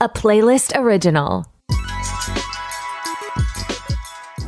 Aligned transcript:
A 0.00 0.08
playlist 0.08 0.78
original. 0.78 1.46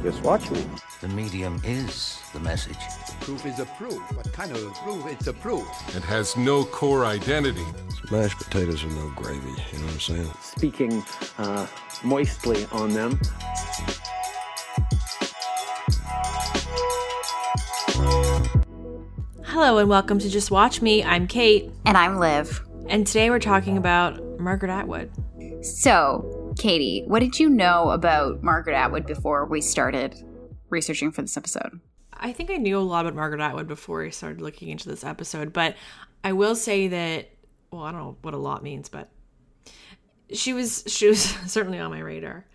Just 0.03 0.23
watch 0.23 0.51
me. 0.51 0.65
The 1.01 1.09
medium 1.09 1.61
is 1.65 2.21
the 2.33 2.41
message. 2.41 2.77
Proof 3.21 3.47
is 3.47 3.59
a 3.59 3.65
proof. 3.65 3.99
What 4.17 4.31
kind 4.33 4.51
of 4.53 4.63
a 4.67 4.71
proof? 4.83 5.07
It's 5.07 5.27
a 5.27 5.33
proof. 5.33 5.67
It 5.97 6.03
has 6.05 6.37
no 6.37 6.65
core 6.65 7.05
identity. 7.07 7.65
Mashed 8.11 8.39
potatoes 8.39 8.85
are 8.85 8.89
no 8.91 9.11
gravy. 9.17 9.41
You 9.73 9.79
know 9.79 9.85
what 9.87 9.95
I'm 9.95 10.01
saying? 10.01 10.31
Speaking 10.43 11.03
uh, 11.39 11.67
moistly 12.05 12.67
on 12.73 12.93
them. 12.93 13.19
Hello 19.45 19.79
and 19.79 19.89
welcome 19.89 20.19
to 20.21 20.29
Just 20.29 20.51
Watch 20.51 20.81
Me. 20.81 21.03
I'm 21.03 21.27
Kate, 21.27 21.71
And 21.85 21.97
I'm 21.97 22.19
Liv. 22.19 22.65
and 22.89 23.07
today 23.07 23.29
we're 23.31 23.39
talking 23.41 23.77
about 23.77 24.23
Margaret 24.39 24.71
Atwood. 24.71 25.11
So, 25.63 26.55
Katie, 26.57 27.03
what 27.07 27.21
did 27.21 27.39
you 27.41 27.51
know 27.51 27.91
about 27.91 28.43
Margaret 28.43 28.75
Atwood 28.75 29.07
before 29.07 29.45
we 29.45 29.61
started 29.61 30.15
researching 30.71 31.11
for 31.11 31.23
this 31.23 31.37
episode? 31.37 31.81
I 32.13 32.33
think 32.33 32.51
I 32.51 32.57
knew 32.57 32.79
a 32.79 32.81
lot 32.81 33.05
about 33.05 33.17
Margaret 33.17 33.41
Atwood 33.41 33.67
before 33.67 34.05
I 34.05 34.11
started 34.11 34.41
looking 34.41 34.69
into 34.69 34.89
this 34.89 35.05
episode, 35.05 35.53
but 35.53 35.77
I 36.23 36.33
will 36.33 36.55
say 36.55 36.89
that 36.89 37.31
well, 37.71 37.83
I 37.83 37.93
don't 37.93 38.01
know 38.01 38.17
what 38.23 38.35
a 38.35 38.39
lot 38.39 38.63
means, 38.63 38.89
but 38.89 39.11
she 40.33 40.53
was 40.53 40.85
she 40.87 41.09
was 41.09 41.23
certainly 41.47 41.79
on 41.79 41.91
my 41.91 42.01
radar. 42.01 42.47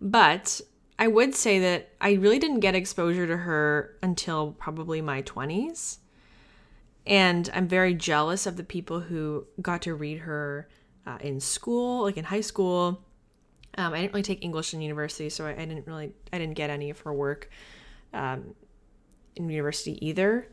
But 0.00 0.60
I 0.98 1.08
would 1.08 1.34
say 1.34 1.58
that 1.60 1.90
I 2.00 2.12
really 2.12 2.38
didn't 2.38 2.60
get 2.60 2.74
exposure 2.74 3.26
to 3.26 3.36
her 3.38 3.96
until 4.02 4.52
probably 4.52 5.00
my 5.00 5.22
20s. 5.22 5.98
And 7.06 7.50
I'm 7.52 7.66
very 7.66 7.94
jealous 7.94 8.46
of 8.46 8.56
the 8.56 8.62
people 8.62 9.00
who 9.00 9.46
got 9.60 9.82
to 9.82 9.94
read 9.94 10.20
her 10.20 10.68
uh, 11.06 11.18
in 11.20 11.40
school, 11.40 12.02
like 12.02 12.16
in 12.16 12.24
high 12.24 12.40
school. 12.40 13.02
Um, 13.78 13.92
I 13.94 14.00
didn't 14.02 14.12
really 14.12 14.22
take 14.22 14.44
English 14.44 14.74
in 14.74 14.82
university, 14.82 15.30
so 15.30 15.46
I, 15.46 15.52
I 15.52 15.64
didn't 15.64 15.86
really 15.86 16.12
I 16.32 16.38
didn't 16.38 16.54
get 16.54 16.70
any 16.70 16.90
of 16.90 17.00
her 17.00 17.12
work 17.12 17.48
um, 18.12 18.54
in 19.36 19.48
university 19.48 20.04
either. 20.06 20.48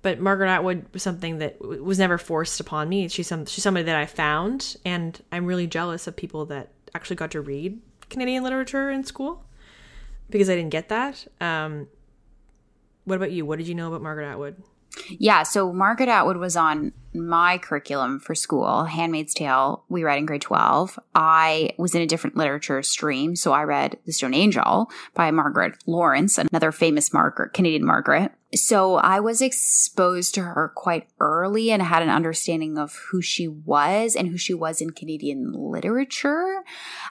But 0.00 0.18
Margaret 0.18 0.48
Atwood 0.48 0.86
was 0.92 1.02
something 1.02 1.38
that 1.38 1.60
w- 1.60 1.82
was 1.82 1.98
never 1.98 2.18
forced 2.18 2.58
upon 2.58 2.88
me. 2.88 3.08
She's 3.08 3.28
some 3.28 3.46
she's 3.46 3.62
somebody 3.62 3.84
that 3.84 3.96
I 3.96 4.06
found, 4.06 4.76
and 4.84 5.20
I'm 5.30 5.46
really 5.46 5.66
jealous 5.66 6.06
of 6.06 6.16
people 6.16 6.46
that 6.46 6.72
actually 6.94 7.16
got 7.16 7.30
to 7.32 7.40
read 7.40 7.80
Canadian 8.08 8.42
literature 8.42 8.90
in 8.90 9.04
school 9.04 9.44
because 10.30 10.50
I 10.50 10.56
didn't 10.56 10.70
get 10.70 10.88
that. 10.88 11.26
Um, 11.40 11.88
what 13.04 13.16
about 13.16 13.32
you? 13.32 13.46
What 13.46 13.58
did 13.58 13.68
you 13.68 13.74
know 13.74 13.88
about 13.88 14.02
Margaret 14.02 14.26
Atwood? 14.26 14.62
Yeah, 15.08 15.42
so 15.42 15.72
Margaret 15.72 16.08
Atwood 16.08 16.36
was 16.36 16.56
on 16.56 16.92
my 17.14 17.58
curriculum 17.58 18.20
for 18.20 18.34
school, 18.34 18.84
Handmaid's 18.84 19.34
Tale. 19.34 19.84
We 19.88 20.04
read 20.04 20.18
in 20.18 20.26
grade 20.26 20.42
12. 20.42 20.98
I 21.14 21.70
was 21.78 21.94
in 21.94 22.02
a 22.02 22.06
different 22.06 22.36
literature 22.36 22.82
stream, 22.82 23.36
so 23.36 23.52
I 23.52 23.62
read 23.64 23.98
The 24.06 24.12
Stone 24.12 24.34
Angel 24.34 24.90
by 25.14 25.30
Margaret 25.30 25.74
Laurence, 25.86 26.38
another 26.38 26.72
famous 26.72 27.12
Margaret, 27.12 27.52
Canadian 27.52 27.84
Margaret. 27.84 28.32
So 28.54 28.96
I 28.96 29.20
was 29.20 29.40
exposed 29.40 30.34
to 30.34 30.42
her 30.42 30.72
quite 30.74 31.08
early 31.20 31.70
and 31.70 31.82
had 31.82 32.02
an 32.02 32.10
understanding 32.10 32.76
of 32.76 32.94
who 33.10 33.22
she 33.22 33.48
was 33.48 34.14
and 34.14 34.28
who 34.28 34.36
she 34.36 34.52
was 34.52 34.82
in 34.82 34.90
Canadian 34.90 35.52
literature. 35.52 36.62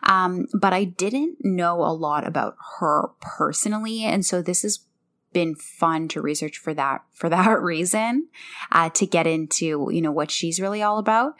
Um, 0.03 0.45
but 0.53 0.72
I 0.72 0.83
didn't 0.83 1.38
know 1.44 1.81
a 1.83 1.94
lot 1.94 2.28
about 2.28 2.57
her 2.79 3.09
personally. 3.22 4.03
And 4.03 4.23
so 4.23 4.44
this 4.44 4.63
is 4.63 4.85
been 5.34 5.56
fun 5.56 6.08
to 6.09 6.22
research 6.22 6.58
for 6.58 6.74
that 6.74 7.03
for 7.14 7.30
that 7.30 7.62
reason 7.62 8.28
uh, 8.72 8.90
to 8.92 9.06
get 9.06 9.28
into 9.28 9.90
you 9.92 10.02
know 10.02 10.12
what 10.12 10.31
she's 10.31 10.59
really 10.59 10.81
all 10.81 10.97
about. 10.97 11.36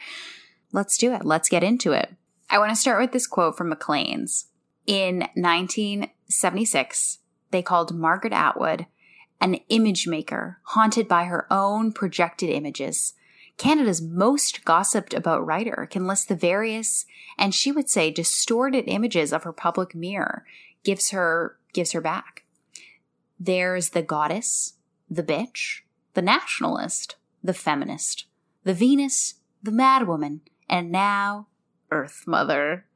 Let's 0.72 0.96
do 0.96 1.12
it. 1.12 1.24
Let's 1.24 1.48
get 1.48 1.62
into 1.62 1.92
it. 1.92 2.14
I 2.48 2.58
want 2.58 2.70
to 2.70 2.76
start 2.76 3.00
with 3.00 3.12
this 3.12 3.26
quote 3.26 3.56
from 3.56 3.68
maclean's 3.68 4.46
in 4.86 5.20
1976 5.34 7.18
they 7.50 7.62
called 7.62 7.94
margaret 7.94 8.32
atwood 8.32 8.86
an 9.40 9.54
image 9.68 10.06
maker 10.06 10.58
haunted 10.62 11.08
by 11.08 11.24
her 11.24 11.46
own 11.52 11.92
projected 11.92 12.48
images. 12.48 13.14
Canada's 13.58 14.00
most 14.00 14.64
gossiped 14.64 15.12
about 15.12 15.44
writer 15.44 15.86
can 15.90 16.06
list 16.06 16.28
the 16.28 16.36
various 16.36 17.04
and 17.36 17.54
she 17.54 17.72
would 17.72 17.88
say 17.88 18.10
distorted 18.10 18.84
images 18.86 19.32
of 19.32 19.42
her 19.42 19.52
public 19.52 19.94
mirror 19.94 20.44
gives 20.84 21.10
her 21.10 21.56
gives 21.72 21.92
her 21.92 22.00
back 22.00 22.41
there's 23.44 23.90
the 23.90 24.02
goddess, 24.02 24.74
the 25.10 25.22
bitch, 25.22 25.80
the 26.14 26.22
nationalist, 26.22 27.16
the 27.42 27.54
feminist, 27.54 28.26
the 28.64 28.74
Venus, 28.74 29.34
the 29.62 29.72
madwoman, 29.72 30.40
and 30.68 30.92
now 30.92 31.48
Earth 31.90 32.24
Mother. 32.26 32.86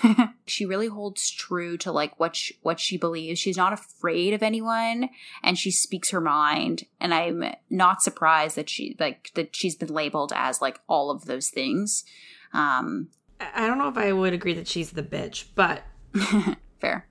she 0.46 0.64
really 0.64 0.86
holds 0.86 1.28
true 1.28 1.76
to 1.78 1.90
like 1.90 2.20
what 2.20 2.36
she, 2.36 2.56
what 2.62 2.78
she 2.78 2.96
believes. 2.96 3.40
She's 3.40 3.56
not 3.56 3.72
afraid 3.72 4.32
of 4.32 4.44
anyone, 4.44 5.08
and 5.42 5.58
she 5.58 5.72
speaks 5.72 6.10
her 6.10 6.20
mind. 6.20 6.84
And 7.00 7.12
I'm 7.12 7.44
not 7.68 8.00
surprised 8.00 8.56
that 8.56 8.70
she 8.70 8.96
like 9.00 9.32
that 9.34 9.56
she's 9.56 9.74
been 9.74 9.92
labeled 9.92 10.32
as 10.36 10.62
like 10.62 10.78
all 10.88 11.10
of 11.10 11.24
those 11.24 11.50
things. 11.50 12.04
Um, 12.52 13.08
I 13.40 13.64
I 13.64 13.66
don't 13.66 13.78
know 13.78 13.88
if 13.88 13.98
I 13.98 14.12
would 14.12 14.32
agree 14.32 14.54
that 14.54 14.68
she's 14.68 14.92
the 14.92 15.02
bitch, 15.02 15.46
but 15.56 15.82
fair. 16.80 17.08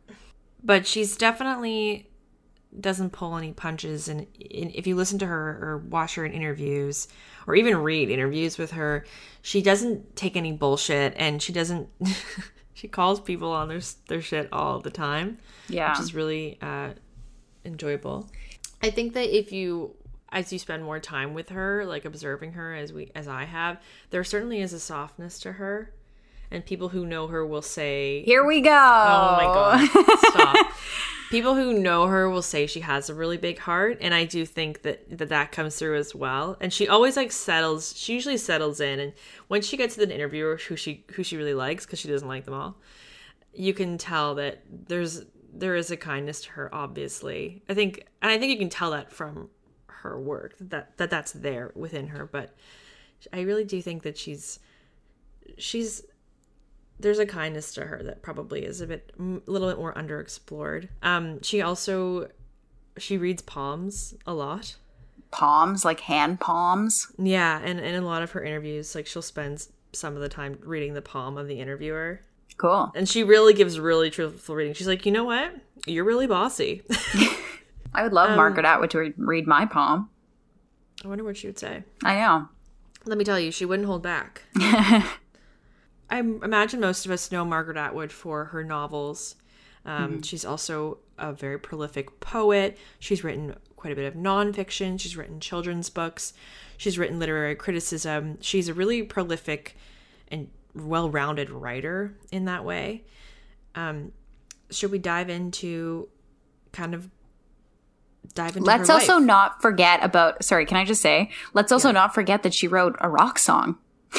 but 0.63 0.87
she's 0.87 1.17
definitely 1.17 2.09
doesn't 2.79 3.11
pull 3.11 3.35
any 3.37 3.51
punches 3.53 4.07
and, 4.07 4.27
if 4.39 4.85
you 4.87 4.95
listen 4.95 5.17
to 5.19 5.25
her 5.25 5.59
or 5.61 5.77
watch 5.89 6.15
her 6.15 6.25
in 6.25 6.31
interviews 6.33 7.07
or 7.47 7.55
even 7.55 7.77
read 7.77 8.09
interviews 8.09 8.57
with 8.57 8.71
her 8.71 9.05
she 9.41 9.61
doesn't 9.61 10.15
take 10.15 10.35
any 10.35 10.51
bullshit 10.51 11.13
and 11.17 11.41
she 11.41 11.53
doesn't 11.53 11.87
she 12.73 12.87
calls 12.87 13.19
people 13.19 13.51
on 13.51 13.67
their 13.67 13.81
their 14.07 14.21
shit 14.21 14.49
all 14.51 14.79
the 14.79 14.89
time 14.89 15.37
Yeah. 15.69 15.91
which 15.91 15.99
is 16.01 16.13
really 16.13 16.57
uh 16.61 16.89
enjoyable 17.63 18.29
i 18.83 18.89
think 18.89 19.13
that 19.13 19.35
if 19.35 19.51
you 19.51 19.95
as 20.31 20.51
you 20.51 20.59
spend 20.59 20.83
more 20.83 20.99
time 20.99 21.33
with 21.33 21.49
her 21.49 21.85
like 21.85 22.05
observing 22.05 22.53
her 22.53 22.73
as 22.75 22.91
we 22.93 23.11
as 23.15 23.27
i 23.27 23.45
have 23.45 23.81
there 24.09 24.23
certainly 24.23 24.61
is 24.61 24.73
a 24.73 24.79
softness 24.79 25.39
to 25.39 25.53
her 25.53 25.93
and 26.51 26.63
people 26.65 26.89
who 26.89 27.05
know 27.05 27.25
her 27.27 27.43
will 27.45 27.63
say 27.63 28.21
Here 28.23 28.45
we 28.45 28.61
go. 28.61 28.69
Oh 28.69 29.35
my 29.35 29.45
god. 29.45 30.19
Stop. 30.29 30.67
People 31.29 31.55
who 31.55 31.73
know 31.73 32.07
her 32.07 32.29
will 32.29 32.41
say 32.41 32.67
she 32.67 32.81
has 32.81 33.09
a 33.09 33.13
really 33.13 33.37
big 33.37 33.59
heart 33.59 33.97
and 34.01 34.13
I 34.13 34.25
do 34.25 34.45
think 34.45 34.83
that 34.83 35.17
that, 35.17 35.29
that 35.29 35.51
comes 35.51 35.75
through 35.75 35.97
as 35.97 36.13
well. 36.13 36.57
And 36.61 36.71
she 36.71 36.87
always 36.87 37.17
like 37.17 37.31
settles 37.31 37.93
she 37.97 38.13
usually 38.13 38.37
settles 38.37 38.79
in 38.79 38.99
and 38.99 39.13
when 39.47 39.61
she 39.61 39.77
gets 39.77 39.95
to 39.95 40.05
the 40.05 40.13
interviewer 40.13 40.57
who 40.57 40.75
she 40.75 41.03
who 41.13 41.23
she 41.23 41.37
really 41.37 41.53
likes 41.53 41.85
cuz 41.85 41.99
she 41.99 42.07
doesn't 42.07 42.27
like 42.27 42.45
them 42.45 42.53
all, 42.53 42.77
you 43.53 43.73
can 43.73 43.97
tell 43.97 44.35
that 44.35 44.61
there's 44.69 45.23
there 45.53 45.75
is 45.75 45.89
a 45.89 45.97
kindness 45.97 46.41
to 46.41 46.51
her 46.51 46.73
obviously. 46.73 47.63
I 47.67 47.73
think 47.73 48.05
and 48.21 48.31
I 48.31 48.37
think 48.37 48.51
you 48.51 48.57
can 48.57 48.69
tell 48.69 48.91
that 48.91 49.11
from 49.11 49.49
her 49.87 50.19
work 50.19 50.55
that 50.59 50.97
that 50.97 51.09
that's 51.09 51.31
there 51.31 51.71
within 51.75 52.07
her, 52.07 52.25
but 52.25 52.55
I 53.33 53.41
really 53.41 53.65
do 53.65 53.81
think 53.81 54.03
that 54.03 54.17
she's 54.17 54.59
she's 55.57 56.03
there's 56.99 57.19
a 57.19 57.25
kindness 57.25 57.73
to 57.73 57.81
her 57.85 58.01
that 58.03 58.21
probably 58.21 58.63
is 58.65 58.81
a 58.81 58.87
bit 58.87 59.11
a 59.19 59.39
little 59.51 59.67
bit 59.69 59.77
more 59.77 59.93
underexplored 59.93 60.87
um 61.03 61.41
she 61.41 61.61
also 61.61 62.29
she 62.97 63.17
reads 63.17 63.41
palms 63.41 64.13
a 64.25 64.33
lot 64.33 64.75
Palms, 65.31 65.83
like 65.83 65.99
hand 66.01 66.39
palms. 66.39 67.11
yeah 67.17 67.59
and, 67.61 67.79
and 67.79 67.95
in 67.95 68.03
a 68.03 68.05
lot 68.05 68.21
of 68.23 68.31
her 68.31 68.41
interviews 68.43 68.95
like 68.95 69.05
she'll 69.05 69.21
spend 69.21 69.67
some 69.91 70.15
of 70.15 70.21
the 70.21 70.29
time 70.29 70.57
reading 70.63 70.93
the 70.93 71.01
palm 71.01 71.37
of 71.37 71.47
the 71.47 71.59
interviewer 71.59 72.21
Cool. 72.57 72.89
and 72.95 73.09
she 73.09 73.23
really 73.23 73.53
gives 73.53 73.77
really 73.79 74.09
truthful 74.09 74.55
reading 74.55 74.73
she's 74.73 74.87
like 74.87 75.05
you 75.05 75.11
know 75.11 75.25
what 75.25 75.53
you're 75.85 76.05
really 76.05 76.27
bossy 76.27 76.83
I 77.93 78.03
would 78.03 78.13
love 78.13 78.29
Um, 78.29 78.37
Margaret 78.37 78.65
Atwood 78.65 78.91
to 78.91 79.13
read 79.17 79.45
my 79.47 79.65
palm. 79.65 80.09
i 81.03 81.07
wonder 81.09 81.23
what 81.25 81.35
she 81.35 81.47
would 81.47 81.59
say 81.59 81.83
I 82.03 82.15
know. 82.19 82.47
let 83.05 83.17
me 83.17 83.25
tell 83.25 83.39
you 83.39 83.51
she 83.51 83.65
wouldn't 83.65 83.87
hold 83.87 84.03
back 84.03 84.43
I 86.09 86.19
imagine 86.19 86.79
most 86.79 87.05
of 87.05 87.11
us 87.11 87.31
know 87.31 87.43
Margaret 87.43 87.77
Atwood 87.77 88.11
for 88.11 88.45
her 88.45 88.63
novels. 88.63 89.35
Um, 89.85 90.21
She's 90.21 90.45
also 90.45 90.99
a 91.17 91.33
very 91.33 91.59
prolific 91.59 92.19
poet. 92.19 92.77
She's 92.99 93.23
written 93.23 93.55
quite 93.75 93.93
a 93.93 93.95
bit 93.95 94.05
of 94.05 94.13
nonfiction. 94.19 94.99
She's 94.99 95.15
written 95.15 95.39
children's 95.39 95.89
books. 95.89 96.33
She's 96.77 96.97
written 96.97 97.19
literary 97.19 97.55
criticism. 97.55 98.37
She's 98.41 98.67
a 98.67 98.73
really 98.73 99.03
prolific 99.03 99.77
and 100.29 100.49
well-rounded 100.73 101.49
writer 101.49 102.15
in 102.31 102.45
that 102.45 102.65
way. 102.65 103.03
Um, 103.75 104.11
should 104.71 104.91
we 104.91 104.99
dive 104.99 105.29
into 105.29 106.09
kind 106.71 106.93
of 106.93 107.09
dive 108.33 108.57
into? 108.57 108.67
Let's 108.67 108.89
also 108.89 109.15
life? 109.17 109.23
not 109.23 109.61
forget 109.61 110.03
about. 110.03 110.43
Sorry, 110.43 110.65
can 110.65 110.77
I 110.77 110.85
just 110.85 111.01
say? 111.01 111.29
Let's 111.53 111.71
also 111.71 111.91
not 111.91 112.13
forget 112.13 112.43
that 112.43 112.53
she 112.53 112.67
wrote 112.67 112.95
a 112.99 113.09
rock 113.09 113.37
song. 113.39 113.77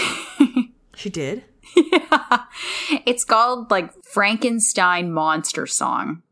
She 0.96 1.10
did. 1.10 1.44
It's 3.04 3.24
called 3.24 3.70
like 3.70 3.92
Frankenstein 4.04 5.12
Monster 5.12 5.66
Song, 5.66 6.22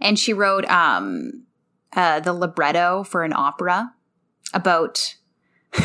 and 0.00 0.18
she 0.18 0.32
wrote 0.32 0.64
um 0.66 1.44
uh, 1.94 2.20
the 2.20 2.32
libretto 2.32 3.02
for 3.02 3.24
an 3.24 3.32
opera 3.34 3.92
about 4.54 5.16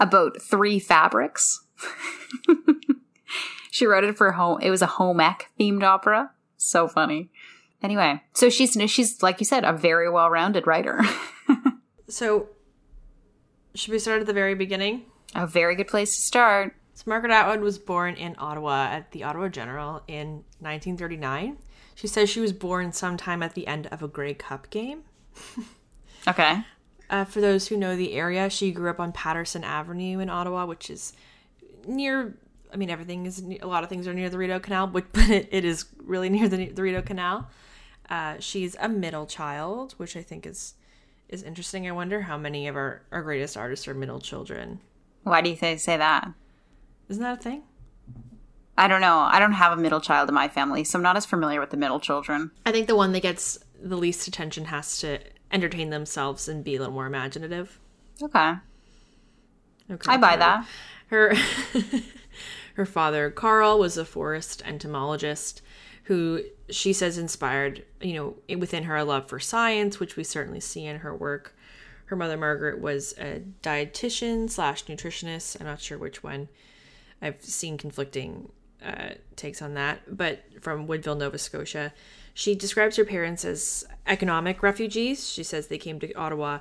about 0.00 0.42
three 0.42 0.78
fabrics. 0.78 1.64
she 3.70 3.86
wrote 3.86 4.04
it 4.04 4.16
for 4.16 4.32
home. 4.32 4.60
It 4.60 4.70
was 4.70 4.82
a 4.82 4.86
home 4.86 5.20
ec 5.20 5.50
themed 5.58 5.84
opera. 5.84 6.32
So 6.56 6.88
funny. 6.88 7.30
Anyway, 7.82 8.20
so 8.32 8.50
she's 8.50 8.76
she's 8.90 9.22
like 9.22 9.38
you 9.40 9.46
said, 9.46 9.64
a 9.64 9.72
very 9.72 10.10
well 10.10 10.28
rounded 10.28 10.66
writer. 10.66 11.02
So, 12.08 12.48
should 13.74 13.92
we 13.92 13.98
start 13.98 14.22
at 14.22 14.26
the 14.26 14.32
very 14.32 14.54
beginning? 14.54 15.04
A 15.34 15.46
very 15.46 15.74
good 15.74 15.88
place 15.88 16.14
to 16.14 16.22
start. 16.22 16.74
So 16.94 17.04
Margaret 17.06 17.32
Atwood 17.32 17.60
was 17.60 17.78
born 17.78 18.14
in 18.14 18.34
Ottawa 18.38 18.88
at 18.90 19.12
the 19.12 19.24
Ottawa 19.24 19.48
General 19.48 20.02
in 20.08 20.44
1939. 20.60 21.58
She 21.94 22.06
says 22.06 22.30
she 22.30 22.40
was 22.40 22.52
born 22.52 22.92
sometime 22.92 23.42
at 23.42 23.54
the 23.54 23.66
end 23.66 23.86
of 23.88 24.02
a 24.02 24.08
Grey 24.08 24.34
Cup 24.34 24.70
game. 24.70 25.02
Okay. 26.26 26.62
Uh, 27.10 27.24
for 27.24 27.40
those 27.40 27.68
who 27.68 27.76
know 27.76 27.96
the 27.96 28.12
area, 28.12 28.50
she 28.50 28.70
grew 28.70 28.90
up 28.90 29.00
on 29.00 29.12
Patterson 29.12 29.64
Avenue 29.64 30.18
in 30.18 30.28
Ottawa, 30.28 30.66
which 30.66 30.90
is 30.90 31.12
near. 31.86 32.36
I 32.70 32.76
mean, 32.76 32.90
everything 32.90 33.24
is 33.24 33.42
a 33.62 33.66
lot 33.66 33.82
of 33.82 33.88
things 33.88 34.06
are 34.06 34.12
near 34.12 34.28
the 34.28 34.36
Rideau 34.36 34.60
Canal, 34.60 34.88
but, 34.88 35.06
but 35.12 35.30
it, 35.30 35.48
it 35.50 35.64
is 35.64 35.86
really 36.02 36.28
near 36.28 36.48
the, 36.48 36.68
the 36.68 36.82
Rideau 36.82 37.02
Canal. 37.02 37.48
Uh, 38.10 38.36
she's 38.40 38.76
a 38.78 38.88
middle 38.88 39.26
child, 39.26 39.94
which 39.96 40.16
I 40.16 40.22
think 40.22 40.46
is 40.46 40.74
is 41.28 41.42
interesting. 41.42 41.86
I 41.86 41.92
wonder 41.92 42.22
how 42.22 42.38
many 42.38 42.68
of 42.68 42.76
our, 42.76 43.02
our 43.12 43.22
greatest 43.22 43.56
artists 43.56 43.86
are 43.86 43.94
middle 43.94 44.20
children. 44.20 44.80
Why 45.28 45.40
do 45.40 45.50
you 45.50 45.56
th- 45.56 45.80
say 45.80 45.96
that? 45.96 46.30
Isn't 47.08 47.22
that 47.22 47.38
a 47.38 47.42
thing? 47.42 47.62
I 48.76 48.86
don't 48.86 49.00
know. 49.00 49.18
I 49.18 49.40
don't 49.40 49.52
have 49.52 49.76
a 49.76 49.80
middle 49.80 50.00
child 50.00 50.28
in 50.28 50.34
my 50.34 50.48
family, 50.48 50.84
so 50.84 50.98
I'm 50.98 51.02
not 51.02 51.16
as 51.16 51.26
familiar 51.26 51.58
with 51.60 51.70
the 51.70 51.76
middle 51.76 51.98
children. 51.98 52.52
I 52.64 52.70
think 52.70 52.86
the 52.86 52.94
one 52.94 53.12
that 53.12 53.22
gets 53.22 53.58
the 53.80 53.96
least 53.96 54.28
attention 54.28 54.66
has 54.66 54.98
to 55.00 55.18
entertain 55.50 55.90
themselves 55.90 56.48
and 56.48 56.62
be 56.62 56.76
a 56.76 56.78
little 56.78 56.94
more 56.94 57.06
imaginative. 57.06 57.80
Okay. 58.22 58.54
Okay. 59.90 60.12
I 60.12 60.16
buy 60.16 60.36
that. 60.36 60.66
Her 61.08 61.34
her 62.74 62.86
father 62.86 63.30
Carl 63.30 63.78
was 63.78 63.96
a 63.96 64.04
forest 64.04 64.62
entomologist 64.64 65.62
who 66.04 66.42
she 66.70 66.92
says 66.92 67.18
inspired, 67.18 67.84
you 68.00 68.14
know, 68.14 68.56
within 68.56 68.84
her 68.84 68.96
a 68.96 69.04
love 69.04 69.28
for 69.28 69.40
science, 69.40 69.98
which 69.98 70.16
we 70.16 70.24
certainly 70.24 70.60
see 70.60 70.84
in 70.86 70.98
her 70.98 71.14
work. 71.14 71.54
Her 72.08 72.16
mother 72.16 72.36
Margaret 72.36 72.80
was 72.80 73.12
a 73.18 73.42
dietitian 73.62 74.50
slash 74.50 74.84
nutritionist. 74.84 75.60
I'm 75.60 75.66
not 75.66 75.80
sure 75.80 75.98
which 75.98 76.22
one. 76.22 76.48
I've 77.20 77.42
seen 77.42 77.76
conflicting 77.76 78.50
uh, 78.84 79.10
takes 79.36 79.60
on 79.60 79.74
that, 79.74 80.16
but 80.16 80.42
from 80.60 80.86
Woodville, 80.86 81.16
Nova 81.16 81.38
Scotia. 81.38 81.92
She 82.32 82.54
describes 82.54 82.96
her 82.96 83.04
parents 83.04 83.44
as 83.44 83.84
economic 84.06 84.62
refugees. 84.62 85.28
She 85.28 85.42
says 85.42 85.66
they 85.66 85.78
came 85.78 85.98
to 86.00 86.12
Ottawa 86.14 86.60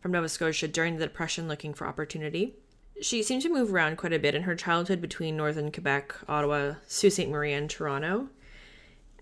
from 0.00 0.12
Nova 0.12 0.28
Scotia 0.28 0.66
during 0.66 0.96
the 0.96 1.06
Depression 1.06 1.48
looking 1.48 1.74
for 1.74 1.86
opportunity. 1.86 2.54
She 3.00 3.22
seemed 3.22 3.42
to 3.42 3.52
move 3.52 3.72
around 3.72 3.98
quite 3.98 4.12
a 4.12 4.18
bit 4.18 4.34
in 4.34 4.42
her 4.42 4.56
childhood 4.56 5.00
between 5.00 5.36
northern 5.36 5.70
Quebec, 5.70 6.14
Ottawa, 6.28 6.74
Sault 6.86 7.12
Ste. 7.12 7.28
Marie, 7.28 7.52
and 7.52 7.70
Toronto. 7.70 8.30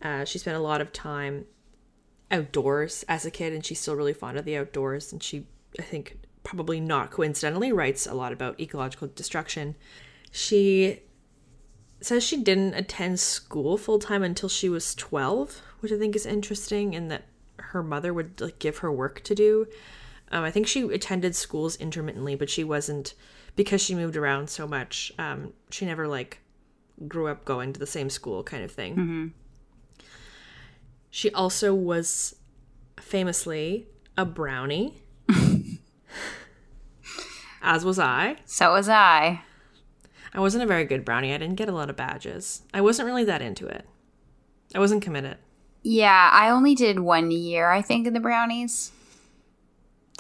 Uh, 0.01 0.25
she 0.25 0.39
spent 0.39 0.57
a 0.57 0.61
lot 0.61 0.81
of 0.81 0.93
time 0.93 1.45
outdoors 2.31 3.05
as 3.09 3.27
a 3.27 3.31
kid, 3.31 3.53
and 3.53 3.65
she's 3.65 3.81
still 3.81 3.97
really 3.97 4.15
fond 4.15 4.39
of 4.39 4.45
the 4.45 4.57
outdoors. 4.57 5.13
And 5.13 5.23
she, 5.23 5.47
I 5.79 5.83
think, 5.83 6.19
probably 6.45 6.81
not 6.81 7.11
coincidentally, 7.11 7.73
writes 7.73 8.07
a 8.07 8.15
lot 8.15 8.33
about 8.33 8.61
ecological 8.61 9.09
destruction. 9.15 9.77
She 10.31 11.01
says 12.01 12.23
she 12.23 12.43
didn't 12.43 12.75
attend 12.75 13.21
school 13.21 13.77
full 13.79 13.99
time 13.99 14.23
until 14.23 14.49
she 14.49 14.69
was 14.69 14.95
12, 14.95 15.63
which 15.81 15.93
I 15.93 15.99
think 15.99 16.15
is 16.15 16.27
interesting, 16.27 16.95
and 16.95 17.11
that 17.11 17.25
her 17.59 17.83
mother 17.83 18.13
would 18.13 18.41
like 18.41 18.59
give 18.59 18.79
her 18.79 18.93
work 18.93 19.23
to 19.25 19.35
do. 19.35 19.67
Um, 20.31 20.45
I 20.45 20.51
think 20.51 20.67
she 20.67 20.83
attended 20.83 21.37
schools 21.37 21.77
intermittently, 21.77 22.35
but 22.35 22.51
she 22.51 22.65
wasn't 22.65 23.15
because 23.55 23.81
she 23.81 23.95
moved 23.95 24.17
around 24.17 24.51
so 24.51 24.67
much. 24.67 25.13
Um, 25.19 25.53
she 25.71 25.87
never 25.87 26.07
like 26.07 26.41
grew 27.09 27.29
up 27.29 27.45
going 27.45 27.73
to 27.73 27.81
the 27.81 27.87
same 27.87 28.11
school, 28.11 28.43
kind 28.43 28.65
of 28.65 28.73
thing. 28.73 29.33
She 31.11 31.31
also 31.33 31.75
was 31.75 32.37
famously 33.01 33.87
a 34.19 34.25
brownie, 34.25 35.01
as 37.67 37.85
was 37.85 37.99
I. 37.99 38.37
So 38.47 38.73
was 38.73 38.89
I. 38.89 39.43
I 40.33 40.41
wasn't 40.41 40.65
a 40.65 40.67
very 40.67 40.85
good 40.85 41.05
brownie. 41.05 41.35
I 41.35 41.39
didn't 41.39 41.57
get 41.57 41.69
a 41.69 41.73
lot 41.73 41.91
of 41.91 41.97
badges. 41.97 42.63
I 42.73 42.81
wasn't 42.81 43.07
really 43.07 43.25
that 43.25 43.43
into 43.43 43.67
it. 43.67 43.87
I 44.75 44.79
wasn't 44.79 45.03
committed. 45.03 45.39
Yeah, 45.83 46.31
I 46.33 46.49
only 46.51 46.75
did 46.75 47.01
one 47.01 47.31
year, 47.31 47.71
I 47.71 47.83
think, 47.83 48.07
in 48.07 48.13
the 48.13 48.21
brownies. 48.21 48.93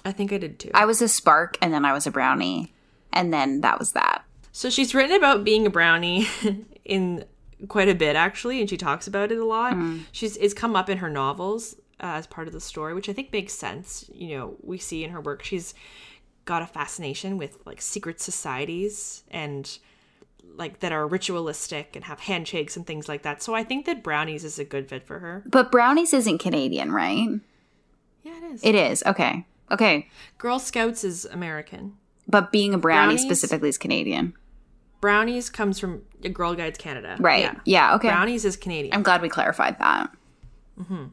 I 0.05 0.13
think 0.13 0.33
I 0.33 0.39
did 0.39 0.59
too. 0.59 0.71
I 0.75 0.85
was 0.85 1.01
a 1.01 1.09
spark 1.09 1.57
and 1.63 1.73
then 1.73 1.85
I 1.85 1.93
was 1.93 2.07
a 2.07 2.11
brownie. 2.11 2.73
And 3.13 3.33
then 3.33 3.61
that 3.63 3.79
was 3.79 3.93
that. 3.93 4.25
So 4.53 4.69
she's 4.69 4.95
written 4.95 5.17
about 5.17 5.45
being 5.45 5.67
a 5.67 5.71
brownie 5.71 6.27
in 6.85 7.25
quite 7.69 7.89
a 7.89 7.95
bit 7.95 8.17
actually, 8.17 8.61
and 8.61 8.69
she 8.69 8.77
talks 8.77 9.07
about 9.07 9.31
it 9.31 9.39
a 9.39 9.45
lot. 9.45 9.77
She's 10.13 10.37
it's 10.39 10.55
come 10.55 10.77
up 10.77 10.89
in 10.89 10.99
her 10.99 11.11
novels 11.11 11.75
uh, 12.01 12.19
as 12.19 12.27
part 12.27 12.47
of 12.47 12.53
the 12.53 12.61
story, 12.61 12.95
which 12.95 13.09
I 13.09 13.13
think 13.13 13.33
makes 13.33 13.53
sense. 13.53 14.09
You 14.13 14.37
know, 14.37 14.57
we 14.63 14.79
see 14.79 15.05
in 15.05 15.11
her 15.11 15.21
work 15.21 15.43
she's 15.43 15.75
got 16.47 16.63
a 16.63 16.67
fascination 16.67 17.37
with 17.37 17.59
like 17.67 17.83
secret 17.83 18.21
societies 18.21 19.23
and 19.31 19.79
like 20.57 20.81
that 20.81 20.93
are 20.93 21.07
ritualistic 21.07 21.95
and 21.95 22.07
have 22.07 22.21
handshakes 22.21 22.77
and 22.77 22.87
things 22.87 23.09
like 23.09 23.23
that. 23.23 23.43
So 23.43 23.55
I 23.55 23.63
think 23.63 23.85
that 23.85 24.03
brownies 24.03 24.45
is 24.45 24.59
a 24.59 24.65
good 24.65 24.89
fit 24.89 25.07
for 25.07 25.19
her. 25.19 25.43
But 25.47 25.71
brownies 25.71 26.15
isn't 26.15 26.39
Canadian, 26.39 26.93
right? 26.93 27.29
Yeah, 28.23 28.39
it 28.39 28.53
is. 28.55 28.65
It 28.65 28.75
is. 28.75 29.03
Okay. 29.05 29.45
Okay. 29.71 30.09
Girl 30.39 30.59
Scouts 30.59 31.05
is 31.05 31.27
American. 31.27 31.97
But 32.29 32.51
being 32.53 32.73
a 32.73 32.79
brownie 32.79 33.17
Brownies? 33.17 33.23
specifically 33.23 33.69
is 33.69 33.79
Canadian. 33.79 34.35
Brownies 35.01 35.51
comes 35.51 35.79
from 35.79 36.03
Girl 36.33 36.55
Guides 36.55 36.79
Canada. 36.79 37.17
Right. 37.21 37.43
Yeah. 37.43 37.61
Yeah, 37.65 37.95
okay. 37.97 38.09
Brownies 38.09 38.45
is 38.45 38.57
Canadian. 38.57 38.95
I'm 38.95 39.03
glad 39.03 39.21
we 39.21 39.29
clarified 39.29 39.79
that. 39.79 40.11
Mm-hmm. 40.81 41.05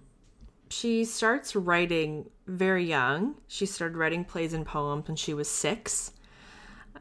She 0.74 1.06
starts 1.06 1.56
writing 1.56 2.30
very 2.48 2.84
young. 2.84 3.36
She 3.48 3.66
started 3.66 3.96
writing 3.96 4.26
plays 4.26 4.54
and 4.54 4.66
poems 4.66 5.08
when 5.08 5.16
she 5.16 5.34
was 5.34 5.50
six. 5.50 6.12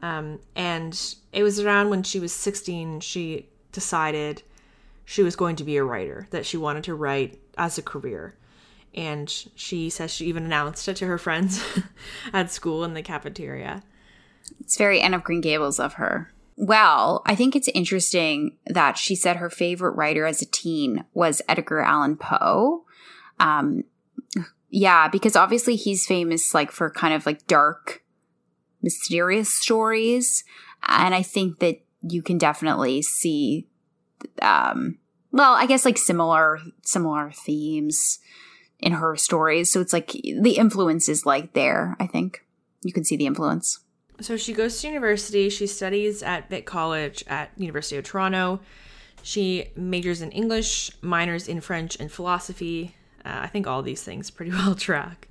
Um, 0.01 0.39
and 0.55 1.15
it 1.31 1.43
was 1.43 1.59
around 1.59 1.89
when 1.89 2.03
she 2.03 2.19
was 2.19 2.33
16, 2.33 2.99
she 2.99 3.47
decided 3.71 4.43
she 5.05 5.23
was 5.23 5.35
going 5.35 5.55
to 5.55 5.63
be 5.63 5.77
a 5.77 5.83
writer, 5.83 6.27
that 6.29 6.45
she 6.45 6.57
wanted 6.57 6.83
to 6.85 6.93
write 6.93 7.39
as 7.57 7.77
a 7.77 7.81
career. 7.81 8.35
And 8.93 9.29
she 9.55 9.89
says 9.89 10.13
she 10.13 10.25
even 10.25 10.45
announced 10.45 10.87
it 10.87 10.95
to 10.97 11.07
her 11.07 11.17
friends 11.17 11.63
at 12.33 12.51
school 12.51 12.83
in 12.83 12.93
the 12.93 13.01
cafeteria. 13.01 13.81
It's 14.59 14.77
very 14.77 15.01
Anne 15.01 15.13
of 15.13 15.23
Green 15.23 15.41
Gables 15.41 15.79
of 15.79 15.93
her. 15.93 16.31
Well, 16.55 17.23
I 17.25 17.33
think 17.35 17.55
it's 17.55 17.69
interesting 17.69 18.57
that 18.67 18.97
she 18.97 19.15
said 19.15 19.37
her 19.37 19.49
favorite 19.49 19.95
writer 19.95 20.25
as 20.25 20.41
a 20.41 20.45
teen 20.45 21.05
was 21.13 21.41
Edgar 21.49 21.81
Allan 21.81 22.17
Poe. 22.17 22.82
Um, 23.39 23.83
yeah, 24.69 25.07
because 25.07 25.35
obviously 25.35 25.75
he's 25.75 26.05
famous 26.05 26.53
like 26.53 26.71
for 26.71 26.89
kind 26.89 27.13
of 27.13 27.25
like 27.25 27.45
dark, 27.47 28.03
mysterious 28.81 29.53
stories, 29.53 30.43
and 30.87 31.13
I 31.13 31.21
think 31.21 31.59
that 31.59 31.81
you 32.01 32.21
can 32.21 32.37
definitely 32.37 33.01
see, 33.01 33.67
um, 34.41 34.97
well, 35.31 35.53
I 35.53 35.65
guess 35.65 35.85
like 35.85 35.97
similar 35.97 36.59
similar 36.83 37.31
themes 37.31 38.19
in 38.79 38.93
her 38.93 39.15
stories. 39.15 39.71
So 39.71 39.79
it's 39.79 39.93
like 39.93 40.11
the 40.11 40.55
influence 40.57 41.07
is 41.07 41.25
like 41.25 41.53
there. 41.53 41.95
I 41.99 42.07
think 42.07 42.45
you 42.83 42.91
can 42.91 43.03
see 43.03 43.15
the 43.15 43.25
influence. 43.25 43.79
So 44.21 44.37
she 44.37 44.53
goes 44.53 44.79
to 44.81 44.87
university. 44.87 45.49
She 45.49 45.67
studies 45.67 46.21
at 46.21 46.49
Vic 46.49 46.65
College 46.65 47.23
at 47.27 47.51
University 47.57 47.97
of 47.97 48.03
Toronto. 48.03 48.59
She 49.21 49.69
majors 49.75 50.21
in 50.21 50.31
English, 50.31 50.91
minors 51.01 51.47
in 51.47 51.61
French 51.61 51.99
and 51.99 52.11
philosophy. 52.11 52.95
Uh, 53.25 53.39
I 53.43 53.47
think 53.47 53.67
all 53.67 53.81
these 53.81 54.03
things 54.03 54.29
pretty 54.29 54.51
well 54.53 54.75
track 54.75 55.27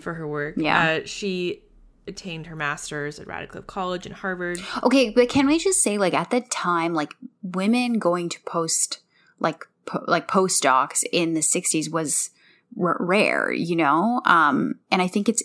for 0.00 0.14
her 0.14 0.26
work. 0.26 0.54
Yeah. 0.56 1.00
Uh, 1.02 1.06
she 1.06 1.62
attained 2.06 2.46
her 2.46 2.56
master's 2.56 3.18
at 3.18 3.26
Radcliffe 3.26 3.66
College 3.66 4.06
and 4.06 4.14
Harvard. 4.14 4.60
Okay, 4.82 5.10
but 5.10 5.28
can 5.28 5.46
we 5.46 5.58
just 5.58 5.82
say, 5.82 5.96
like, 5.98 6.14
at 6.14 6.30
the 6.30 6.42
time, 6.42 6.92
like, 6.94 7.14
women 7.42 7.98
going 7.98 8.28
to 8.28 8.40
post, 8.42 9.00
like, 9.40 9.64
po- 9.86 10.04
like 10.06 10.28
postdocs 10.28 11.02
in 11.12 11.34
the 11.34 11.40
'60s 11.40 11.90
was 11.90 12.30
r- 12.78 12.96
rare, 13.00 13.52
you 13.52 13.76
know. 13.76 14.20
Um, 14.26 14.80
and 14.90 15.00
I 15.00 15.08
think 15.08 15.28
it's 15.28 15.42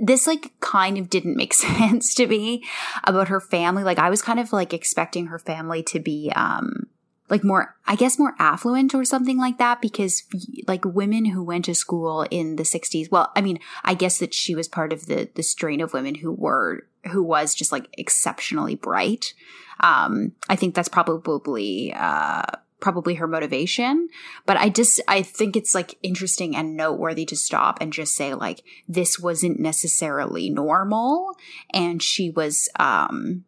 this 0.00 0.26
like 0.26 0.52
kind 0.60 0.98
of 0.98 1.08
didn't 1.08 1.36
make 1.36 1.54
sense 1.54 2.14
to 2.14 2.26
me 2.26 2.64
about 3.04 3.28
her 3.28 3.40
family. 3.40 3.84
Like 3.84 3.98
I 3.98 4.10
was 4.10 4.22
kind 4.22 4.40
of 4.40 4.52
like 4.52 4.72
expecting 4.72 5.26
her 5.26 5.38
family 5.38 5.82
to 5.84 6.00
be 6.00 6.32
um 6.34 6.86
like 7.28 7.44
more 7.44 7.76
I 7.86 7.96
guess 7.96 8.18
more 8.18 8.34
affluent 8.38 8.94
or 8.94 9.04
something 9.04 9.38
like 9.38 9.58
that 9.58 9.80
because 9.80 10.24
like 10.66 10.84
women 10.84 11.26
who 11.26 11.42
went 11.42 11.64
to 11.66 11.74
school 11.74 12.26
in 12.30 12.56
the 12.56 12.62
60s. 12.62 13.10
Well, 13.10 13.32
I 13.36 13.40
mean, 13.40 13.58
I 13.84 13.94
guess 13.94 14.18
that 14.18 14.34
she 14.34 14.54
was 14.54 14.68
part 14.68 14.92
of 14.92 15.06
the 15.06 15.30
the 15.34 15.42
strain 15.42 15.80
of 15.80 15.92
women 15.92 16.16
who 16.16 16.32
were 16.32 16.86
who 17.10 17.22
was 17.22 17.54
just 17.54 17.72
like 17.72 17.88
exceptionally 17.96 18.74
bright. 18.74 19.34
Um 19.80 20.32
I 20.48 20.56
think 20.56 20.74
that's 20.74 20.88
probably 20.88 21.92
uh 21.96 22.42
probably 22.80 23.14
her 23.14 23.28
motivation 23.28 24.08
but 24.44 24.56
i 24.56 24.68
just 24.68 25.00
i 25.06 25.22
think 25.22 25.56
it's 25.56 25.72
like 25.72 25.96
interesting 26.02 26.56
and 26.56 26.76
noteworthy 26.76 27.24
to 27.24 27.36
stop 27.36 27.78
and 27.80 27.92
just 27.92 28.12
say 28.12 28.34
like 28.34 28.64
this 28.88 29.20
wasn't 29.20 29.60
necessarily 29.60 30.50
normal 30.50 31.36
and 31.72 32.02
she 32.02 32.28
was 32.28 32.68
um 32.80 33.44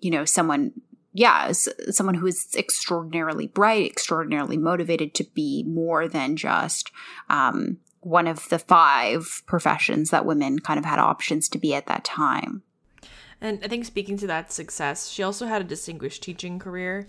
you 0.00 0.10
know 0.10 0.26
someone 0.26 0.70
yeah 1.14 1.52
someone 1.52 2.16
who 2.16 2.26
is 2.26 2.48
extraordinarily 2.56 3.46
bright 3.46 3.90
extraordinarily 3.90 4.58
motivated 4.58 5.14
to 5.14 5.24
be 5.32 5.64
more 5.66 6.06
than 6.06 6.36
just 6.36 6.90
um 7.30 7.78
one 8.00 8.26
of 8.26 8.46
the 8.50 8.58
five 8.58 9.42
professions 9.46 10.10
that 10.10 10.26
women 10.26 10.58
kind 10.58 10.78
of 10.78 10.84
had 10.84 10.98
options 10.98 11.48
to 11.48 11.56
be 11.56 11.74
at 11.74 11.86
that 11.86 12.04
time 12.04 12.62
And 13.40 13.60
I 13.64 13.68
think 13.68 13.84
speaking 13.84 14.16
to 14.18 14.26
that 14.26 14.52
success, 14.52 15.08
she 15.08 15.22
also 15.22 15.46
had 15.46 15.60
a 15.60 15.64
distinguished 15.64 16.22
teaching 16.22 16.58
career. 16.58 17.08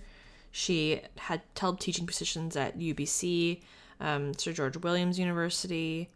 She 0.51 1.01
had 1.17 1.41
held 1.57 1.79
teaching 1.79 2.05
positions 2.05 2.55
at 2.55 2.77
UBC, 2.77 3.62
um, 4.00 4.33
Sir 4.38 4.51
George 4.53 4.77
Williams 4.77 5.19
University, 5.19 6.09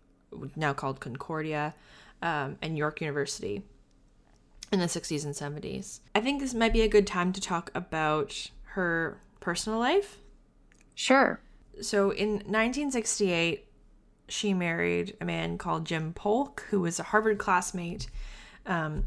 now 0.55 0.74
called 0.74 1.00
Concordia, 1.00 1.74
um, 2.22 2.58
and 2.62 2.77
York 2.77 3.01
University 3.01 3.63
in 4.72 4.80
the 4.80 4.86
60s 4.86 5.26
and 5.26 5.34
70s. 5.34 6.00
I 6.14 6.22
think 6.22 6.40
this 6.40 6.54
might 6.54 6.74
be 6.74 6.82
a 6.82 6.88
good 6.88 7.08
time 7.08 7.34
to 7.34 7.42
talk 7.42 7.72
about 7.74 8.52
her 8.74 9.20
personal 9.40 9.80
life. 9.80 10.18
sure 10.96 11.40
So 11.82 12.12
in 12.12 12.34
1968, 12.34 13.66
she 14.28 14.54
married 14.54 15.18
a 15.20 15.26
man 15.26 15.58
called 15.58 15.86
Jim 15.86 16.14
Polk, 16.14 16.66
who 16.70 16.82
was 16.82 17.00
a 17.00 17.04
Harvard 17.04 17.40
classmate. 17.40 18.08
Um, 18.66 19.06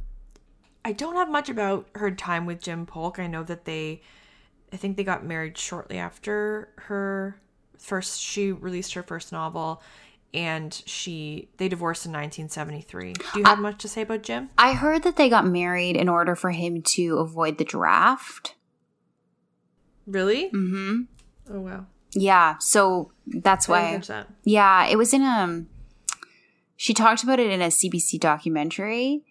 I 0.85 0.92
don't 0.92 1.14
have 1.14 1.31
much 1.31 1.49
about 1.49 1.88
her 1.95 2.11
time 2.11 2.45
with 2.45 2.61
Jim 2.61 2.87
Polk. 2.87 3.19
I 3.19 3.28
know 3.28 3.45
that 3.45 3.64
they, 3.64 4.02
I 4.73 4.76
think 4.76 4.97
they 4.97 5.04
got 5.04 5.25
married 5.25 5.57
shortly 5.57 5.99
after 5.99 6.71
her 6.76 7.40
first. 7.78 8.21
She 8.21 8.50
released 8.50 8.95
her 8.95 9.02
first 9.02 9.31
novel, 9.31 9.81
and 10.34 10.82
she 10.86 11.48
they 11.58 11.68
divorced 11.68 12.06
in 12.06 12.12
1973. 12.12 13.12
Do 13.12 13.38
you 13.40 13.44
have 13.44 13.58
much 13.58 13.80
to 13.82 13.88
say 13.88 14.02
about 14.02 14.22
Jim? 14.22 14.48
i 14.56 14.72
heard 14.72 15.02
that 15.02 15.16
they 15.16 15.28
got 15.28 15.46
married 15.46 15.96
in 15.96 16.08
order 16.08 16.34
for 16.34 16.50
him 16.50 16.80
to 16.82 17.18
avoid 17.18 17.58
the 17.58 17.64
draft 17.64 18.54
Really? 20.06 20.50
mm-hmm 20.50 21.02
Oh 21.50 21.60
wow. 21.60 21.86
yeah 22.14 22.56
so 22.58 23.12
that's 23.26 23.68
I 23.68 23.72
why. 23.72 24.24
Yeah, 24.44 24.86
it 24.86 24.96
was 24.96 25.12
in 25.14 25.22
a. 25.22 25.64
She 26.76 26.92
talked 26.94 27.22
about 27.22 27.38
it 27.38 27.50
in 27.50 27.62
a 27.62 27.68
CBC 27.68 28.18
documentary, 28.18 29.24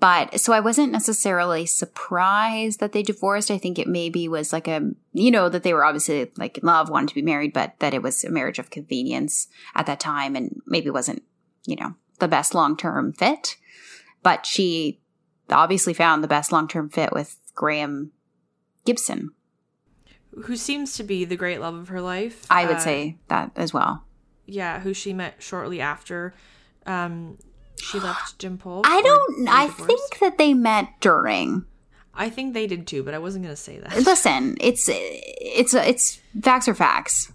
but 0.00 0.40
so 0.40 0.52
I 0.52 0.60
wasn't 0.60 0.92
necessarily 0.92 1.66
surprised 1.66 2.80
that 2.80 2.92
they 2.92 3.02
divorced. 3.02 3.50
I 3.50 3.58
think 3.58 3.78
it 3.78 3.88
maybe 3.88 4.28
was 4.28 4.52
like 4.52 4.68
a, 4.68 4.90
you 5.12 5.30
know, 5.30 5.48
that 5.48 5.62
they 5.64 5.72
were 5.74 5.84
obviously 5.84 6.30
like 6.36 6.58
in 6.58 6.64
love, 6.66 6.88
wanted 6.88 7.08
to 7.08 7.14
be 7.14 7.22
married, 7.22 7.52
but 7.52 7.74
that 7.80 7.94
it 7.94 8.02
was 8.02 8.22
a 8.24 8.30
marriage 8.30 8.58
of 8.58 8.70
convenience 8.70 9.48
at 9.74 9.86
that 9.86 10.00
time 10.00 10.36
and 10.36 10.60
maybe 10.66 10.90
wasn't, 10.90 11.22
you 11.66 11.76
know, 11.76 11.94
the 12.20 12.28
best 12.28 12.54
long 12.54 12.76
term 12.76 13.12
fit. 13.12 13.56
But 14.22 14.46
she 14.46 15.00
obviously 15.50 15.94
found 15.94 16.22
the 16.22 16.28
best 16.28 16.52
long 16.52 16.68
term 16.68 16.88
fit 16.90 17.12
with 17.12 17.36
Graeme 17.54 18.12
Gibson. 18.84 19.30
Who 20.44 20.56
seems 20.56 20.96
to 20.96 21.02
be 21.02 21.24
the 21.24 21.36
great 21.36 21.60
love 21.60 21.74
of 21.74 21.88
her 21.88 22.00
life? 22.00 22.46
I 22.50 22.66
would 22.66 22.76
Uh, 22.76 22.80
say 22.80 23.18
that 23.28 23.50
as 23.56 23.72
well. 23.74 24.04
yeah, 24.46 24.80
who 24.80 24.94
she 24.94 25.12
met 25.12 25.42
shortly 25.42 25.80
after 25.80 26.34
um, 26.86 27.36
she 27.80 27.98
left 28.00 28.38
Jim 28.38 28.58
Polk. 28.58 28.84
I 28.88 29.00
don't. 29.02 29.48
I 29.48 29.66
divorced. 29.66 29.86
think 29.86 30.18
that 30.20 30.38
they 30.38 30.54
met 30.54 30.88
during. 31.00 31.64
I 32.14 32.30
think 32.30 32.52
they 32.54 32.66
did 32.66 32.86
too, 32.86 33.02
but 33.02 33.14
I 33.14 33.18
wasn't 33.18 33.44
gonna 33.44 33.56
say 33.56 33.78
that. 33.78 33.96
Listen, 34.04 34.56
it's 34.60 34.88
it's 34.90 35.74
it's 35.74 36.20
facts 36.42 36.68
are 36.68 36.74
facts. 36.74 37.32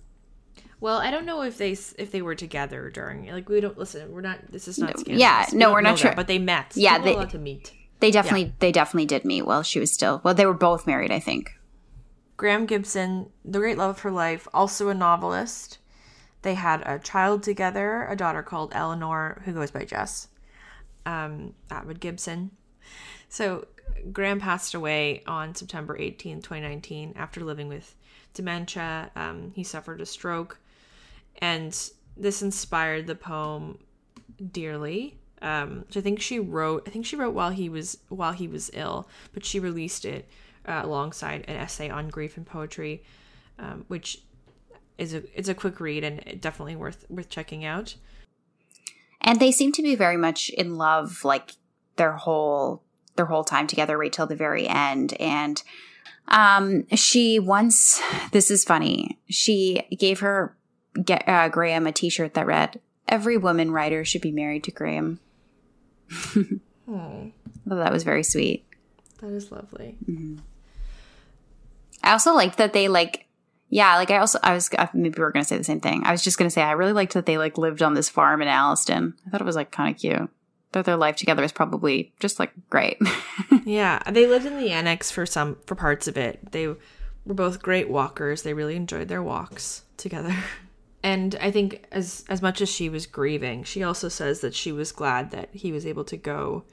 Well, 0.79 0.97
I 0.97 1.11
don't 1.11 1.25
know 1.25 1.41
if 1.43 1.57
they 1.57 1.71
if 1.71 2.11
they 2.11 2.21
were 2.21 2.35
together 2.35 2.89
during 2.89 3.27
like 3.31 3.47
we 3.47 3.61
don't 3.61 3.77
listen. 3.77 4.11
We're 4.11 4.21
not. 4.21 4.39
This 4.51 4.67
is 4.67 4.77
not. 4.79 4.87
No, 4.97 5.01
scandalous. 5.01 5.19
yeah, 5.21 5.45
We 5.51 5.57
no, 5.57 5.71
we're 5.71 5.81
not 5.81 5.97
sure. 5.99 6.09
that, 6.11 6.17
but 6.17 6.27
they 6.27 6.39
met. 6.39 6.73
Yeah, 6.75 6.97
People 6.97 7.05
they- 7.05 7.13
allowed 7.15 7.29
to 7.29 7.39
meet. 7.39 7.71
They 8.01 8.11
definitely 8.11 8.53
they 8.59 8.73
definitely 8.73 9.05
did 9.05 9.23
meet 9.23 9.43
while 9.43 9.63
she 9.63 9.79
was 9.79 9.93
still 9.93 10.19
well. 10.25 10.33
They 10.33 10.45
were 10.45 10.53
both 10.53 10.85
married, 10.85 11.11
I 11.11 11.19
think. 11.19 11.51
Graeme 12.35 12.65
Gibson, 12.65 13.29
the 13.45 13.59
great 13.59 13.77
love 13.77 13.91
of 13.91 13.99
her 13.99 14.11
life, 14.11 14.45
also 14.53 14.89
a 14.89 14.93
novelist. 14.93 15.77
They 16.41 16.55
had 16.55 16.81
a 16.85 16.99
child 16.99 17.43
together, 17.43 18.05
a 18.09 18.17
daughter 18.17 18.43
called 18.43 18.73
Eleanor, 18.75 19.41
who 19.45 19.53
goes 19.53 19.71
by 19.71 19.85
Jess. 19.85 20.27
Um, 21.05 21.53
Atwood 21.69 21.99
Gibson. 21.99 22.51
So 23.29 23.67
Graeme 24.11 24.39
passed 24.39 24.73
away 24.73 25.23
on 25.27 25.55
September 25.55 25.97
18, 25.97 26.37
2019, 26.41 27.13
after 27.15 27.41
living 27.41 27.67
with 27.67 27.95
dementia. 28.33 29.11
Um, 29.15 29.51
he 29.55 29.63
suffered 29.63 30.01
a 30.01 30.05
stroke, 30.05 30.59
and 31.39 31.77
this 32.17 32.41
inspired 32.41 33.07
the 33.07 33.15
poem 33.15 33.79
"Dearly," 34.51 35.17
um, 35.41 35.83
which 35.87 35.97
I 35.97 36.01
think 36.01 36.21
she 36.21 36.39
wrote. 36.39 36.83
I 36.87 36.91
think 36.91 37.05
she 37.05 37.15
wrote 37.15 37.33
while 37.33 37.51
he 37.51 37.69
was 37.69 37.97
while 38.09 38.33
he 38.33 38.47
was 38.47 38.71
ill, 38.73 39.07
but 39.33 39.45
she 39.45 39.59
released 39.59 40.05
it 40.05 40.27
uh, 40.67 40.81
alongside 40.83 41.45
an 41.47 41.55
essay 41.55 41.89
on 41.89 42.09
grief 42.09 42.37
and 42.37 42.45
poetry, 42.45 43.03
um, 43.59 43.85
which 43.87 44.21
is 44.97 45.13
a 45.13 45.23
it's 45.37 45.49
a 45.49 45.55
quick 45.55 45.79
read 45.79 46.03
and 46.03 46.41
definitely 46.41 46.75
worth 46.75 47.05
worth 47.09 47.29
checking 47.29 47.65
out. 47.65 47.95
And 49.23 49.39
they 49.39 49.51
seem 49.51 49.71
to 49.73 49.81
be 49.81 49.95
very 49.95 50.17
much 50.17 50.49
in 50.49 50.75
love, 50.75 51.23
like 51.23 51.51
their 51.95 52.13
whole 52.13 52.83
their 53.15 53.25
whole 53.27 53.43
time 53.43 53.67
together, 53.67 53.97
right 53.97 54.11
till 54.11 54.27
the 54.27 54.35
very 54.35 54.67
end. 54.67 55.13
And 55.19 55.61
um, 56.27 56.85
she 56.95 57.39
once 57.39 58.01
this 58.31 58.49
is 58.51 58.63
funny. 58.63 59.19
She 59.29 59.83
gave 59.97 60.19
her 60.21 60.57
get, 61.03 61.27
uh, 61.27 61.49
Graeme 61.49 61.87
a 61.87 61.91
T-shirt 61.91 62.33
that 62.33 62.45
read, 62.45 62.79
"Every 63.07 63.37
woman 63.37 63.71
writer 63.71 64.03
should 64.03 64.21
be 64.21 64.31
married 64.31 64.63
to 64.65 64.71
Graeme." 64.71 65.19
Oh, 66.35 67.31
that 67.65 67.91
was 67.93 68.03
very 68.03 68.23
sweet. 68.23 68.65
that 69.21 69.31
is 69.31 69.51
lovely. 69.51 69.97
I 72.03 72.11
also 72.11 72.33
liked 72.33 72.57
that 72.57 72.73
they 72.73 72.89
like, 72.89 73.22
yeah, 73.73 73.95
like 73.95 74.11
I 74.11 74.17
also 74.17 74.37
I 74.43 74.53
was 74.53 74.69
maybe 74.93 75.15
we 75.17 75.23
are 75.23 75.31
gonna 75.31 75.43
say 75.43 75.57
the 75.57 75.63
same 75.63 75.79
thing. 75.79 76.03
I 76.05 76.11
was 76.11 76.23
just 76.23 76.37
gonna 76.37 76.51
say 76.51 76.61
I 76.61 76.73
really 76.73 76.93
liked 76.93 77.15
that 77.15 77.25
they 77.25 77.39
like 77.39 77.57
lived 77.57 77.81
on 77.81 77.95
this 77.95 78.07
farm 78.07 78.43
in 78.43 78.47
Alliston. 78.47 79.15
I 79.25 79.31
thought 79.31 79.41
it 79.41 79.45
was 79.45 79.55
like 79.55 79.71
kind 79.71 79.93
of 79.93 79.99
cute. 79.99 80.29
That 80.73 80.85
their 80.85 80.95
life 80.95 81.15
together 81.15 81.41
was 81.41 81.51
probably 81.51 82.13
just 82.19 82.39
like 82.39 82.51
great. 82.69 82.97
Yeah, 83.65 83.99
they 84.11 84.27
lived 84.27 84.45
in 84.45 84.57
the 84.57 84.71
annex 84.71 85.09
for 85.09 85.25
some 85.25 85.57
for 85.65 85.73
parts 85.73 86.07
of 86.07 86.17
it. 86.17 86.51
They 86.51 86.67
were 86.67 86.77
both 87.25 87.61
great 87.61 87.89
walkers. 87.89 88.41
They 88.43 88.53
really 88.53 88.75
enjoyed 88.75 89.07
their 89.07 89.23
walks 89.23 89.83
together. 89.97 90.35
And 91.05 91.35
I 91.41 91.51
think 91.51 91.85
as 91.91 92.23
as 92.29 92.41
much 92.41 92.61
as 92.61 92.69
she 92.69 92.87
was 92.87 93.07
grieving, 93.07 93.65
she 93.65 93.83
also 93.83 94.07
says 94.07 94.39
that 94.39 94.55
she 94.55 94.71
was 94.71 94.93
glad 94.93 95.31
that 95.31 95.49
he 95.51 95.73
was 95.73 95.85
able 95.85 96.05
to 96.05 96.15
go 96.15 96.63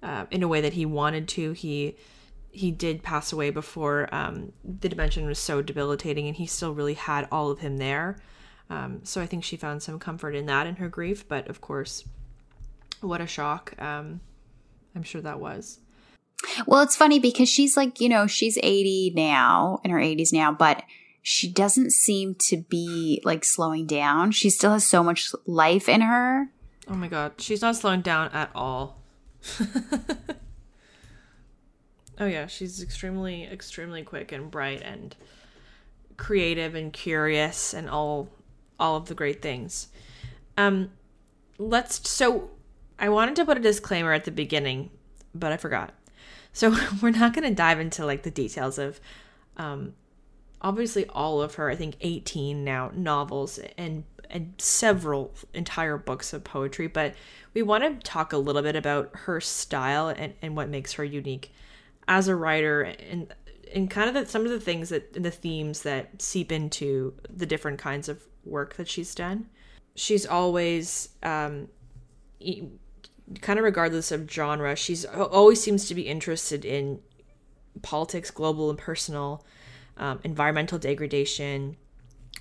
uh, 0.00 0.26
in 0.30 0.44
a 0.44 0.48
way 0.48 0.60
that 0.60 0.74
he 0.74 0.86
wanted 0.86 1.26
to. 1.30 1.50
He 1.52 1.96
he 2.50 2.70
did 2.70 3.02
pass 3.02 3.32
away 3.32 3.50
before 3.50 4.12
um, 4.12 4.52
the 4.64 4.88
dementia 4.88 5.24
was 5.24 5.38
so 5.38 5.62
debilitating, 5.62 6.26
and 6.26 6.36
he 6.36 6.46
still 6.46 6.74
really 6.74 6.94
had 6.94 7.28
all 7.30 7.50
of 7.50 7.60
him 7.60 7.76
there. 7.76 8.18
Um, 8.70 9.00
so 9.04 9.20
I 9.20 9.26
think 9.26 9.44
she 9.44 9.56
found 9.56 9.82
some 9.82 9.98
comfort 9.98 10.34
in 10.34 10.46
that 10.46 10.66
in 10.66 10.76
her 10.76 10.88
grief. 10.88 11.26
But 11.26 11.48
of 11.48 11.60
course, 11.60 12.04
what 13.00 13.20
a 13.20 13.26
shock! 13.26 13.74
Um, 13.80 14.20
I'm 14.94 15.02
sure 15.02 15.20
that 15.20 15.40
was. 15.40 15.80
well, 16.66 16.82
it's 16.82 16.96
funny 16.96 17.18
because 17.18 17.48
she's 17.48 17.76
like, 17.76 18.00
you 18.00 18.08
know, 18.08 18.26
she's 18.26 18.58
80 18.58 19.12
now, 19.14 19.80
in 19.84 19.90
her 19.90 19.98
80s 19.98 20.32
now, 20.32 20.52
but 20.52 20.82
she 21.22 21.50
doesn't 21.50 21.92
seem 21.92 22.34
to 22.48 22.56
be 22.56 23.20
like 23.24 23.44
slowing 23.44 23.86
down. 23.86 24.30
She 24.30 24.50
still 24.50 24.72
has 24.72 24.86
so 24.86 25.02
much 25.02 25.32
life 25.46 25.88
in 25.88 26.00
her. 26.00 26.48
Oh 26.88 26.94
my 26.94 27.08
god, 27.08 27.32
she's 27.38 27.60
not 27.60 27.76
slowing 27.76 28.00
down 28.00 28.30
at 28.32 28.50
all. 28.54 29.02
oh 32.18 32.26
yeah, 32.26 32.46
she's 32.46 32.82
extremely 32.82 33.44
extremely 33.44 34.02
quick 34.02 34.32
and 34.32 34.50
bright 34.50 34.82
and 34.82 35.16
creative 36.16 36.74
and 36.74 36.92
curious 36.92 37.72
and 37.72 37.88
all 37.88 38.28
all 38.78 38.96
of 38.96 39.06
the 39.06 39.14
great 39.14 39.42
things. 39.42 39.88
Um 40.56 40.90
let's 41.58 42.08
so 42.08 42.50
I 42.98 43.08
wanted 43.08 43.36
to 43.36 43.44
put 43.44 43.56
a 43.56 43.60
disclaimer 43.60 44.12
at 44.12 44.24
the 44.24 44.30
beginning, 44.30 44.90
but 45.34 45.52
I 45.52 45.56
forgot. 45.56 45.94
So 46.52 46.76
we're 47.02 47.10
not 47.10 47.34
going 47.34 47.48
to 47.48 47.54
dive 47.54 47.78
into 47.78 48.04
like 48.04 48.22
the 48.22 48.30
details 48.30 48.78
of 48.78 49.00
um 49.56 49.94
obviously 50.60 51.06
all 51.06 51.40
of 51.40 51.54
her, 51.54 51.70
I 51.70 51.76
think 51.76 51.96
18 52.00 52.64
now 52.64 52.90
novels 52.94 53.58
and 53.76 54.04
and 54.30 54.54
several 54.58 55.32
entire 55.54 55.96
books 55.96 56.32
of 56.32 56.44
poetry, 56.44 56.86
but 56.86 57.14
we 57.54 57.62
want 57.62 57.82
to 57.82 58.06
talk 58.08 58.32
a 58.32 58.36
little 58.36 58.60
bit 58.60 58.76
about 58.76 59.10
her 59.14 59.40
style 59.40 60.08
and, 60.08 60.34
and 60.42 60.54
what 60.54 60.68
makes 60.68 60.92
her 60.94 61.04
unique 61.04 61.50
as 62.08 62.26
a 62.26 62.34
writer 62.34 62.82
and 62.82 63.32
and 63.74 63.90
kind 63.90 64.08
of 64.08 64.14
the, 64.14 64.30
some 64.30 64.44
of 64.44 64.50
the 64.50 64.60
things 64.60 64.88
that 64.88 65.12
the 65.12 65.30
themes 65.30 65.82
that 65.82 66.20
seep 66.20 66.50
into 66.50 67.12
the 67.28 67.46
different 67.46 67.78
kinds 67.78 68.08
of 68.08 68.22
work 68.44 68.76
that 68.76 68.88
she's 68.88 69.14
done. 69.14 69.46
She's 69.94 70.24
always 70.24 71.10
um, 71.22 71.68
kind 73.42 73.58
of 73.58 73.64
regardless 73.64 74.10
of 74.10 74.30
genre, 74.30 74.74
she's 74.74 75.04
always 75.04 75.60
seems 75.60 75.86
to 75.88 75.94
be 75.94 76.02
interested 76.02 76.64
in 76.64 77.00
politics, 77.82 78.30
global 78.30 78.70
and 78.70 78.78
personal, 78.78 79.44
um, 79.98 80.20
environmental 80.24 80.78
degradation, 80.78 81.76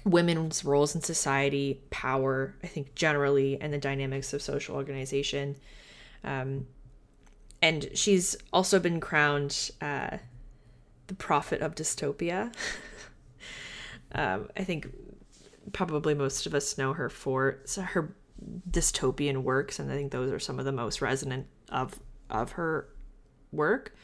women's 0.06 0.64
roles 0.64 0.96
in 0.96 1.02
society, 1.02 1.82
power, 1.90 2.56
I 2.64 2.68
think 2.68 2.96
generally, 2.96 3.60
and 3.60 3.74
the 3.74 3.78
dynamics 3.78 4.34
of 4.34 4.42
social 4.42 4.76
organization. 4.76 5.58
Um, 6.24 6.68
and 7.62 7.90
she's 7.94 8.36
also 8.54 8.80
been 8.80 9.00
crowned 9.00 9.72
uh, 9.82 10.18
the 11.08 11.16
prophet 11.16 11.62
of 11.62 11.76
dystopia. 11.76 12.54
um, 14.14 14.50
I 14.56 14.64
think 14.64 14.88
probably 15.74 16.14
most 16.14 16.46
of 16.46 16.54
us 16.54 16.78
know 16.78 16.94
her 16.94 17.10
for 17.10 17.60
her 17.78 18.16
dystopian 18.70 19.44
works, 19.44 19.80
and 19.80 19.92
I 19.92 19.96
think 19.96 20.12
those 20.12 20.32
are 20.32 20.40
some 20.40 20.60
of 20.60 20.66
the 20.66 20.72
most 20.72 21.02
resonant 21.02 21.48
of 21.70 22.00
of 22.30 22.54
her 22.54 22.90
work. 23.52 23.96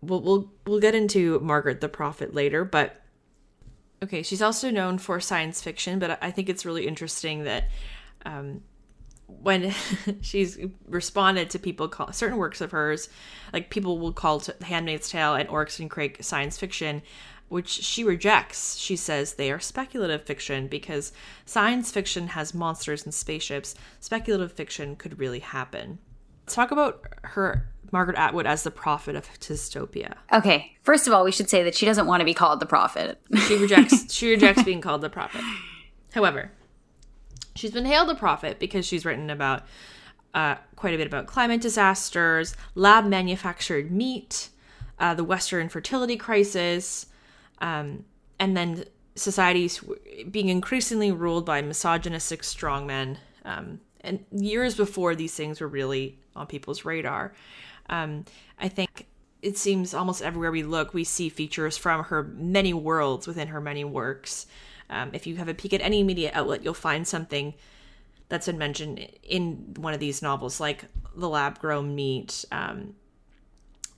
We'll 0.00 0.20
we'll 0.20 0.52
we'll 0.66 0.80
get 0.80 0.94
into 0.94 1.40
Margaret 1.40 1.80
the 1.80 1.88
Prophet 1.88 2.34
later, 2.34 2.64
but 2.64 3.00
okay, 4.02 4.22
she's 4.22 4.42
also 4.42 4.70
known 4.70 4.98
for 4.98 5.18
science 5.18 5.62
fiction, 5.62 5.98
but 5.98 6.18
I 6.22 6.30
think 6.30 6.48
it's 6.48 6.64
really 6.64 6.86
interesting 6.86 7.44
that 7.44 7.70
um, 8.24 8.62
when 9.26 9.74
she's 10.20 10.58
responded 10.86 11.50
to 11.50 11.58
people 11.58 11.88
call 11.88 12.12
certain 12.12 12.38
works 12.38 12.60
of 12.60 12.72
hers, 12.72 13.08
like 13.52 13.70
people 13.70 13.98
will 13.98 14.12
call 14.12 14.40
to 14.40 14.54
*Handmaid's 14.62 15.08
Tale* 15.08 15.34
and 15.34 15.48
*Oryx 15.48 15.78
and 15.80 15.90
Crake* 15.90 16.22
science 16.22 16.58
fiction, 16.58 17.02
which 17.48 17.68
she 17.68 18.04
rejects. 18.04 18.76
She 18.76 18.96
says 18.96 19.34
they 19.34 19.50
are 19.50 19.60
speculative 19.60 20.24
fiction 20.24 20.66
because 20.66 21.12
science 21.46 21.90
fiction 21.90 22.28
has 22.28 22.54
monsters 22.54 23.04
and 23.04 23.14
spaceships. 23.14 23.74
Speculative 24.00 24.52
fiction 24.52 24.96
could 24.96 25.18
really 25.18 25.40
happen. 25.40 25.98
Let's 26.44 26.54
talk 26.54 26.70
about 26.70 27.06
her 27.22 27.68
Margaret 27.92 28.18
Atwood 28.18 28.46
as 28.46 28.64
the 28.64 28.70
prophet 28.70 29.14
of 29.14 29.28
dystopia. 29.38 30.14
Okay, 30.32 30.76
first 30.82 31.06
of 31.06 31.12
all, 31.12 31.24
we 31.24 31.32
should 31.32 31.48
say 31.48 31.62
that 31.62 31.74
she 31.74 31.86
doesn't 31.86 32.06
want 32.06 32.20
to 32.20 32.24
be 32.24 32.34
called 32.34 32.60
the 32.60 32.66
prophet. 32.66 33.20
She 33.46 33.56
rejects 33.56 34.12
she 34.12 34.30
rejects 34.30 34.62
being 34.64 34.80
called 34.80 35.00
the 35.00 35.08
prophet. 35.08 35.42
However, 36.12 36.50
she's 37.54 37.70
been 37.70 37.84
hailed 37.84 38.10
a 38.10 38.14
prophet 38.14 38.58
because 38.58 38.86
she's 38.86 39.04
written 39.04 39.30
about 39.30 39.62
uh, 40.34 40.56
quite 40.76 40.94
a 40.94 40.96
bit 40.96 41.06
about 41.06 41.26
climate 41.26 41.60
disasters, 41.60 42.56
lab 42.74 43.06
manufactured 43.06 43.90
meat, 43.90 44.48
uh, 44.98 45.14
the 45.14 45.24
Western 45.24 45.68
fertility 45.68 46.16
crisis, 46.16 47.06
um, 47.60 48.04
and 48.38 48.56
then 48.56 48.84
societies 49.14 49.82
being 50.30 50.48
increasingly 50.48 51.12
ruled 51.12 51.46
by 51.46 51.62
misogynistic 51.62 52.42
strongmen. 52.42 53.16
Um, 53.44 53.80
and 54.00 54.24
years 54.32 54.74
before 54.74 55.14
these 55.14 55.34
things 55.34 55.60
were 55.60 55.68
really 55.68 56.18
on 56.34 56.46
people's 56.46 56.84
radar, 56.84 57.32
um, 57.88 58.24
I 58.58 58.68
think 58.68 59.06
it 59.40 59.56
seems 59.56 59.94
almost 59.94 60.22
everywhere 60.22 60.50
we 60.50 60.62
look, 60.62 60.94
we 60.94 61.04
see 61.04 61.28
features 61.28 61.76
from 61.76 62.04
her 62.04 62.24
many 62.24 62.72
worlds 62.72 63.26
within 63.26 63.48
her 63.48 63.60
many 63.60 63.84
works. 63.84 64.46
Um, 64.90 65.10
if 65.12 65.26
you 65.26 65.36
have 65.36 65.48
a 65.48 65.54
peek 65.54 65.72
at 65.72 65.80
any 65.80 66.02
media 66.02 66.30
outlet, 66.34 66.62
you'll 66.62 66.74
find 66.74 67.06
something 67.06 67.54
that's 68.28 68.46
been 68.46 68.58
mentioned 68.58 69.06
in 69.22 69.74
one 69.76 69.94
of 69.94 70.00
these 70.00 70.22
novels, 70.22 70.60
like 70.60 70.84
the 71.14 71.28
lab 71.28 71.58
grown 71.58 71.94
meat, 71.94 72.44
um, 72.52 72.94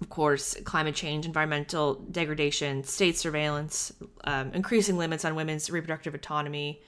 of 0.01 0.11
course, 0.11 0.57
climate 0.65 0.95
change, 0.95 1.25
environmental 1.25 1.95
degradation, 1.95 2.85
state 2.85 3.17
surveillance, 3.17 3.93
um, 4.25 4.53
increasing 4.53 4.99
limits 4.99 5.25
on 5.25 5.35
women's 5.35 5.71
reproductive 5.71 6.15
autonomy, 6.15 6.83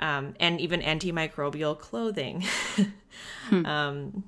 um, 0.00 0.34
and 0.40 0.60
even 0.60 0.80
antimicrobial 0.80 1.78
clothing. 1.78 2.44
hmm. 3.48 3.64
um, 3.64 4.24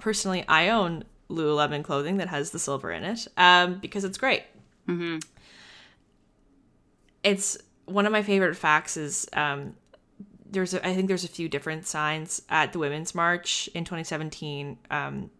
personally, 0.00 0.44
I 0.48 0.70
own 0.70 1.04
Lululemon 1.30 1.84
clothing 1.84 2.16
that 2.16 2.28
has 2.28 2.50
the 2.50 2.58
silver 2.58 2.90
in 2.90 3.04
it 3.04 3.28
um, 3.36 3.78
because 3.78 4.04
it's 4.04 4.18
great. 4.18 4.42
Mm-hmm. 4.88 5.18
It's 7.22 7.58
one 7.90 8.06
of 8.06 8.12
my 8.12 8.22
favorite 8.22 8.56
facts 8.56 8.96
is 8.96 9.28
um, 9.32 9.74
there's 10.50 10.74
a, 10.74 10.86
I 10.86 10.94
think 10.94 11.08
there's 11.08 11.24
a 11.24 11.28
few 11.28 11.48
different 11.48 11.86
signs 11.86 12.42
at 12.48 12.72
the 12.72 12.78
Women's 12.78 13.14
March 13.14 13.68
in 13.74 13.84
2017 13.84 14.78
um, 14.90 15.30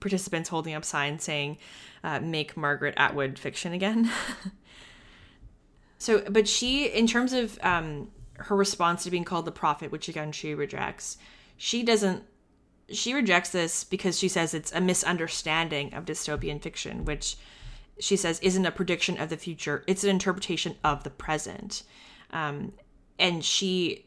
participants 0.00 0.48
holding 0.48 0.74
up 0.74 0.84
signs 0.84 1.24
saying, 1.24 1.58
uh, 2.04 2.20
make 2.20 2.56
Margaret 2.56 2.94
Atwood 2.96 3.38
fiction 3.38 3.72
again. 3.72 4.10
so, 5.98 6.22
but 6.28 6.48
she, 6.48 6.86
in 6.86 7.06
terms 7.06 7.32
of 7.32 7.58
um, 7.62 8.10
her 8.34 8.56
response 8.56 9.04
to 9.04 9.10
being 9.10 9.24
called 9.24 9.44
the 9.44 9.52
prophet, 9.52 9.90
which 9.90 10.08
again 10.08 10.32
she 10.32 10.54
rejects, 10.54 11.18
she 11.56 11.82
doesn't, 11.82 12.24
she 12.90 13.14
rejects 13.14 13.50
this 13.50 13.84
because 13.84 14.18
she 14.18 14.28
says 14.28 14.52
it's 14.52 14.72
a 14.72 14.80
misunderstanding 14.80 15.94
of 15.94 16.04
dystopian 16.04 16.60
fiction, 16.60 17.04
which 17.04 17.36
she 18.00 18.16
says 18.16 18.40
isn't 18.40 18.66
a 18.66 18.70
prediction 18.70 19.18
of 19.18 19.28
the 19.28 19.36
future, 19.36 19.84
it's 19.86 20.04
an 20.04 20.10
interpretation 20.10 20.76
of 20.82 21.04
the 21.04 21.10
present. 21.10 21.82
Um, 22.30 22.72
and 23.18 23.44
she, 23.44 24.06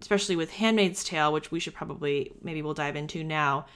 especially 0.00 0.36
with 0.36 0.52
Handmaid's 0.52 1.04
Tale, 1.04 1.32
which 1.32 1.50
we 1.50 1.60
should 1.60 1.74
probably, 1.74 2.32
maybe 2.42 2.62
we'll 2.62 2.74
dive 2.74 2.96
into 2.96 3.22
now, 3.22 3.66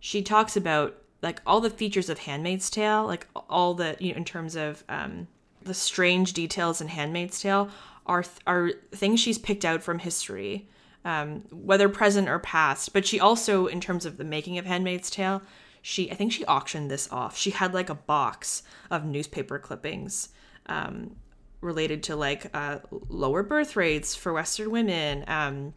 she 0.00 0.22
talks 0.22 0.56
about 0.56 0.96
like 1.22 1.40
all 1.46 1.60
the 1.60 1.70
features 1.70 2.08
of 2.10 2.18
Handmaid's 2.20 2.70
Tale, 2.70 3.06
like 3.06 3.26
all 3.48 3.74
the 3.74 3.96
you 3.98 4.12
know 4.12 4.18
in 4.18 4.24
terms 4.24 4.54
of 4.54 4.84
um, 4.88 5.26
the 5.62 5.74
strange 5.74 6.34
details 6.34 6.80
in 6.80 6.88
Handmaid's 6.88 7.40
Tale 7.40 7.70
are 8.06 8.24
are 8.46 8.72
things 8.92 9.20
she's 9.20 9.38
picked 9.38 9.64
out 9.64 9.82
from 9.82 9.98
history, 9.98 10.68
um, 11.04 11.42
whether 11.50 11.88
present 11.88 12.28
or 12.28 12.38
past. 12.38 12.92
But 12.92 13.06
she 13.06 13.18
also, 13.18 13.66
in 13.66 13.80
terms 13.80 14.04
of 14.06 14.18
the 14.18 14.24
making 14.24 14.58
of 14.58 14.66
Handmaid's 14.66 15.10
Tale, 15.10 15.42
she 15.86 16.10
I 16.10 16.14
think 16.14 16.32
she 16.32 16.46
auctioned 16.46 16.90
this 16.90 17.12
off. 17.12 17.36
She 17.36 17.50
had 17.50 17.74
like 17.74 17.90
a 17.90 17.94
box 17.94 18.62
of 18.90 19.04
newspaper 19.04 19.58
clippings. 19.58 20.30
Um, 20.66 21.16
related 21.60 22.02
to 22.04 22.14
like 22.14 22.46
uh, 22.54 22.78
lower 23.08 23.42
birth 23.42 23.74
rates 23.74 24.14
for 24.14 24.32
Western 24.32 24.70
women, 24.70 25.24
um, 25.26 25.74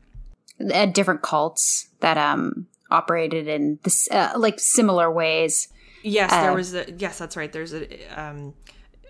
uh, 0.73 0.85
different 0.85 1.21
cults 1.21 1.89
that 2.01 2.17
um 2.17 2.67
operated 2.89 3.47
in 3.47 3.79
this 3.83 4.07
uh, 4.11 4.33
like 4.37 4.59
similar 4.59 5.11
ways. 5.11 5.67
Yes, 6.03 6.31
uh, 6.31 6.41
there 6.41 6.53
was 6.53 6.73
a 6.73 6.91
yes, 6.97 7.17
that's 7.17 7.35
right. 7.35 7.51
There's 7.51 7.73
a 7.73 8.21
um 8.21 8.53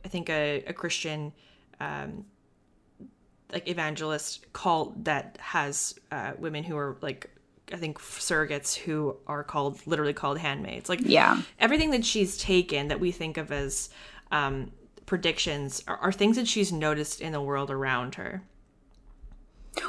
I 0.04 0.08
think 0.08 0.30
a, 0.30 0.64
a 0.68 0.74
Christian 0.74 1.34
um 1.80 2.26
like 3.52 3.68
evangelist 3.68 4.52
cult 4.54 5.04
that 5.06 5.38
has 5.40 5.96
uh 6.12 6.34
women 6.38 6.64
who 6.64 6.78
are 6.78 6.98
like 7.02 7.30
I 7.74 7.78
think 7.78 8.00
surrogates 8.00 8.76
who 8.76 9.18
are 9.28 9.44
called 9.44 9.86
literally 9.86 10.14
called 10.14 10.38
handmaids. 10.38 10.90
Like 10.90 11.02
yeah, 11.04 11.42
everything 11.60 11.92
that 11.92 12.06
she's 12.06 12.38
taken 12.38 12.88
that 12.88 13.00
we 13.00 13.12
think 13.12 13.38
of 13.38 13.52
as 13.52 13.90
um, 14.32 14.72
predictions 15.06 15.84
are, 15.88 15.98
are, 15.98 16.12
things 16.12 16.38
that 16.38 16.48
she's 16.48 16.72
noticed 16.72 17.22
in 17.22 17.32
the 17.32 17.42
world 17.42 17.72
around 17.72 18.16
her. 18.16 18.44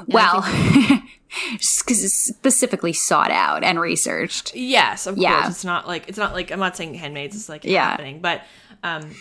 Well, 0.07 0.43
specifically 1.61 2.93
sought 2.93 3.31
out 3.31 3.65
and 3.65 3.81
researched. 3.81 4.55
Yes, 4.55 5.07
of 5.07 5.17
yeah. 5.17 5.43
course. 5.43 5.55
It's 5.55 5.65
not 5.65 5.87
like 5.87 6.09
it's 6.09 6.19
not 6.19 6.35
like 6.35 6.51
I'm 6.51 6.61
not 6.61 6.77
saying 6.77 6.95
handmaids 6.95 7.37
is 7.37 7.49
like 7.49 7.65
yeah. 7.65 7.91
happening, 7.91 8.21
but 8.21 8.43
um 8.83 9.15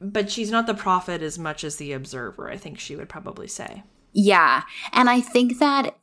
but 0.00 0.30
she's 0.30 0.50
not 0.50 0.66
the 0.66 0.74
prophet 0.74 1.22
as 1.22 1.38
much 1.38 1.64
as 1.64 1.76
the 1.76 1.92
observer, 1.92 2.50
I 2.50 2.56
think 2.56 2.78
she 2.78 2.96
would 2.96 3.08
probably 3.08 3.48
say. 3.48 3.82
Yeah. 4.12 4.62
And 4.92 5.08
I 5.08 5.20
think 5.20 5.58
that 5.58 5.96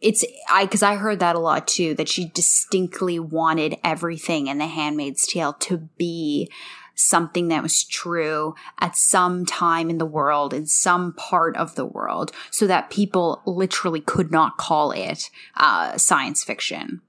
it's 0.00 0.24
I 0.48 0.64
because 0.64 0.82
I 0.82 0.96
heard 0.96 1.20
that 1.20 1.36
a 1.36 1.40
lot 1.40 1.66
too, 1.66 1.94
that 1.94 2.08
she 2.08 2.28
distinctly 2.28 3.18
wanted 3.18 3.76
everything 3.82 4.46
in 4.46 4.58
the 4.58 4.66
handmaid's 4.66 5.26
tale 5.26 5.54
to 5.54 5.78
be 5.96 6.50
something 6.94 7.48
that 7.48 7.62
was 7.62 7.84
true 7.84 8.54
at 8.80 8.96
some 8.96 9.44
time 9.44 9.90
in 9.90 9.98
the 9.98 10.06
world, 10.06 10.54
in 10.54 10.66
some 10.66 11.12
part 11.12 11.56
of 11.56 11.74
the 11.74 11.84
world, 11.84 12.32
so 12.50 12.66
that 12.66 12.90
people 12.90 13.42
literally 13.46 14.00
could 14.00 14.30
not 14.30 14.56
call 14.56 14.92
it 14.92 15.30
uh, 15.56 15.96
science 15.96 16.42
fiction. 16.42 17.02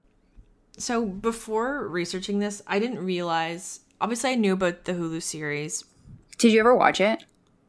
So 0.76 1.04
before 1.04 1.88
researching 1.88 2.38
this, 2.38 2.62
I 2.66 2.78
didn't 2.78 3.04
realize. 3.04 3.80
Obviously, 4.00 4.30
I 4.30 4.34
knew 4.36 4.52
about 4.52 4.84
the 4.84 4.92
Hulu 4.92 5.22
series. 5.22 5.84
Did 6.36 6.52
you 6.52 6.60
ever 6.60 6.74
watch 6.74 7.00
it? 7.00 7.24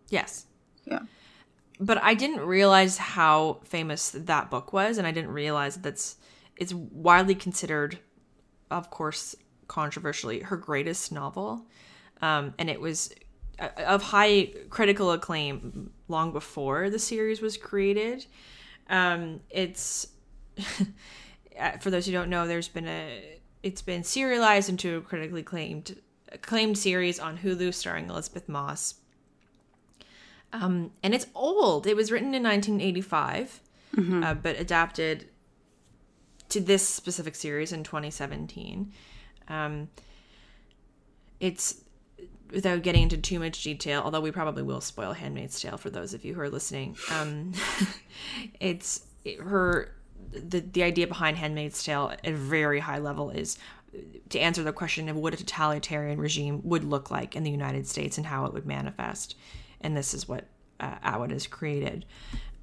Yes. 0.10 0.46
Yeah. 0.86 1.00
But 1.80 2.02
I 2.04 2.14
didn't 2.14 2.42
realize 2.42 2.98
how 2.98 3.60
famous 3.64 4.12
that 4.12 4.50
book 4.50 4.74
was, 4.74 4.98
and 4.98 5.08
I 5.08 5.12
didn't 5.12 5.32
realize 5.32 5.78
that's 5.78 6.18
it's 6.58 6.74
widely 6.74 7.36
considered, 7.36 8.00
of 8.70 8.90
course, 8.90 9.36
controversially, 9.68 10.42
her 10.42 10.58
greatest 10.58 11.12
novel. 11.12 11.66
Um, 12.22 12.54
and 12.60 12.70
it 12.70 12.82
was 12.82 13.14
of 13.78 14.04
high 14.04 14.52
critical 14.70 15.12
acclaim 15.12 15.92
long 16.08 16.32
before 16.32 16.90
the 16.90 17.00
series 17.00 17.42
was 17.42 17.58
created. 17.58 18.26
Um, 18.90 19.42
it's 19.50 20.08
for 21.80 21.90
those 21.90 22.06
who 22.06 22.12
don't 22.12 22.30
know, 22.30 22.48
there's 22.48 22.68
been 22.68 22.88
a 22.88 23.40
it's 23.64 23.82
been 23.82 24.04
serialized 24.04 24.70
into 24.70 24.98
a 24.98 25.02
critically 25.02 25.42
acclaimed 25.42 26.00
acclaimed 26.32 26.78
series 26.78 27.20
on 27.20 27.38
Hulu 27.38 27.74
starring 27.74 28.10
Elisabeth 28.10 28.48
Moss. 28.48 28.96
Um, 30.54 30.92
and 31.04 31.14
it's 31.14 31.28
old. 31.36 31.86
It 31.88 31.96
was 31.96 32.12
written 32.12 32.34
in 32.34 32.44
1985, 32.44 33.62
Mm-hmm. 33.96 34.24
uh, 34.24 34.34
but 34.36 34.60
adapted 34.60 35.30
to 36.50 36.60
this 36.62 36.88
specific 36.88 37.34
series 37.36 37.72
in 37.74 37.84
2017. 37.84 38.92
Um, 39.48 39.90
it's 41.40 41.82
without 42.52 42.82
getting 42.84 43.04
into 43.04 43.18
too 43.18 43.40
much 43.40 43.64
detail, 43.64 44.02
although 44.04 44.22
we 44.22 44.32
probably 44.32 44.64
will 44.64 44.82
spoil 44.82 45.14
Handmaid's 45.14 45.60
Tale 45.60 45.78
for 45.78 45.90
those 45.90 46.14
of 46.14 46.24
you 46.26 46.34
who 46.36 46.42
are 46.42 46.50
listening. 46.50 46.98
Um, 47.12 47.54
it's 48.60 49.06
it- 49.26 49.40
her 49.42 49.96
the 50.32 50.60
the 50.60 50.84
idea 50.84 51.08
behind 51.08 51.38
Handmaid's 51.38 51.84
Tale 51.84 52.12
at 52.12 52.28
a 52.28 52.34
very 52.36 52.80
high 52.80 53.00
level 53.00 53.30
is 53.32 53.58
to 54.30 54.40
answer 54.40 54.62
the 54.62 54.72
question 54.74 55.10
of 55.10 55.16
what 55.16 55.34
a 55.34 55.38
totalitarian 55.38 56.20
regime 56.20 56.62
would 56.64 56.84
look 56.84 57.10
like 57.10 57.36
in 57.36 57.42
the 57.44 57.50
United 57.52 57.88
States 57.88 58.18
and 58.20 58.28
how 58.28 58.46
it 58.46 58.54
would 58.54 58.66
manifest, 58.68 59.36
and 59.82 59.96
this 59.96 60.14
is 60.14 60.28
what 60.28 60.46
uh, 60.80 60.96
Atwood 61.04 61.32
has 61.32 61.48
created. 61.48 62.06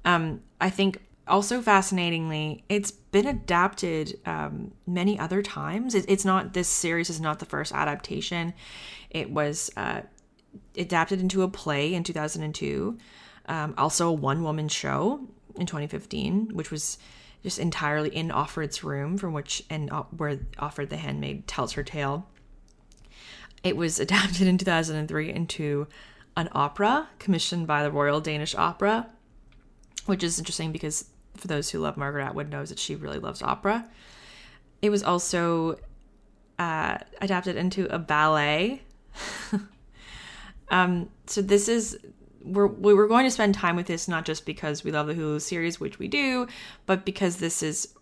Um, 0.05 0.41
I 0.59 0.69
think 0.69 1.01
also 1.27 1.61
fascinatingly, 1.61 2.63
it's 2.69 2.91
been 2.91 3.27
adapted 3.27 4.19
um, 4.25 4.71
many 4.85 5.19
other 5.19 5.41
times. 5.41 5.95
It, 5.95 6.05
it's 6.07 6.25
not 6.25 6.53
this 6.53 6.67
series 6.67 7.09
is 7.09 7.19
not 7.19 7.39
the 7.39 7.45
first 7.45 7.73
adaptation. 7.73 8.53
It 9.09 9.29
was 9.29 9.69
uh, 9.77 10.01
adapted 10.77 11.19
into 11.19 11.43
a 11.43 11.47
play 11.47 11.93
in 11.93 12.03
2002, 12.03 12.97
um, 13.47 13.73
also 13.77 14.09
a 14.09 14.13
one 14.13 14.43
woman 14.43 14.67
show 14.67 15.21
in 15.55 15.65
2015, 15.65 16.51
which 16.53 16.71
was 16.71 16.97
just 17.43 17.59
entirely 17.59 18.15
in 18.15 18.29
Offred's 18.29 18.83
room, 18.83 19.17
from 19.17 19.33
which 19.33 19.63
and 19.69 19.91
uh, 19.91 20.03
where 20.15 20.37
Offred 20.57 20.89
the 20.89 20.97
handmaid 20.97 21.47
tells 21.47 21.73
her 21.73 21.83
tale. 21.83 22.27
It 23.63 23.75
was 23.75 23.99
adapted 24.01 24.47
in 24.47 24.57
2003 24.57 25.31
into 25.31 25.87
an 26.37 26.47
opera 26.51 27.09
commissioned 27.17 27.65
by 27.65 27.81
the 27.83 27.91
Royal 27.91 28.21
Danish 28.21 28.53
Opera, 28.55 29.07
which 30.05 30.23
is 30.23 30.37
interesting 30.37 30.71
because 30.71 31.09
for 31.35 31.47
those 31.47 31.71
who 31.71 31.79
love 31.79 31.97
Margaret 31.97 32.23
Atwood 32.23 32.49
knows 32.49 32.69
that 32.69 32.79
she 32.79 32.95
really 32.95 33.17
loves 33.17 33.41
opera. 33.41 33.89
It 34.81 34.91
was 34.91 35.01
also 35.01 35.79
uh, 36.59 36.99
adapted 37.21 37.55
into 37.57 37.93
a 37.93 37.97
ballet. 37.97 38.83
um, 40.69 41.09
so 41.25 41.41
this 41.41 41.67
is 41.67 41.97
we're 42.43 42.67
we 42.67 42.93
we're 42.93 43.07
going 43.07 43.25
to 43.25 43.31
spend 43.31 43.55
time 43.55 43.75
with 43.75 43.87
this 43.87 44.07
not 44.07 44.23
just 44.23 44.45
because 44.45 44.83
we 44.83 44.91
love 44.91 45.07
the 45.07 45.15
Hulu 45.15 45.41
series, 45.41 45.79
which 45.79 45.97
we 45.97 46.07
do, 46.07 46.47
but 46.85 47.03
because 47.03 47.37
this 47.37 47.63
is, 47.63 47.95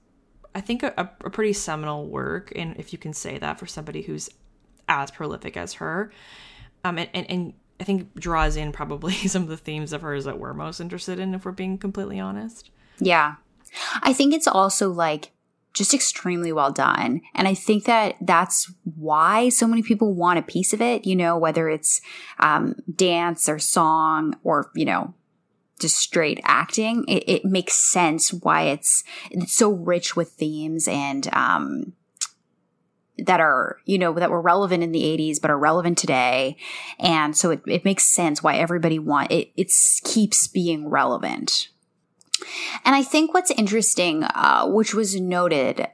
I 0.54 0.60
think, 0.60 0.84
a, 0.84 0.94
a 0.98 1.30
pretty 1.30 1.54
seminal 1.54 2.06
work, 2.08 2.52
and 2.54 2.76
if 2.78 2.92
you 2.92 3.00
can 3.00 3.14
say 3.14 3.38
that 3.38 3.60
for 3.60 3.66
somebody 3.66 4.02
who's 4.02 4.30
as 4.90 5.10
prolific 5.10 5.58
as 5.58 5.74
her, 5.74 6.12
um, 6.84 6.98
and, 6.98 7.10
and, 7.14 7.30
and 7.30 7.54
I 7.80 7.84
think 7.84 8.14
draws 8.16 8.56
in 8.56 8.72
probably 8.72 9.14
some 9.28 9.44
of 9.44 9.50
the 9.50 9.58
themes 9.58 9.94
of 9.94 10.02
hers 10.02 10.26
that 10.26 10.40
we're 10.40 10.54
most 10.54 10.80
interested 10.80 11.20
in, 11.20 11.34
if 11.34 11.46
we're 11.46 11.52
being 11.52 11.78
completely 11.78 12.20
honest. 12.20 12.70
Yeah. 13.00 13.36
I 14.02 14.14
think 14.14 14.34
it's 14.34 14.48
also 14.48 14.90
like 14.90 15.32
just 15.74 15.94
extremely 15.94 16.54
well 16.54 16.72
done. 16.72 17.22
And 17.34 17.48
I 17.48 17.54
think 17.54 17.84
that 17.84 18.16
that's 18.22 18.72
why 18.96 19.50
so 19.50 19.68
many 19.68 19.84
people 19.84 20.14
want 20.14 20.40
a 20.40 20.44
piece 20.44 20.72
of 20.72 20.82
it, 20.82 21.06
you 21.06 21.16
know, 21.16 21.38
whether 21.38 21.70
it's 21.70 22.00
um, 22.40 22.76
dance 22.96 23.50
or 23.50 23.60
song 23.60 24.38
or, 24.44 24.72
you 24.74 24.86
know, 24.86 25.14
just 25.78 25.98
straight 25.98 26.40
acting. 26.46 27.04
It, 27.10 27.24
it 27.28 27.46
makes 27.46 27.74
sense 27.74 28.32
why 28.32 28.64
it's, 28.64 29.04
it's 29.30 29.54
so 29.54 29.70
rich 29.70 30.16
with 30.16 30.30
themes 30.30 30.88
and, 30.88 31.28
um, 31.34 31.94
that 33.18 33.40
are, 33.40 33.78
you 33.86 33.98
know, 33.98 34.14
that 34.14 34.30
were 34.30 34.42
relevant 34.42 34.84
in 34.84 34.92
the 34.92 35.04
80s, 35.04 35.42
but 35.42 35.50
are 35.50 35.58
relevant 35.58 35.98
today. 35.98 36.58
And 37.00 37.36
so 37.36 37.52
it, 37.52 37.62
it 37.66 37.86
makes 37.86 38.04
sense 38.04 38.44
why 38.44 38.58
everybody 38.58 39.00
want 39.00 39.32
it, 39.32 39.52
it 39.56 39.72
keeps 40.04 40.48
being 40.48 40.90
relevant. 40.90 41.70
And 42.84 42.96
I 42.96 43.04
think 43.04 43.34
what's 43.34 43.52
interesting, 43.52 44.24
uh, 44.24 44.66
which 44.68 44.94
was 44.94 45.20
noted 45.20 45.82
uh, 45.82 45.88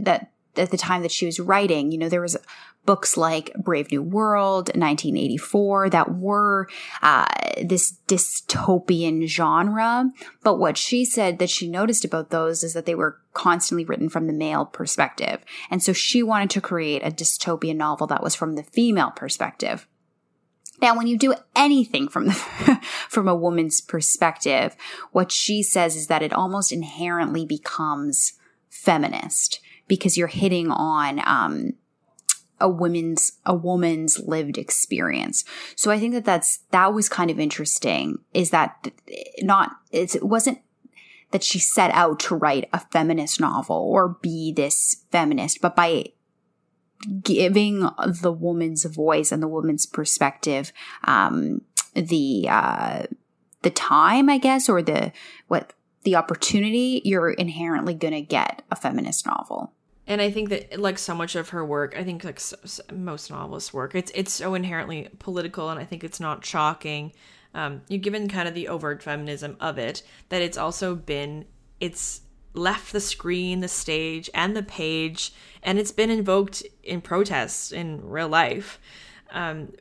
that 0.00 0.30
at 0.56 0.70
the 0.70 0.76
time 0.76 1.02
that 1.02 1.12
she 1.12 1.26
was 1.26 1.40
writing, 1.40 1.92
you 1.92 1.98
know, 1.98 2.08
there 2.08 2.20
was 2.20 2.36
books 2.86 3.16
like 3.16 3.52
Brave 3.54 3.90
New 3.90 4.02
World, 4.02 4.68
1984, 4.68 5.90
that 5.90 6.16
were 6.16 6.68
uh, 7.02 7.26
this 7.62 7.98
dystopian 8.08 9.26
genre. 9.26 10.10
But 10.42 10.58
what 10.58 10.76
she 10.76 11.04
said 11.04 11.38
that 11.38 11.50
she 11.50 11.68
noticed 11.68 12.04
about 12.04 12.30
those 12.30 12.64
is 12.64 12.74
that 12.74 12.86
they 12.86 12.94
were 12.94 13.20
constantly 13.32 13.84
written 13.84 14.08
from 14.08 14.26
the 14.26 14.32
male 14.32 14.66
perspective. 14.66 15.40
And 15.70 15.82
so 15.82 15.92
she 15.92 16.22
wanted 16.22 16.50
to 16.50 16.60
create 16.60 17.02
a 17.02 17.10
dystopian 17.10 17.76
novel 17.76 18.06
that 18.08 18.22
was 18.22 18.34
from 18.34 18.54
the 18.54 18.62
female 18.62 19.10
perspective. 19.10 19.86
Now, 20.80 20.96
when 20.96 21.06
you 21.06 21.18
do 21.18 21.34
anything 21.54 22.08
from 22.08 22.26
the, 22.26 22.80
from 23.08 23.28
a 23.28 23.34
woman's 23.34 23.80
perspective, 23.80 24.74
what 25.12 25.30
she 25.30 25.62
says 25.62 25.94
is 25.94 26.06
that 26.06 26.22
it 26.22 26.32
almost 26.32 26.72
inherently 26.72 27.44
becomes 27.44 28.32
feminist 28.70 29.60
because 29.88 30.16
you're 30.16 30.28
hitting 30.28 30.70
on, 30.70 31.20
um, 31.26 31.74
a 32.60 32.68
woman's, 32.68 33.32
a 33.46 33.54
woman's 33.54 34.20
lived 34.20 34.58
experience. 34.58 35.44
So 35.76 35.90
I 35.90 35.98
think 35.98 36.14
that 36.14 36.24
that's, 36.24 36.60
that 36.70 36.92
was 36.92 37.08
kind 37.08 37.30
of 37.30 37.40
interesting 37.40 38.18
is 38.34 38.50
that 38.50 38.90
not, 39.40 39.72
it 39.90 40.22
wasn't 40.22 40.58
that 41.30 41.44
she 41.44 41.58
set 41.58 41.90
out 41.92 42.18
to 42.20 42.34
write 42.34 42.68
a 42.72 42.80
feminist 42.80 43.40
novel 43.40 43.76
or 43.76 44.16
be 44.20 44.52
this 44.52 45.04
feminist, 45.10 45.60
but 45.60 45.76
by 45.76 46.06
giving 47.22 47.88
the 48.20 48.32
woman's 48.32 48.84
voice 48.84 49.32
and 49.32 49.42
the 49.42 49.48
woman's 49.48 49.86
perspective 49.86 50.72
um, 51.04 51.62
the 51.94 52.46
uh, 52.48 53.04
the 53.62 53.70
time, 53.70 54.28
I 54.28 54.38
guess, 54.38 54.68
or 54.68 54.82
the 54.82 55.12
what 55.48 55.72
the 56.02 56.16
opportunity, 56.16 57.02
you're 57.04 57.30
inherently 57.30 57.94
going 57.94 58.14
to 58.14 58.22
get 58.22 58.62
a 58.70 58.76
feminist 58.76 59.26
novel. 59.26 59.72
And 60.10 60.20
I 60.20 60.28
think 60.32 60.48
that, 60.48 60.80
like 60.80 60.98
so 60.98 61.14
much 61.14 61.36
of 61.36 61.50
her 61.50 61.64
work, 61.64 61.94
I 61.96 62.02
think 62.02 62.24
like 62.24 62.40
so, 62.40 62.56
so- 62.64 62.82
most 62.92 63.30
novelists' 63.30 63.72
work, 63.72 63.94
it's 63.94 64.10
it's 64.12 64.32
so 64.32 64.54
inherently 64.54 65.08
political, 65.20 65.70
and 65.70 65.78
I 65.78 65.84
think 65.84 66.02
it's 66.02 66.18
not 66.18 66.44
shocking. 66.44 67.12
Um, 67.54 67.82
you 67.88 67.96
given 67.96 68.28
kind 68.28 68.48
of 68.48 68.54
the 68.54 68.66
overt 68.66 69.04
feminism 69.04 69.56
of 69.60 69.78
it, 69.78 70.02
that 70.28 70.42
it's 70.42 70.58
also 70.58 70.96
been 70.96 71.44
it's 71.78 72.22
left 72.54 72.92
the 72.92 73.00
screen, 73.00 73.60
the 73.60 73.68
stage, 73.68 74.28
and 74.34 74.56
the 74.56 74.64
page, 74.64 75.32
and 75.62 75.78
it's 75.78 75.92
been 75.92 76.10
invoked 76.10 76.64
in 76.82 77.00
protests 77.00 77.70
in 77.70 78.04
real 78.04 78.28
life. 78.28 78.80
Um, 79.30 79.72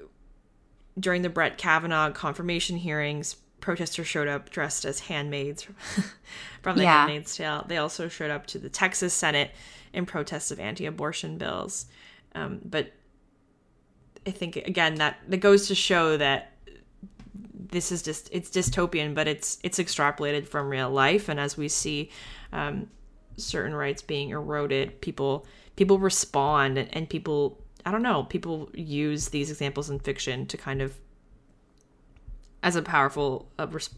during 0.99 1.23
the 1.23 1.29
Brett 1.29 1.57
Kavanaugh 1.57 2.11
confirmation 2.11 2.77
hearings, 2.77 3.35
protesters 3.61 4.05
showed 4.05 4.27
up 4.27 4.51
dressed 4.51 4.85
as 4.85 4.99
handmaids 4.99 5.65
from 6.61 6.77
the 6.77 6.83
Yeah. 6.83 6.99
Handmaid's 7.07 7.35
Tale. 7.35 7.65
They 7.67 7.77
also 7.77 8.07
showed 8.07 8.29
up 8.29 8.45
to 8.47 8.59
the 8.59 8.69
Texas 8.69 9.13
Senate 9.15 9.49
in 9.93 10.05
protest 10.05 10.51
of 10.51 10.59
anti-abortion 10.59 11.37
bills. 11.37 11.85
Um, 12.35 12.59
but 12.63 12.91
I 14.27 14.31
think 14.31 14.55
again 14.55 14.95
that 14.95 15.17
that 15.27 15.37
goes 15.37 15.67
to 15.67 15.75
show 15.75 16.17
that 16.17 16.53
this 17.71 17.91
is 17.91 18.01
just 18.01 18.29
it's 18.31 18.49
dystopian, 18.49 19.13
but 19.15 19.27
it's 19.27 19.59
it's 19.63 19.79
extrapolated 19.79 20.47
from 20.47 20.69
real 20.69 20.89
life, 20.89 21.29
and 21.29 21.39
as 21.39 21.57
we 21.57 21.67
see 21.67 22.09
um, 22.51 22.89
certain 23.37 23.73
rights 23.73 24.01
being 24.01 24.29
eroded, 24.29 25.01
people 25.01 25.45
people 25.75 25.99
respond, 25.99 26.77
and, 26.77 26.93
and 26.93 27.09
people 27.09 27.59
I 27.85 27.91
don't 27.91 28.03
know 28.03 28.23
people 28.23 28.69
use 28.73 29.29
these 29.29 29.49
examples 29.49 29.89
in 29.89 29.99
fiction 29.99 30.45
to 30.47 30.57
kind 30.57 30.81
of 30.81 30.97
as 32.61 32.75
a 32.75 32.81
powerful 32.81 33.49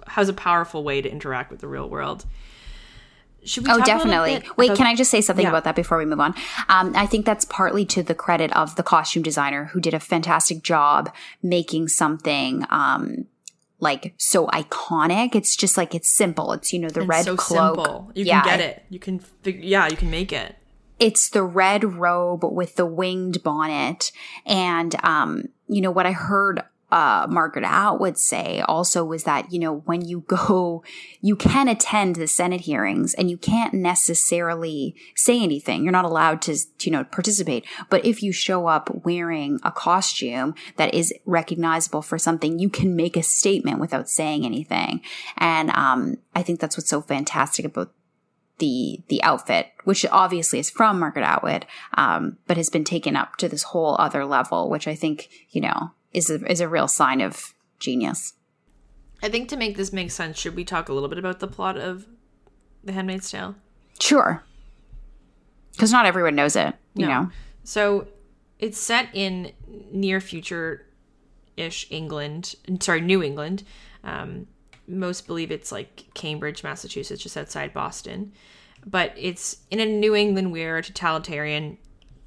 has 0.08 0.30
a 0.30 0.34
powerful 0.34 0.84
way 0.84 1.02
to 1.02 1.10
interact 1.10 1.52
with 1.52 1.62
the 1.62 1.68
real 1.68 1.90
world. 1.90 2.26
Should 3.44 3.66
we 3.66 3.72
Oh, 3.74 3.78
talk 3.78 3.86
definitely. 3.88 4.44
Wait, 4.58 4.68
about- 4.68 4.78
can 4.78 4.88
I 4.88 4.96
just 4.96 5.10
say 5.10 5.20
something 5.22 5.44
Yeah. 5.44 5.50
about 5.50 5.64
that 5.64 5.76
before 5.76 5.98
we 5.98 6.06
move 6.06 6.20
on? 6.20 6.36
Um, 6.70 6.94
I 6.96 7.06
think 7.08 7.26
that's 7.26 7.46
partly 7.46 7.86
to 7.88 8.04
the 8.04 8.14
credit 8.16 8.52
of 8.56 8.76
the 8.76 8.84
costume 8.84 9.24
designer 9.24 9.66
who 9.74 9.80
did 9.80 9.94
a 9.94 10.00
fantastic 10.00 10.62
job 10.64 11.12
making 11.42 11.88
something 11.88 12.66
um, 12.70 13.26
like 13.80 14.14
so 14.18 14.46
iconic. 14.48 15.34
It's 15.36 15.56
just 15.56 15.76
like 15.76 15.96
it's 15.96 16.16
simple. 16.16 16.54
It's 16.54 16.72
you 16.72 16.80
know 16.80 16.90
the 16.90 17.00
And 17.02 17.10
red 17.10 17.26
so 17.26 17.36
cloak. 17.36 17.78
simple. 17.78 18.12
You 18.14 18.26
yeah, 18.26 18.42
can 18.42 18.58
get 18.58 18.60
it. 18.60 18.86
You 18.90 19.00
can 19.00 19.18
figure. 19.20 19.62
Yeah, 19.64 19.88
you 19.88 19.98
can 19.98 20.12
make 20.12 20.32
it. 20.32 20.56
it's 21.00 21.30
the 21.30 21.42
red 21.42 21.84
robe 21.84 22.44
with 22.44 22.76
the 22.76 22.86
winged 22.86 23.42
bonnet 23.42 24.12
and 24.46 24.94
um 25.04 25.46
you 25.68 25.82
know 25.82 25.90
what 25.90 26.06
i 26.06 26.12
heard 26.12 26.62
uh, 26.92 27.28
Margaret 27.30 27.66
Atwood 27.66 28.18
say 28.18 28.62
also 28.68 29.06
was 29.06 29.24
that, 29.24 29.52
you 29.52 29.60
know, 29.60 29.78
when 29.86 30.02
you 30.02 30.22
go, 30.28 30.84
you 31.22 31.36
can 31.36 31.68
attend 31.68 32.16
the 32.16 32.28
Senate 32.28 32.62
hearings 32.62 33.14
and 33.14 33.30
you 33.30 33.38
can't 33.38 33.74
necessarily 33.74 34.96
say 35.16 35.42
anything. 35.42 35.84
You're 35.84 35.92
not 35.92 36.06
allowed 36.06 36.42
to, 36.44 36.56
to, 36.56 36.86
you 36.86 36.92
know, 36.92 37.04
participate. 37.04 37.66
But 37.90 38.06
if 38.06 38.22
you 38.22 38.32
show 38.32 38.68
up 38.68 38.90
wearing 39.06 39.60
a 39.64 39.72
costume 39.72 40.54
that 40.76 40.94
is 40.94 41.14
recognizable 41.26 42.02
for 42.02 42.18
something, 42.18 42.60
you 42.60 42.70
can 42.70 42.96
make 42.96 43.16
a 43.16 43.24
statement 43.24 43.80
without 43.80 44.10
saying 44.10 44.46
anything. 44.46 45.02
And, 45.38 45.72
um, 45.72 46.18
I 46.36 46.44
think 46.44 46.60
that's 46.60 46.78
what's 46.78 46.90
so 46.90 47.02
fantastic 47.02 47.66
about 47.66 47.94
the 48.62 49.02
the 49.08 49.22
outfit, 49.24 49.72
which 49.84 50.06
obviously 50.12 50.60
is 50.60 50.70
from 50.70 51.00
Margaret 51.00 51.26
Atwood, 51.26 51.66
um, 51.96 52.38
but 52.48 52.58
has 52.58 52.70
been 52.70 52.84
taken 52.84 53.16
up 53.18 53.36
to 53.38 53.50
this 53.50 53.64
whole 53.64 53.96
other 54.00 54.24
level, 54.24 54.70
which 54.70 54.88
I 54.88 54.96
think 54.96 55.30
you 55.50 55.62
know 55.62 55.92
is 56.14 56.30
a, 56.30 56.36
is 56.52 56.60
a 56.62 56.68
real 56.68 56.88
sign 56.88 57.22
of 57.22 57.54
genius. 57.80 58.34
I 59.24 59.30
think 59.30 59.50
to 59.50 59.58
make 59.58 59.78
this 59.78 59.94
make 59.94 60.12
sense, 60.12 60.38
should 60.40 60.56
we 60.56 60.66
talk 60.66 60.90
a 60.90 60.94
little 60.94 61.10
bit 61.10 61.18
about 61.20 61.40
the 61.40 61.48
plot 61.48 61.78
of 61.78 62.08
The 62.84 62.92
Handmaid's 62.92 63.30
Tale? 63.30 63.56
Sure, 64.00 64.44
because 65.74 65.92
not 65.92 66.06
everyone 66.06 66.36
knows 66.36 66.56
it. 66.56 66.74
You 66.96 67.06
No. 67.06 67.22
know, 67.24 67.32
So 67.64 68.08
it's 68.60 68.80
set 68.80 69.10
in 69.14 69.52
near 69.92 70.20
future 70.20 70.86
ish 71.58 71.88
England, 71.92 72.56
sorry, 72.80 73.02
New 73.02 73.22
England. 73.22 73.64
Um, 74.04 74.48
most 74.88 75.28
believe 75.28 75.52
it's 75.52 75.72
like 75.72 76.06
Cambridge, 76.16 76.64
Massachusetts, 76.64 77.22
just 77.22 77.38
outside 77.38 77.74
Boston. 77.74 78.34
But 78.86 79.14
it's 79.16 79.58
in 79.70 79.80
a 79.80 79.86
New 79.86 80.16
England 80.16 80.52
where 80.52 80.78
a 80.78 80.84
totalitarian 80.84 81.78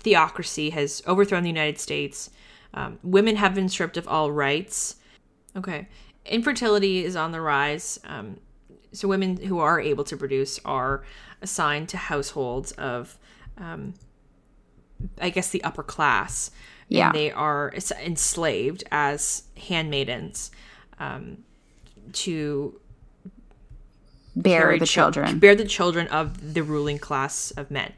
theocracy 0.00 0.70
has 0.70 1.02
overthrown 1.08 1.42
the 1.42 1.48
United 1.48 1.78
States. 1.78 2.30
Um, 2.74 2.98
women 3.02 3.36
have 3.36 3.54
been 3.54 3.68
stripped 3.68 3.96
of 3.96 4.06
all 4.08 4.32
rights. 4.32 4.96
Okay. 5.56 5.88
Infertility 6.26 7.04
is 7.04 7.16
on 7.16 7.32
the 7.32 7.40
rise. 7.40 8.00
Um, 8.04 8.40
so 8.92 9.08
women 9.08 9.36
who 9.36 9.58
are 9.58 9.80
able 9.80 10.04
to 10.04 10.16
produce 10.16 10.60
are 10.64 11.04
assigned 11.40 11.88
to 11.90 11.96
households 11.96 12.72
of 12.72 13.18
um, 13.56 13.94
I 15.20 15.30
guess 15.30 15.50
the 15.50 15.62
upper 15.64 15.82
class. 15.82 16.50
Yeah. 16.88 17.06
And 17.06 17.14
they 17.14 17.30
are 17.30 17.72
enslaved 18.02 18.84
as 18.90 19.44
handmaidens 19.56 20.50
um, 20.98 21.38
to 22.12 22.80
bear 24.36 24.78
the 24.78 24.86
chil- 24.86 25.04
children. 25.04 25.38
bear 25.38 25.54
the 25.54 25.64
children 25.64 26.06
of 26.08 26.54
the 26.54 26.62
ruling 26.62 26.98
class 26.98 27.52
of 27.52 27.70
men. 27.70 27.92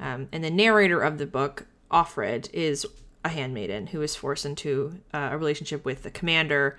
Um, 0.00 0.28
and 0.32 0.42
the 0.42 0.50
narrator 0.50 1.00
of 1.00 1.18
the 1.18 1.26
book, 1.26 1.66
Offred, 1.90 2.52
is 2.52 2.86
a 3.24 3.28
handmaiden 3.28 3.88
who 3.88 4.02
is 4.02 4.14
forced 4.14 4.44
into 4.44 5.00
uh, 5.12 5.30
a 5.32 5.38
relationship 5.38 5.84
with 5.84 6.02
the 6.02 6.10
commander 6.10 6.78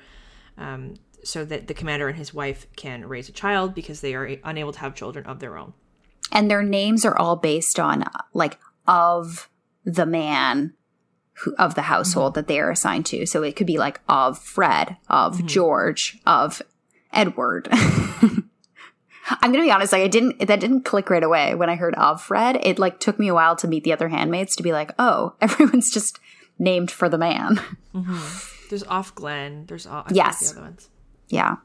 um, 0.58 0.93
so 1.23 1.43
that 1.43 1.67
the 1.67 1.73
commander 1.73 2.08
and 2.08 2.17
his 2.17 2.34
wife 2.34 2.67
can 2.75 3.05
raise 3.05 3.27
a 3.27 3.31
child 3.34 3.73
because 3.73 4.01
they 4.01 4.13
are 4.13 4.38
unable 4.43 4.71
to 4.71 4.79
have 4.79 4.95
children 4.95 5.25
of 5.25 5.39
their 5.39 5.58
own. 5.58 5.73
and 6.31 6.49
their 6.49 6.63
names 6.63 7.05
are 7.05 7.17
all 7.17 7.36
based 7.36 7.79
on 7.79 8.03
like 8.34 8.60
of 8.88 9.49
the 9.84 10.05
man 10.05 10.73
who, 11.39 11.55
of 11.55 11.75
the 11.75 11.84
household 11.84 12.34
that 12.36 12.47
they 12.47 12.60
are 12.60 12.71
assigned 12.71 13.05
to. 13.08 13.25
So 13.25 13.43
it 13.43 13.55
could 13.55 13.67
be 13.67 13.77
like 13.77 14.01
of 14.08 14.38
Fred, 14.38 14.97
of 15.10 15.45
George, 15.45 16.19
of 16.25 16.62
Edward. 17.12 17.67
I'm 17.71 19.51
gonna 19.51 19.63
be 19.63 19.71
honest, 19.71 19.91
like 19.91 20.03
I 20.03 20.08
didn't 20.08 20.45
that 20.47 20.60
didn't 20.60 20.84
click 20.84 21.10
right 21.10 21.23
away 21.23 21.55
when 21.55 21.69
I 21.69 21.75
heard 21.75 21.95
of 21.95 22.21
Fred. 22.21 22.60
It 22.62 22.77
like 22.77 22.99
took 22.99 23.17
me 23.17 23.27
a 23.27 23.34
while 23.34 23.55
to 23.55 23.67
meet 23.67 23.84
the 23.84 23.93
other 23.93 24.10
handmaids 24.10 24.55
to 24.55 24.63
be 24.63 24.71
like, 24.71 24.91
oh, 24.99 25.34
everyone's 25.41 25.91
just 25.91 26.19
named 26.59 26.91
for 26.91 27.09
the 27.09 27.17
man. 27.17 27.59
There's 28.69 28.83
Ofglen. 28.83 29.67
There's 29.67 29.85
off, 29.87 30.07
Yes. 30.11 30.51
the 30.51 30.57
other 30.59 30.67
ones. 30.67 30.89
yeah. 31.29 31.57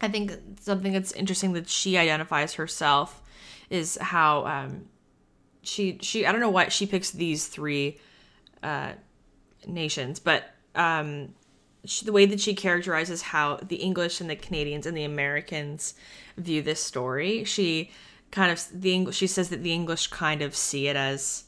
I 0.00 0.08
think 0.08 0.32
something 0.60 0.92
that's 0.92 1.12
interesting 1.12 1.52
that 1.52 1.68
she 1.68 1.96
identifies 1.96 2.54
herself 2.54 3.22
is 3.70 3.96
how 4.00 4.44
um, 4.46 4.86
she 5.62 5.98
she 6.02 6.26
I 6.26 6.32
don't 6.32 6.40
know 6.40 6.50
why 6.50 6.68
she 6.68 6.86
picks 6.86 7.12
these 7.12 7.46
three 7.46 7.98
uh, 8.64 8.94
nations, 9.64 10.18
but 10.18 10.42
um, 10.74 11.34
she, 11.84 12.04
the 12.04 12.10
way 12.10 12.26
that 12.26 12.40
she 12.40 12.52
characterizes 12.54 13.22
how 13.22 13.60
the 13.62 13.76
English 13.76 14.20
and 14.20 14.28
the 14.28 14.34
Canadians 14.34 14.86
and 14.86 14.96
the 14.96 15.04
Americans 15.04 15.94
view 16.36 16.62
this 16.62 16.82
story, 16.82 17.44
she 17.44 17.90
kind 18.32 18.50
of 18.50 18.60
the 18.74 18.92
English 18.92 19.16
she 19.16 19.28
says 19.28 19.50
that 19.50 19.62
the 19.62 19.72
English 19.72 20.08
kind 20.08 20.42
of 20.42 20.56
see 20.56 20.88
it 20.88 20.96
as 20.96 21.44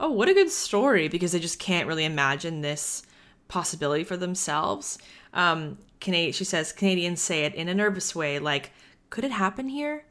oh 0.00 0.10
what 0.10 0.28
a 0.28 0.34
good 0.34 0.50
story 0.50 1.08
because 1.08 1.32
they 1.32 1.38
just 1.38 1.58
can't 1.58 1.88
really 1.88 2.04
imagine 2.04 2.60
this 2.60 3.02
possibility 3.48 4.04
for 4.04 4.16
themselves. 4.16 4.98
Um, 5.32 5.78
she 6.00 6.32
says 6.32 6.72
Canadians 6.72 7.20
say 7.20 7.44
it 7.44 7.54
in 7.54 7.68
a 7.68 7.74
nervous 7.74 8.14
way, 8.14 8.38
like, 8.38 8.72
could 9.10 9.24
it 9.24 9.30
happen 9.30 9.68
here? 9.68 10.04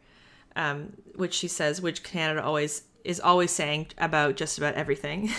Um, 0.56 0.93
which 1.15 1.34
she 1.34 1.48
says, 1.48 1.82
which 1.82 2.04
Canada 2.04 2.43
always 2.43 2.84
is 3.04 3.19
always 3.19 3.52
saying 3.52 3.88
about 3.98 4.36
just 4.36 4.58
about 4.58 4.76
everything. 4.76 5.30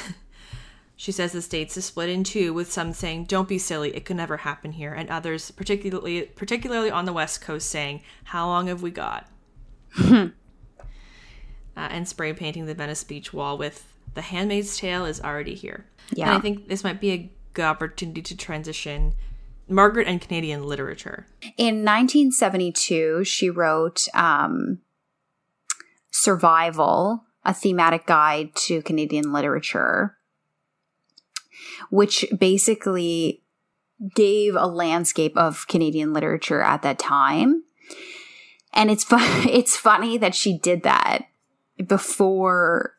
she 0.96 1.12
says 1.12 1.32
the 1.32 1.42
states 1.42 1.76
is 1.76 1.86
split 1.86 2.10
in 2.10 2.24
two, 2.24 2.52
with 2.52 2.70
some 2.70 2.92
saying, 2.92 3.24
"Don't 3.24 3.48
be 3.48 3.58
silly, 3.58 3.94
it 3.96 4.04
could 4.04 4.16
never 4.16 4.38
happen 4.38 4.72
here," 4.72 4.92
and 4.92 5.08
others, 5.08 5.50
particularly 5.50 6.22
particularly 6.22 6.90
on 6.90 7.04
the 7.04 7.12
west 7.12 7.40
coast, 7.40 7.70
saying, 7.70 8.02
"How 8.24 8.46
long 8.46 8.66
have 8.66 8.82
we 8.82 8.90
got?" 8.90 9.28
uh, 10.04 10.28
and 11.76 12.08
spray 12.08 12.32
painting 12.32 12.66
the 12.66 12.74
Venice 12.74 13.04
beach 13.04 13.32
wall 13.32 13.56
with 13.56 13.93
"The 14.14 14.22
Handmaid's 14.22 14.76
Tale 14.76 15.04
is 15.04 15.20
already 15.20 15.54
here." 15.54 15.86
Yeah. 16.12 16.28
and 16.28 16.36
I 16.36 16.40
think 16.40 16.68
this 16.68 16.84
might 16.84 17.00
be 17.00 17.10
a 17.12 17.30
good 17.54 17.64
opportunity 17.64 18.20
to 18.22 18.36
transition 18.36 19.14
Margaret 19.68 20.06
and 20.06 20.20
Canadian 20.20 20.64
literature. 20.64 21.26
In 21.56 21.84
1972, 21.84 23.24
she 23.24 23.48
wrote 23.48 24.06
um, 24.14 24.80
Survival, 26.10 27.24
a 27.44 27.54
thematic 27.54 28.06
guide 28.06 28.54
to 28.54 28.82
Canadian 28.82 29.32
literature, 29.32 30.16
which 31.90 32.26
basically 32.38 33.42
gave 34.14 34.54
a 34.54 34.66
landscape 34.66 35.36
of 35.36 35.66
Canadian 35.68 36.12
literature 36.12 36.60
at 36.60 36.82
that 36.82 36.98
time. 36.98 37.64
And 38.72 38.90
it's 38.90 39.04
fun- 39.04 39.22
it's 39.48 39.76
funny 39.76 40.18
that 40.18 40.34
she 40.34 40.58
did 40.58 40.82
that 40.82 41.26
before 41.86 42.94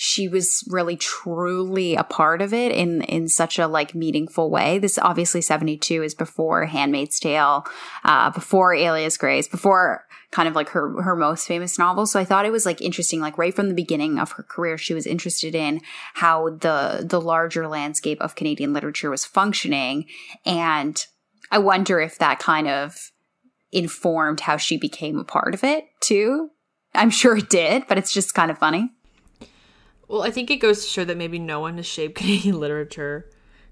she 0.00 0.28
was 0.28 0.62
really 0.70 0.96
truly 0.96 1.96
a 1.96 2.04
part 2.04 2.40
of 2.40 2.54
it 2.54 2.70
in 2.70 3.02
in 3.02 3.26
such 3.26 3.58
a 3.58 3.66
like 3.66 3.96
meaningful 3.96 4.48
way. 4.48 4.78
This 4.78 4.96
obviously 4.96 5.40
72 5.40 6.04
is 6.04 6.14
before 6.14 6.66
Handmaid's 6.66 7.18
Tale, 7.18 7.66
uh, 8.04 8.30
before 8.30 8.72
Alias 8.72 9.16
Grace, 9.16 9.48
before 9.48 10.06
kind 10.30 10.46
of 10.48 10.54
like 10.54 10.68
her 10.68 11.02
her 11.02 11.16
most 11.16 11.48
famous 11.48 11.80
novel. 11.80 12.06
So 12.06 12.20
I 12.20 12.24
thought 12.24 12.46
it 12.46 12.52
was 12.52 12.64
like 12.64 12.80
interesting, 12.80 13.20
like 13.20 13.36
right 13.36 13.52
from 13.52 13.66
the 13.66 13.74
beginning 13.74 14.20
of 14.20 14.30
her 14.32 14.44
career, 14.44 14.78
she 14.78 14.94
was 14.94 15.04
interested 15.04 15.56
in 15.56 15.80
how 16.14 16.50
the 16.50 17.04
the 17.04 17.20
larger 17.20 17.66
landscape 17.66 18.20
of 18.20 18.36
Canadian 18.36 18.72
literature 18.72 19.10
was 19.10 19.24
functioning. 19.24 20.04
And 20.46 21.04
I 21.50 21.58
wonder 21.58 21.98
if 21.98 22.18
that 22.18 22.38
kind 22.38 22.68
of 22.68 23.10
informed 23.72 24.38
how 24.38 24.58
she 24.58 24.78
became 24.78 25.18
a 25.18 25.24
part 25.24 25.54
of 25.54 25.64
it 25.64 25.86
too. 25.98 26.50
I'm 26.94 27.10
sure 27.10 27.36
it 27.36 27.50
did, 27.50 27.88
but 27.88 27.98
it's 27.98 28.12
just 28.12 28.32
kind 28.32 28.52
of 28.52 28.58
funny. 28.58 28.92
Well, 30.08 30.22
I 30.22 30.30
think 30.30 30.50
it 30.50 30.56
goes 30.56 30.82
to 30.82 30.90
show 30.90 31.04
that 31.04 31.16
maybe 31.16 31.38
no 31.38 31.60
one 31.60 31.76
has 31.76 31.86
shaped 31.86 32.14
Canadian 32.16 32.58
literature 32.58 33.30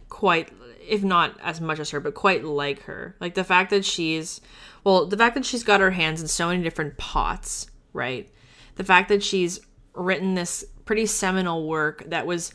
quite, 0.09 0.53
if 0.87 1.03
not 1.03 1.39
as 1.43 1.61
much 1.61 1.81
as 1.81 1.91
her, 1.91 2.01
but 2.01 2.15
quite 2.15 2.45
like 2.45 2.83
her. 2.83 3.17
Like 3.21 3.35
the 3.35 3.45
fact 3.45 3.71
that 3.71 3.85
she's, 3.85 4.41
well, 4.85 5.07
the 5.07 5.17
fact 5.17 5.35
that 5.35 5.45
she's 5.45 5.65
got 5.65 5.81
her 5.81 5.91
hands 5.91 6.21
in 6.21 6.29
so 6.29 6.49
many 6.49 6.63
different 6.63 6.97
pots, 6.97 7.67
right? 7.93 8.31
The 8.77 8.85
fact 8.85 9.09
that 9.09 9.23
she's 9.23 9.61
written 9.95 10.35
this 10.35 10.65
pretty 10.85 11.07
seminal 11.07 11.67
work 11.67 12.05
that 12.09 12.27
was, 12.27 12.53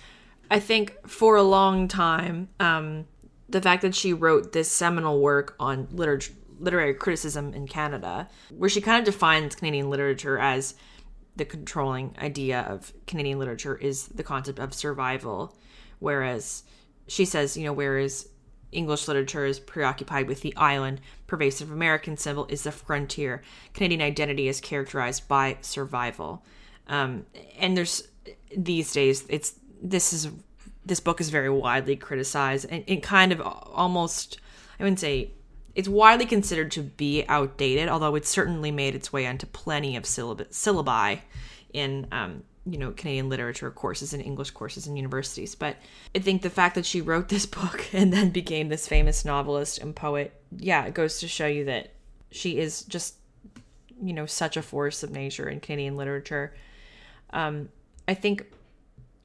I 0.50 0.60
think, 0.60 0.96
for 1.08 1.36
a 1.36 1.44
long 1.44 1.88
time, 1.88 2.50
um, 2.60 3.06
the 3.50 3.62
fact 3.62 3.82
that 3.82 3.96
she 3.96 4.14
wrote 4.14 4.54
this 4.54 4.72
seminal 4.72 5.20
work 5.20 5.56
on 5.60 5.88
literary 5.92 6.94
criticism 6.94 7.54
in 7.54 7.68
Canada, 7.68 8.30
where 8.56 8.70
she 8.70 8.80
kind 8.80 9.00
of 9.00 9.14
defines 9.14 9.56
Canadian 9.56 9.90
literature 9.90 10.40
as 10.40 10.76
the 11.36 11.46
controlling 11.46 12.16
idea 12.20 12.62
of 12.62 12.94
Canadian 13.08 13.40
literature 13.40 13.76
is 13.76 14.08
the 14.08 14.24
concept 14.24 14.60
of 14.60 14.74
survival, 14.74 15.56
whereas 16.00 16.64
she 17.08 17.26
says, 17.26 17.56
you 17.58 17.64
know, 17.64 17.74
whereas 17.74 18.28
English 18.72 19.08
literature 19.08 19.46
is 19.46 19.60
preoccupied 19.60 20.28
with 20.28 20.42
the 20.42 20.56
island, 20.56 21.02
pervasive 21.28 21.72
American 21.72 22.18
symbol 22.18 22.46
is 22.48 22.64
the 22.64 22.72
frontier. 22.72 23.42
Canadian 23.74 24.02
identity 24.02 24.48
is 24.48 24.62
characterized 24.62 25.28
by 25.28 25.58
survival. 25.62 26.44
Um, 26.88 27.26
and 27.58 27.76
there's 27.76 28.08
these 28.56 28.94
days, 28.94 29.26
it's 29.30 29.56
this 29.82 30.14
is 30.14 30.30
this 30.86 31.00
book 31.00 31.22
is 31.22 31.30
very 31.30 31.50
widely 31.50 31.96
criticized 31.96 32.66
and 32.70 32.84
it 32.88 33.04
kind 33.04 33.32
of 33.32 33.42
almost 33.42 34.40
I 34.80 34.84
wouldn't 34.84 35.00
say 35.00 35.32
it's 35.76 35.88
widely 35.88 36.26
considered 36.26 36.72
to 36.72 36.82
be 36.82 37.26
outdated, 37.28 37.90
although 37.90 38.16
it's 38.16 38.30
certainly 38.30 38.72
made 38.72 38.96
its 38.96 39.14
way 39.14 39.26
onto 39.26 39.46
plenty 39.48 39.96
of 39.96 40.04
syllab- 40.04 40.50
syllabi 40.50 41.22
in 41.74 42.08
um, 42.12 42.44
you 42.66 42.78
know 42.78 42.92
Canadian 42.92 43.30
literature 43.30 43.72
courses 43.72 44.14
and 44.14 44.24
English 44.24 44.52
courses 44.52 44.88
in 44.88 44.96
universities. 44.96 45.56
But 45.56 45.78
I 46.16 46.20
think 46.20 46.42
the 46.42 46.50
fact 46.50 46.76
that 46.76 46.86
she 46.86 47.02
wrote 47.02 47.30
this 47.30 47.46
book 47.60 47.86
and 47.94 48.12
then 48.12 48.30
became 48.30 48.70
this 48.70 48.88
famous 48.88 49.24
novelist 49.26 49.80
and 49.80 49.96
poet, 49.96 50.34
yeah, 50.58 50.86
it 50.86 50.94
goes 50.94 51.20
to 51.20 51.28
show 51.28 51.48
you 51.48 51.66
that 51.66 51.94
she 52.32 52.58
is 52.58 52.84
just 52.84 53.16
you 54.02 54.14
know 54.14 54.26
such 54.26 54.58
a 54.58 54.62
force 54.62 55.04
of 55.04 55.12
nature 55.12 55.48
in 55.48 55.60
Canadian 55.60 55.96
literature. 55.96 56.54
Um, 57.32 57.70
I 58.08 58.14
think 58.14 58.46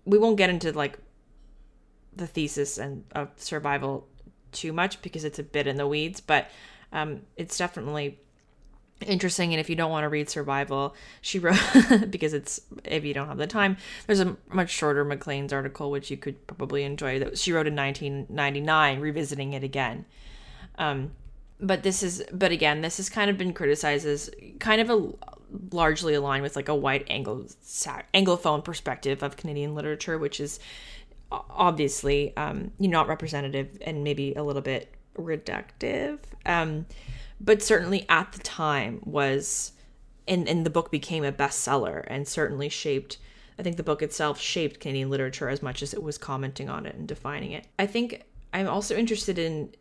we 0.04 0.18
won't 0.18 0.36
get 0.36 0.50
into 0.50 0.72
like 0.72 0.98
the 2.14 2.26
thesis 2.26 2.78
and 2.78 3.04
of 3.12 3.28
survival 3.36 4.06
too 4.56 4.72
much 4.72 5.00
because 5.02 5.24
it's 5.24 5.38
a 5.38 5.42
bit 5.42 5.66
in 5.66 5.76
the 5.76 5.86
weeds, 5.86 6.20
but 6.20 6.48
um, 6.92 7.22
it's 7.36 7.56
definitely 7.56 8.18
interesting. 9.04 9.52
And 9.52 9.60
if 9.60 9.68
you 9.68 9.76
don't 9.76 9.90
want 9.90 10.04
to 10.04 10.08
read 10.08 10.30
survival 10.30 10.94
she 11.20 11.38
wrote 11.38 11.60
because 12.10 12.32
it's 12.32 12.60
if 12.84 13.04
you 13.04 13.12
don't 13.12 13.28
have 13.28 13.36
the 13.38 13.46
time 13.46 13.76
there's 14.06 14.20
a 14.20 14.36
much 14.50 14.70
shorter 14.70 15.04
Maclean's 15.04 15.52
article 15.52 15.90
which 15.90 16.10
you 16.10 16.16
could 16.16 16.46
probably 16.46 16.82
enjoy 16.82 17.18
that 17.18 17.38
she 17.38 17.52
wrote 17.52 17.66
in 17.66 17.76
1999 17.76 19.00
revisiting 19.00 19.52
it 19.52 19.62
again. 19.62 20.04
Um 20.78 21.12
but 21.60 21.82
this 21.82 22.02
is 22.02 22.24
but 22.32 22.52
again 22.52 22.80
this 22.80 22.96
has 22.96 23.08
kind 23.08 23.30
of 23.30 23.38
been 23.38 23.52
criticized 23.52 24.06
as 24.06 24.30
kind 24.58 24.80
of 24.80 24.90
a 24.90 25.12
largely 25.72 26.14
aligned 26.14 26.42
with 26.42 26.56
like 26.56 26.68
a 26.68 26.74
white 26.74 27.06
anglo 27.08 27.44
anglophone 28.14 28.62
perspective 28.62 29.22
of 29.22 29.36
canadian 29.36 29.74
literature 29.74 30.18
which 30.18 30.40
is 30.40 30.58
obviously 31.30 32.36
um 32.36 32.70
you 32.78 32.88
not 32.88 33.08
representative 33.08 33.78
and 33.82 34.04
maybe 34.04 34.34
a 34.34 34.42
little 34.42 34.62
bit 34.62 34.94
reductive 35.18 36.18
um 36.44 36.86
but 37.40 37.62
certainly 37.62 38.06
at 38.08 38.32
the 38.32 38.38
time 38.40 39.00
was 39.04 39.72
and 40.28 40.48
and 40.48 40.64
the 40.64 40.70
book 40.70 40.90
became 40.90 41.24
a 41.24 41.32
bestseller 41.32 42.04
and 42.06 42.28
certainly 42.28 42.68
shaped 42.68 43.18
I 43.58 43.62
think 43.62 43.76
the 43.76 43.82
book 43.82 44.02
itself 44.02 44.38
shaped 44.38 44.80
Canadian 44.80 45.10
literature 45.10 45.48
as 45.48 45.62
much 45.62 45.82
as 45.82 45.94
it 45.94 46.02
was 46.02 46.18
commenting 46.18 46.68
on 46.68 46.84
it 46.86 46.94
and 46.94 47.08
defining 47.08 47.52
it. 47.52 47.66
I 47.78 47.86
think 47.86 48.22
I'm 48.52 48.68
also 48.68 48.94
interested 48.94 49.38
in 49.38 49.74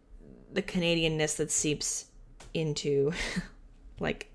the 0.51 0.61
Canadianness 0.61 1.35
that 1.37 1.51
seeps 1.51 2.05
into 2.53 3.11
like 3.99 4.31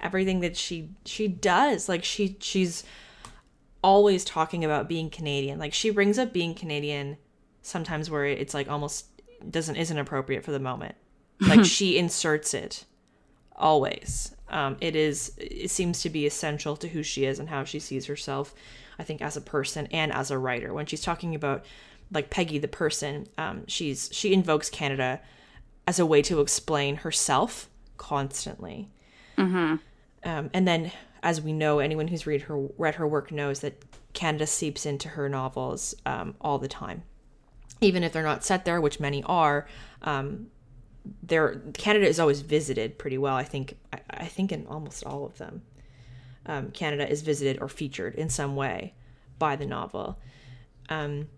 everything 0.00 0.40
that 0.40 0.56
she 0.56 0.90
she 1.04 1.26
does. 1.26 1.88
Like 1.88 2.04
she 2.04 2.36
she's 2.40 2.84
always 3.86 4.24
talking 4.24 4.64
about 4.64 4.88
being 4.88 5.08
Canadian. 5.08 5.60
Like 5.60 5.72
she 5.72 5.90
brings 5.90 6.18
up 6.18 6.32
being 6.32 6.54
Canadian 6.54 7.18
sometimes 7.66 8.08
where 8.08 8.24
it's 8.24 8.54
like 8.54 8.68
almost 8.68 9.06
doesn't 9.50 9.76
isn't 9.76 9.98
appropriate 9.98 10.44
for 10.44 10.52
the 10.52 10.58
moment 10.58 10.94
like 11.40 11.64
she 11.76 11.98
inserts 11.98 12.54
it 12.54 12.84
always 13.56 14.34
um, 14.48 14.76
it 14.80 14.94
is 14.94 15.32
it 15.36 15.70
seems 15.70 16.00
to 16.02 16.08
be 16.08 16.26
essential 16.26 16.76
to 16.76 16.88
who 16.88 17.02
she 17.02 17.24
is 17.24 17.38
and 17.40 17.48
how 17.48 17.64
she 17.64 17.80
sees 17.80 18.06
herself 18.06 18.54
i 18.98 19.02
think 19.02 19.20
as 19.20 19.36
a 19.36 19.40
person 19.40 19.86
and 19.90 20.12
as 20.12 20.30
a 20.30 20.38
writer 20.38 20.72
when 20.72 20.86
she's 20.86 21.02
talking 21.02 21.34
about 21.34 21.64
like 22.12 22.30
peggy 22.30 22.58
the 22.58 22.68
person 22.68 23.26
um, 23.36 23.64
she's 23.66 24.08
she 24.12 24.32
invokes 24.32 24.70
canada 24.70 25.20
as 25.88 25.98
a 25.98 26.06
way 26.06 26.22
to 26.22 26.40
explain 26.40 26.96
herself 26.96 27.68
constantly 27.96 28.88
mm-hmm. 29.36 29.76
um, 30.28 30.50
and 30.54 30.68
then 30.68 30.92
as 31.26 31.40
we 31.42 31.52
know 31.52 31.78
anyone 31.80 32.08
who's 32.08 32.26
read 32.26 32.42
her 32.42 32.56
read 32.78 32.94
her 32.94 33.06
work 33.06 33.30
knows 33.30 33.60
that 33.60 33.84
canada 34.12 34.46
seeps 34.46 34.86
into 34.86 35.08
her 35.08 35.28
novels 35.28 35.94
um, 36.06 36.34
all 36.40 36.58
the 36.58 36.68
time 36.68 37.02
even 37.80 38.02
if 38.02 38.12
they're 38.12 38.22
not 38.22 38.44
set 38.44 38.64
there 38.64 38.80
which 38.80 39.00
many 39.00 39.22
are 39.24 39.66
um, 40.02 40.46
there 41.22 41.62
Canada 41.74 42.06
is 42.06 42.18
always 42.18 42.40
visited 42.40 42.98
pretty 42.98 43.18
well. 43.18 43.36
I 43.36 43.44
think 43.44 43.76
I, 43.92 44.00
I 44.10 44.26
think 44.26 44.52
in 44.52 44.66
almost 44.66 45.04
all 45.04 45.24
of 45.24 45.38
them, 45.38 45.62
um, 46.46 46.70
Canada 46.70 47.08
is 47.08 47.22
visited 47.22 47.60
or 47.60 47.68
featured 47.68 48.14
in 48.14 48.28
some 48.28 48.56
way 48.56 48.94
by 49.38 49.56
the 49.56 49.66
novel. 49.66 50.18
Um, 50.88 51.28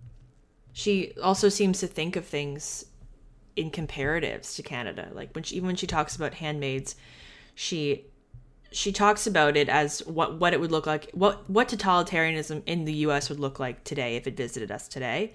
she 0.73 1.13
also 1.23 1.49
seems 1.49 1.81
to 1.81 1.87
think 1.87 2.17
of 2.17 2.25
things 2.25 2.85
in 3.57 3.71
comparatives 3.71 4.55
to 4.57 4.63
Canada. 4.63 5.09
Like 5.13 5.35
when 5.35 5.45
she, 5.45 5.57
even 5.57 5.67
when 5.67 5.77
she 5.77 5.87
talks 5.87 6.15
about 6.15 6.35
handmaids, 6.35 6.95
she 7.55 8.07
she 8.71 8.93
talks 8.93 9.27
about 9.27 9.57
it 9.57 9.69
as 9.69 10.01
what 10.07 10.39
what 10.39 10.53
it 10.53 10.61
would 10.61 10.73
look 10.73 10.87
like, 10.87 11.11
what 11.13 11.49
what 11.49 11.69
totalitarianism 11.69 12.63
in 12.67 12.85
the 12.85 12.93
U.S. 12.95 13.29
would 13.29 13.41
look 13.41 13.59
like 13.59 13.85
today 13.85 14.17
if 14.17 14.27
it 14.27 14.37
visited 14.37 14.71
us 14.71 14.89
today 14.89 15.33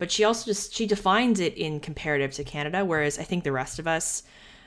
but 0.00 0.10
she 0.10 0.24
also 0.24 0.46
just 0.46 0.74
she 0.74 0.86
defines 0.86 1.38
it 1.40 1.54
in 1.58 1.78
comparative 1.78 2.32
to 2.32 2.42
Canada, 2.42 2.84
whereas 2.84 3.18
I 3.18 3.22
think 3.22 3.44
the 3.44 3.52
rest 3.52 3.78
of 3.78 3.86
us, 3.86 4.22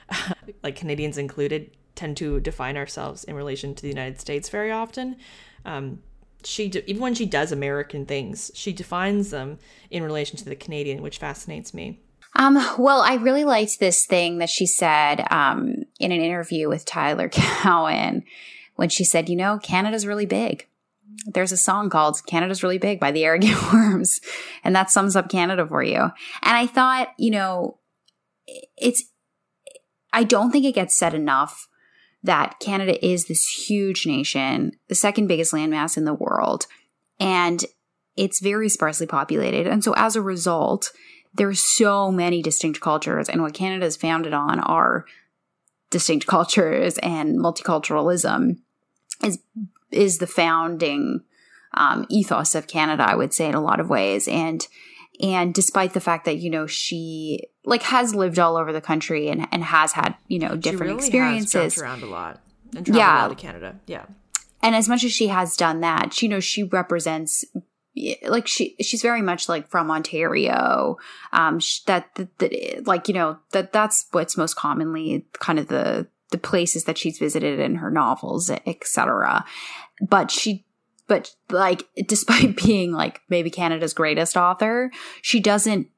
like 0.62 0.76
Canadians 0.76 1.18
included, 1.18 1.72
tend 1.96 2.16
to 2.18 2.38
define 2.38 2.76
ourselves 2.76 3.24
in 3.24 3.34
relation 3.34 3.74
to 3.74 3.82
the 3.82 3.88
United 3.88 4.20
States 4.20 4.48
very 4.48 4.70
often. 4.70 5.16
Um, 5.64 6.02
she 6.44 6.66
even 6.86 7.02
when 7.02 7.16
she 7.16 7.26
does 7.26 7.50
American 7.50 8.06
things, 8.06 8.52
she 8.54 8.72
defines 8.72 9.30
them 9.30 9.58
in 9.90 10.04
relation 10.04 10.36
to 10.38 10.44
the 10.44 10.54
Canadian, 10.54 11.02
which 11.02 11.18
fascinates 11.18 11.74
me. 11.74 12.00
Um, 12.36 12.54
well, 12.78 13.00
I 13.00 13.14
really 13.14 13.44
liked 13.44 13.78
this 13.78 14.06
thing 14.06 14.38
that 14.38 14.50
she 14.50 14.66
said 14.66 15.24
um, 15.30 15.84
in 16.00 16.12
an 16.12 16.20
interview 16.20 16.68
with 16.68 16.84
Tyler 16.84 17.28
Cowen 17.32 18.24
when 18.76 18.88
she 18.88 19.04
said, 19.04 19.28
"You 19.28 19.36
know, 19.36 19.58
Canada's 19.58 20.06
really 20.06 20.26
big." 20.26 20.66
there's 21.26 21.52
a 21.52 21.56
song 21.56 21.90
called 21.90 22.20
Canada's 22.26 22.62
Really 22.62 22.78
Big 22.78 23.00
by 23.00 23.10
the 23.10 23.24
Arrogant 23.24 23.56
Worms, 23.72 24.20
and 24.62 24.74
that 24.74 24.90
sums 24.90 25.16
up 25.16 25.28
Canada 25.28 25.66
for 25.66 25.82
you. 25.82 25.96
And 25.96 26.12
I 26.42 26.66
thought, 26.66 27.08
you 27.18 27.30
know, 27.30 27.78
it's, 28.76 29.04
I 30.12 30.24
don't 30.24 30.50
think 30.50 30.64
it 30.64 30.74
gets 30.74 30.96
said 30.96 31.14
enough 31.14 31.68
that 32.22 32.58
Canada 32.60 33.04
is 33.04 33.26
this 33.26 33.46
huge 33.46 34.06
nation, 34.06 34.72
the 34.88 34.94
second 34.94 35.26
biggest 35.26 35.52
landmass 35.52 35.96
in 35.96 36.04
the 36.04 36.14
world, 36.14 36.66
and 37.20 37.64
it's 38.16 38.40
very 38.40 38.68
sparsely 38.68 39.06
populated. 39.06 39.66
And 39.66 39.82
so 39.82 39.92
as 39.96 40.16
a 40.16 40.22
result, 40.22 40.92
there's 41.34 41.60
so 41.60 42.10
many 42.10 42.42
distinct 42.42 42.80
cultures, 42.80 43.28
and 43.28 43.42
what 43.42 43.54
Canada 43.54 43.86
is 43.86 43.96
founded 43.96 44.32
on 44.32 44.60
are 44.60 45.04
distinct 45.90 46.26
cultures 46.28 46.98
and 46.98 47.38
multiculturalism 47.38 48.58
is 49.22 49.38
is 49.90 50.18
the 50.18 50.26
founding 50.26 51.22
um, 51.74 52.06
ethos 52.08 52.54
of 52.54 52.66
Canada, 52.66 53.04
I 53.04 53.14
would 53.14 53.32
say, 53.32 53.48
in 53.48 53.54
a 53.54 53.60
lot 53.60 53.80
of 53.80 53.88
ways. 53.88 54.28
And 54.28 54.66
and 55.20 55.54
despite 55.54 55.92
the 55.92 56.00
fact 56.00 56.24
that 56.24 56.38
you 56.38 56.50
know 56.50 56.66
she 56.66 57.40
like 57.64 57.82
has 57.82 58.14
lived 58.14 58.38
all 58.38 58.56
over 58.56 58.72
the 58.72 58.80
country 58.80 59.28
and 59.28 59.46
and 59.52 59.64
has 59.64 59.92
had 59.92 60.14
you 60.28 60.38
know 60.38 60.56
different 60.56 60.92
really 60.92 60.96
experiences 60.96 61.78
around 61.78 62.02
a 62.02 62.06
lot 62.06 62.40
and 62.76 62.84
traveled 62.84 62.96
yeah. 62.96 63.28
to 63.28 63.34
Canada, 63.34 63.76
yeah. 63.86 64.06
And 64.62 64.74
as 64.74 64.88
much 64.88 65.04
as 65.04 65.12
she 65.12 65.26
has 65.28 65.56
done 65.56 65.80
that, 65.80 66.22
you 66.22 66.28
know, 66.28 66.40
she 66.40 66.62
represents 66.62 67.44
like 68.26 68.46
she 68.46 68.76
she's 68.80 69.02
very 69.02 69.22
much 69.22 69.48
like 69.48 69.68
from 69.68 69.90
Ontario. 69.90 70.96
Um, 71.32 71.60
that, 71.86 72.14
that, 72.16 72.38
that 72.38 72.86
like 72.86 73.08
you 73.08 73.14
know 73.14 73.38
that 73.52 73.72
that's 73.72 74.06
what's 74.12 74.36
most 74.36 74.54
commonly 74.54 75.26
kind 75.34 75.58
of 75.58 75.68
the 75.68 76.08
the 76.30 76.38
places 76.38 76.84
that 76.84 76.98
she's 76.98 77.18
visited 77.18 77.60
in 77.60 77.76
her 77.76 77.90
novels, 77.90 78.50
etc 78.50 79.44
but 80.00 80.30
she 80.30 80.64
but 81.06 81.34
like 81.50 81.86
despite 82.06 82.56
being 82.56 82.92
like 82.92 83.20
maybe 83.28 83.50
Canada's 83.50 83.94
greatest 83.94 84.36
author, 84.36 84.90
she 85.22 85.40
doesn't 85.40 85.88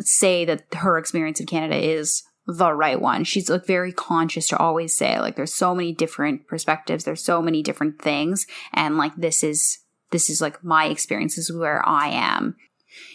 say 0.00 0.44
that 0.44 0.62
her 0.74 0.98
experience 0.98 1.40
of 1.40 1.46
Canada 1.46 1.76
is 1.76 2.22
the 2.46 2.72
right 2.72 3.00
one. 3.00 3.24
She's 3.24 3.50
like 3.50 3.66
very 3.66 3.92
conscious 3.92 4.48
to 4.48 4.56
always 4.56 4.96
say 4.96 5.20
like 5.20 5.36
there's 5.36 5.54
so 5.54 5.74
many 5.74 5.92
different 5.92 6.46
perspectives, 6.46 7.04
there's 7.04 7.22
so 7.22 7.42
many 7.42 7.62
different 7.62 8.00
things 8.00 8.46
and 8.72 8.96
like 8.96 9.14
this 9.16 9.42
is 9.44 9.78
this 10.10 10.30
is 10.30 10.40
like 10.40 10.62
my 10.62 10.86
experience 10.86 11.36
this 11.36 11.50
is 11.50 11.56
where 11.56 11.86
I 11.88 12.08
am. 12.08 12.56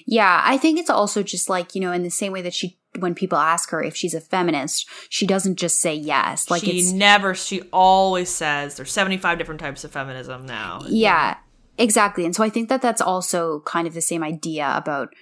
Yeah, 0.05 0.41
I 0.43 0.57
think 0.57 0.79
it's 0.79 0.89
also 0.89 1.23
just 1.23 1.49
like, 1.49 1.75
you 1.75 1.81
know, 1.81 1.91
in 1.91 2.03
the 2.03 2.09
same 2.09 2.31
way 2.31 2.41
that 2.41 2.53
she 2.53 2.77
when 2.99 3.13
people 3.13 3.37
ask 3.37 3.71
her 3.71 3.83
if 3.83 3.95
she's 3.95 4.13
a 4.13 4.21
feminist, 4.21 4.87
she 5.09 5.27
doesn't 5.27 5.57
just 5.57 5.79
say 5.79 5.93
yes. 5.93 6.49
Like 6.49 6.63
she 6.63 6.93
never. 6.93 7.35
She 7.35 7.61
always 7.73 8.29
says 8.29 8.75
there's 8.75 8.91
75 8.91 9.37
different 9.37 9.59
types 9.59 9.83
of 9.83 9.91
feminism 9.91 10.45
now. 10.45 10.81
Yeah, 10.87 11.37
exactly. 11.77 12.25
And 12.25 12.35
so 12.35 12.43
I 12.43 12.49
think 12.49 12.69
that 12.69 12.81
that's 12.81 13.01
also 13.01 13.61
kind 13.65 13.87
of 13.87 13.93
the 13.93 14.01
same 14.01 14.23
idea 14.23 14.71
about 14.75 15.13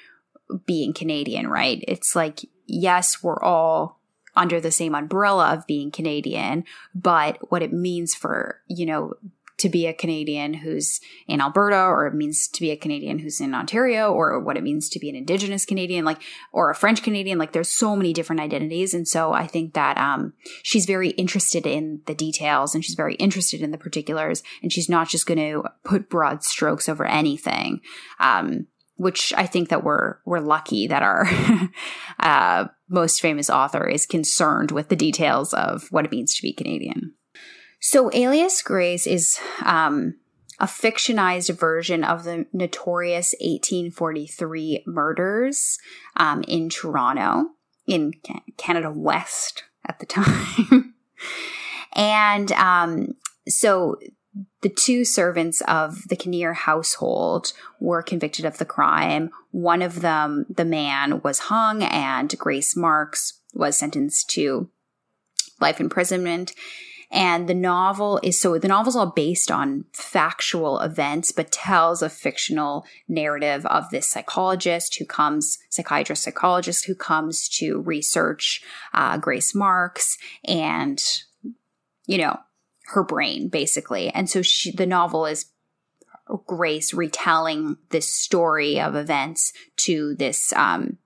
being 0.66 0.94
Canadian, 0.94 1.48
right? 1.48 1.84
It's 1.88 2.16
like 2.16 2.42
yes, 2.68 3.24
we're 3.24 3.42
all 3.42 4.00
under 4.36 4.60
the 4.60 4.72
same 4.72 4.96
umbrella 4.96 5.54
of 5.54 5.68
being 5.68 5.92
Canadian, 5.92 6.64
but 6.96 7.38
what 7.52 7.62
it 7.62 7.74
means 7.74 8.14
for 8.14 8.62
you 8.68 8.86
know 8.86 9.14
to 9.58 9.70
be 9.70 9.86
a 9.86 9.94
Canadian 9.94 10.54
who's 10.54 11.00
in 11.28 11.42
Alberta, 11.42 11.78
or 11.78 12.08
it 12.08 12.14
means 12.14 12.48
to 12.48 12.62
be 12.62 12.72
a 12.72 12.78
Canadian 12.78 13.20
who's 13.20 13.40
in 13.40 13.54
Ontario, 13.54 14.12
or 14.12 14.40
what 14.40 14.58
it 14.58 14.64
means 14.64 14.90
to 14.90 15.00
be 15.00 15.10
an 15.10 15.16
Indigenous 15.16 15.66
Canadian, 15.66 16.06
like, 16.06 16.22
or 16.52 16.70
a 16.70 16.76
French 16.76 17.04
Canadian. 17.04 17.38
Like, 17.38 17.52
there's 17.52 17.70
so 17.70 17.96
many 17.96 18.14
different 18.14 18.42
identities. 18.42 18.94
And 18.94 19.08
so 19.08 19.34
I 19.34 19.48
think 19.48 19.74
that 19.74 19.98
um, 19.98 20.34
she's 20.64 20.86
very 20.86 21.10
interested 21.12 21.66
in 21.68 22.02
the 22.06 22.16
details 22.16 22.74
and 22.74 22.84
she's 22.84 22.96
very 22.96 23.16
interested 23.16 23.62
in 23.62 23.72
the 23.72 23.78
particulars. 23.78 24.44
And 24.62 24.72
she's 24.72 24.90
not 24.90 25.10
just 25.10 25.26
going 25.26 25.40
to 25.40 25.64
put 25.84 26.10
broad 26.10 26.44
strokes 26.44 26.90
over 26.90 27.06
anything. 27.06 27.82
Um, 28.20 28.68
which 28.96 29.34
I 29.36 29.48
think 29.48 29.70
that 29.70 29.84
we're 29.84 30.18
we're 30.24 30.40
lucky 30.40 30.88
that 30.88 31.02
our 31.02 31.28
uh, 32.20 32.68
most 32.90 33.22
famous 33.22 33.50
author 33.50 33.88
is 33.88 34.06
concerned 34.06 34.72
with 34.72 34.90
the 34.90 34.96
details 34.96 35.54
of 35.54 35.88
what 35.90 36.06
it 36.06 36.12
means 36.12 36.36
to 36.36 36.42
be 36.42 36.54
Canadian. 36.54 37.14
So, 37.86 38.10
Alias 38.14 38.62
Grace 38.62 39.06
is 39.06 39.42
um, 39.62 40.16
a 40.58 40.68
fictionized 40.68 41.54
version 41.60 42.06
of 42.06 42.24
the 42.24 42.46
notorious 42.54 43.36
1843 43.42 44.86
murders 44.88 45.80
um, 46.16 46.46
in 46.48 46.70
Toronto, 46.70 47.50
in 47.86 48.14
Canada 48.56 48.90
West 48.90 49.64
at 49.86 50.00
the 50.00 50.06
time. 50.06 50.94
and 51.92 52.54
um, 52.54 53.16
so 53.50 53.98
the 54.62 54.70
two 54.70 55.04
servants 55.04 55.60
of 55.68 56.08
the 56.08 56.16
Kinnear 56.16 56.54
household 56.54 57.52
were 57.82 58.02
convicted 58.02 58.46
of 58.46 58.60
the 58.60 58.66
crime. 58.66 59.30
One 59.52 59.82
of 59.82 60.00
them, 60.00 60.46
the 60.50 60.64
man, 60.64 61.20
was 61.22 61.38
hung, 61.40 61.84
and 61.84 62.34
Grace 62.40 62.78
Marks 62.78 63.42
was 63.54 63.78
sentenced 63.78 64.30
to 64.30 64.70
life 65.60 65.82
imprisonment. 65.82 66.54
And 67.14 67.48
the 67.48 67.54
novel 67.54 68.20
is 68.24 68.42
so 68.42 68.58
the 68.58 68.68
novel's 68.68 68.96
all 68.96 69.06
based 69.06 69.52
on 69.52 69.86
factual 69.94 70.80
events, 70.80 71.32
but 71.32 71.52
tells 71.52 72.02
a 72.02 72.10
fictional 72.10 72.86
narrative 73.08 73.68
of 73.68 73.92
this 73.92 74.10
psychologist 74.10 74.98
who 74.98 75.06
comes, 75.06 75.60
psychiatrist, 75.70 76.24
psychologist 76.24 76.86
who 76.86 76.96
comes 76.96 77.48
to 77.50 77.82
research 77.82 78.64
uh, 78.96 79.18
Grace 79.18 79.54
Marks 79.54 80.18
and, 80.44 81.04
you 82.08 82.18
know, 82.18 82.40
her 82.88 83.04
brain 83.04 83.48
basically. 83.48 84.10
And 84.10 84.28
so 84.28 84.42
she, 84.42 84.72
the 84.72 84.88
novel 84.88 85.28
is 85.28 85.46
Grace 86.48 86.96
retelling 86.96 87.78
this 87.90 88.12
story 88.12 88.80
of 88.80 88.96
events 88.96 89.54
to 89.78 90.16
this 90.16 90.52
um, 90.54 90.98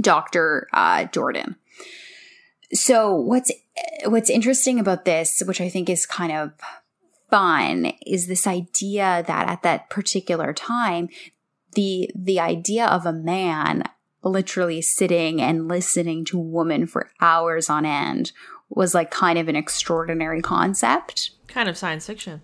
Dr. 0.00 0.68
Uh, 0.72 1.06
Jordan. 1.06 1.56
So 2.72 3.14
what's 3.14 3.50
what's 4.04 4.30
interesting 4.30 4.78
about 4.78 5.04
this, 5.04 5.42
which 5.44 5.60
I 5.60 5.68
think 5.68 5.90
is 5.90 6.06
kind 6.06 6.32
of 6.32 6.52
fun, 7.30 7.92
is 8.06 8.26
this 8.26 8.46
idea 8.46 9.24
that 9.26 9.48
at 9.48 9.62
that 9.62 9.90
particular 9.90 10.52
time, 10.52 11.08
the 11.74 12.10
the 12.14 12.40
idea 12.40 12.86
of 12.86 13.06
a 13.06 13.12
man 13.12 13.84
literally 14.22 14.82
sitting 14.82 15.40
and 15.40 15.68
listening 15.68 16.24
to 16.26 16.38
a 16.38 16.42
woman 16.42 16.86
for 16.86 17.10
hours 17.20 17.70
on 17.70 17.86
end 17.86 18.32
was 18.68 18.94
like 18.94 19.10
kind 19.10 19.38
of 19.38 19.48
an 19.48 19.56
extraordinary 19.56 20.42
concept. 20.42 21.30
Kind 21.48 21.68
of 21.68 21.76
science 21.76 22.06
fiction. 22.06 22.42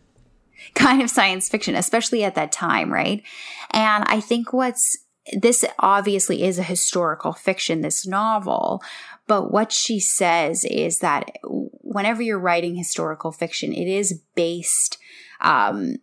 Kind 0.74 1.02
of 1.02 1.10
science 1.10 1.48
fiction, 1.48 1.74
especially 1.74 2.24
at 2.24 2.34
that 2.34 2.50
time, 2.50 2.92
right? 2.92 3.22
And 3.70 4.04
I 4.08 4.20
think 4.20 4.52
what's 4.52 4.96
this 5.32 5.64
obviously 5.78 6.44
is 6.44 6.58
a 6.58 6.64
historical 6.64 7.32
fiction, 7.32 7.80
this 7.80 8.06
novel, 8.06 8.82
but 9.26 9.50
what 9.50 9.72
she 9.72 9.98
says 9.98 10.64
is 10.64 11.00
that 11.00 11.30
whenever 11.42 12.22
you're 12.22 12.38
writing 12.38 12.76
historical 12.76 13.32
fiction, 13.32 13.72
it 13.72 13.88
is 13.88 14.20
based 14.34 14.98
um, 15.40 15.96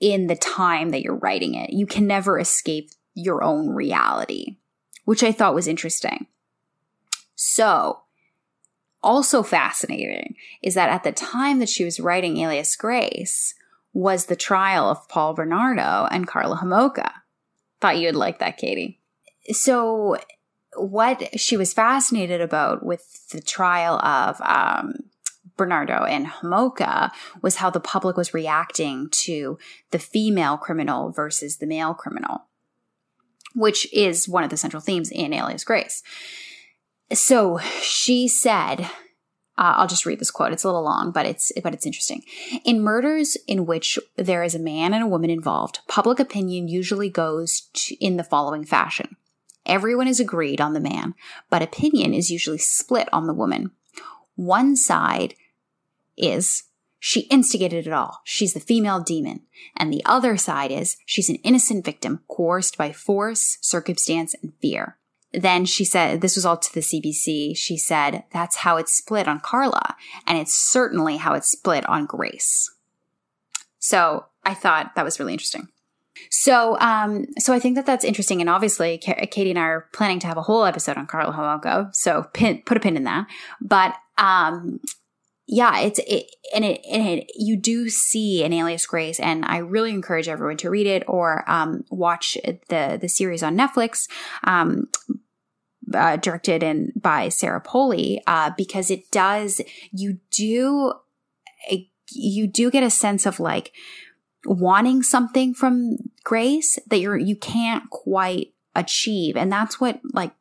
in 0.00 0.26
the 0.26 0.36
time 0.36 0.90
that 0.90 1.02
you're 1.02 1.16
writing 1.16 1.54
it. 1.54 1.70
You 1.70 1.86
can 1.86 2.06
never 2.06 2.38
escape 2.38 2.90
your 3.14 3.44
own 3.44 3.68
reality, 3.70 4.56
which 5.04 5.22
I 5.22 5.32
thought 5.32 5.54
was 5.54 5.68
interesting. 5.68 6.26
So, 7.34 8.02
also 9.02 9.42
fascinating 9.42 10.36
is 10.62 10.74
that 10.74 10.90
at 10.90 11.04
the 11.04 11.12
time 11.12 11.58
that 11.58 11.68
she 11.68 11.84
was 11.84 12.00
writing 12.00 12.38
Alias 12.38 12.76
Grace 12.76 13.54
was 13.92 14.26
the 14.26 14.36
trial 14.36 14.88
of 14.88 15.08
Paul 15.08 15.34
Bernardo 15.34 16.06
and 16.10 16.26
Karla 16.26 16.56
Homolka. 16.56 17.10
Thought 17.80 17.98
you 17.98 18.06
would 18.06 18.16
like 18.16 18.38
that, 18.38 18.58
Katie. 18.58 19.00
So 19.52 20.18
what 20.76 21.38
she 21.38 21.56
was 21.56 21.72
fascinated 21.72 22.40
about 22.40 22.84
with 22.84 23.28
the 23.30 23.40
trial 23.40 23.98
of 24.04 24.40
um, 24.40 24.94
Bernardo 25.56 26.04
and 26.04 26.26
Homolka 26.26 27.10
was 27.42 27.56
how 27.56 27.70
the 27.70 27.80
public 27.80 28.16
was 28.16 28.32
reacting 28.32 29.08
to 29.10 29.58
the 29.90 29.98
female 29.98 30.56
criminal 30.56 31.10
versus 31.10 31.58
the 31.58 31.66
male 31.66 31.94
criminal, 31.94 32.46
which 33.54 33.92
is 33.92 34.28
one 34.28 34.44
of 34.44 34.50
the 34.50 34.56
central 34.56 34.80
themes 34.80 35.10
in 35.10 35.32
Alias 35.32 35.64
Grace. 35.64 36.02
So 37.12 37.58
she 37.82 38.28
said, 38.28 38.82
uh, 39.60 39.74
I'll 39.76 39.86
just 39.86 40.06
read 40.06 40.18
this 40.18 40.30
quote. 40.30 40.52
It's 40.52 40.64
a 40.64 40.68
little 40.68 40.82
long, 40.82 41.10
but 41.10 41.26
it's 41.26 41.52
but 41.62 41.74
it's 41.74 41.84
interesting. 41.84 42.22
In 42.64 42.80
murders 42.80 43.36
in 43.46 43.66
which 43.66 43.98
there 44.16 44.42
is 44.42 44.54
a 44.54 44.58
man 44.58 44.94
and 44.94 45.02
a 45.02 45.08
woman 45.08 45.28
involved, 45.28 45.80
public 45.86 46.18
opinion 46.18 46.68
usually 46.68 47.10
goes 47.10 47.68
to, 47.74 47.94
in 47.96 48.16
the 48.16 48.24
following 48.24 48.64
fashion: 48.64 49.16
Everyone 49.70 50.08
is 50.08 50.18
agreed 50.18 50.60
on 50.60 50.72
the 50.72 50.80
man, 50.80 51.14
but 51.48 51.62
opinion 51.62 52.12
is 52.12 52.28
usually 52.28 52.58
split 52.58 53.08
on 53.12 53.28
the 53.28 53.32
woman. 53.32 53.70
One 54.34 54.74
side 54.74 55.34
is 56.16 56.64
she 56.98 57.20
instigated 57.28 57.86
it 57.86 57.92
all. 57.92 58.18
She's 58.24 58.52
the 58.52 58.58
female 58.58 58.98
demon. 58.98 59.42
And 59.76 59.92
the 59.92 60.02
other 60.04 60.36
side 60.36 60.72
is 60.72 60.96
she's 61.06 61.30
an 61.30 61.36
innocent 61.36 61.84
victim 61.84 62.20
coerced 62.28 62.76
by 62.76 62.90
force, 62.90 63.58
circumstance, 63.60 64.34
and 64.42 64.52
fear. 64.60 64.98
Then 65.32 65.64
she 65.66 65.84
said, 65.84 66.20
this 66.20 66.34
was 66.34 66.44
all 66.44 66.56
to 66.56 66.74
the 66.74 66.80
CBC. 66.80 67.56
She 67.56 67.76
said, 67.76 68.24
that's 68.32 68.56
how 68.56 68.76
it's 68.76 68.92
split 68.92 69.28
on 69.28 69.38
Karla. 69.38 69.94
And 70.26 70.36
it's 70.36 70.52
certainly 70.52 71.18
how 71.18 71.34
it's 71.34 71.48
split 71.48 71.88
on 71.88 72.06
Grace. 72.06 72.74
So 73.78 74.26
I 74.44 74.52
thought 74.52 74.96
that 74.96 75.04
was 75.04 75.20
really 75.20 75.32
interesting. 75.32 75.68
So, 76.30 76.78
um, 76.78 77.26
so 77.38 77.52
I 77.52 77.58
think 77.58 77.74
that 77.74 77.86
that's 77.86 78.04
interesting. 78.04 78.40
And 78.40 78.48
obviously, 78.48 78.98
Katie 78.98 79.50
and 79.50 79.58
I 79.58 79.62
are 79.62 79.88
planning 79.92 80.20
to 80.20 80.26
have 80.28 80.36
a 80.36 80.42
whole 80.42 80.64
episode 80.64 80.96
on 80.96 81.06
Karla 81.06 81.32
Homolka. 81.32 81.94
So 81.94 82.26
pin, 82.32 82.62
put 82.64 82.76
a 82.76 82.80
pin 82.80 82.96
in 82.96 83.04
that. 83.04 83.26
But, 83.60 83.94
um, 84.16 84.80
yeah, 85.52 85.80
it's 85.80 85.98
it, 86.06 86.26
and 86.54 86.64
it, 86.64 86.80
and 86.88 87.08
it 87.08 87.32
you 87.34 87.56
do 87.56 87.88
see 87.88 88.44
an 88.44 88.52
Alias 88.52 88.86
Grace, 88.86 89.18
and 89.18 89.44
I 89.44 89.58
really 89.58 89.90
encourage 89.90 90.28
everyone 90.28 90.58
to 90.58 90.70
read 90.70 90.86
it 90.86 91.02
or 91.08 91.44
um, 91.50 91.84
watch 91.90 92.38
the 92.68 92.98
the 93.00 93.08
series 93.08 93.42
on 93.42 93.58
Netflix, 93.58 94.08
um, 94.44 94.88
uh, 95.92 96.18
directed 96.18 96.62
and 96.62 96.92
by 96.94 97.30
Sarah 97.30 97.60
Polley, 97.60 98.22
uh, 98.28 98.52
because 98.56 98.92
it 98.92 99.10
does 99.10 99.60
you 99.90 100.20
do 100.30 100.92
you 102.12 102.46
do 102.46 102.70
get 102.70 102.84
a 102.84 102.90
sense 102.90 103.26
of 103.26 103.40
like 103.40 103.72
wanting 104.44 105.02
something 105.02 105.54
from 105.54 105.96
grace 106.24 106.78
that 106.88 106.98
you're 106.98 107.16
you 107.16 107.36
can't 107.36 107.88
quite 107.90 108.52
achieve. 108.74 109.36
And 109.36 109.50
that's 109.50 109.80
what 109.80 110.00
like 110.12 110.32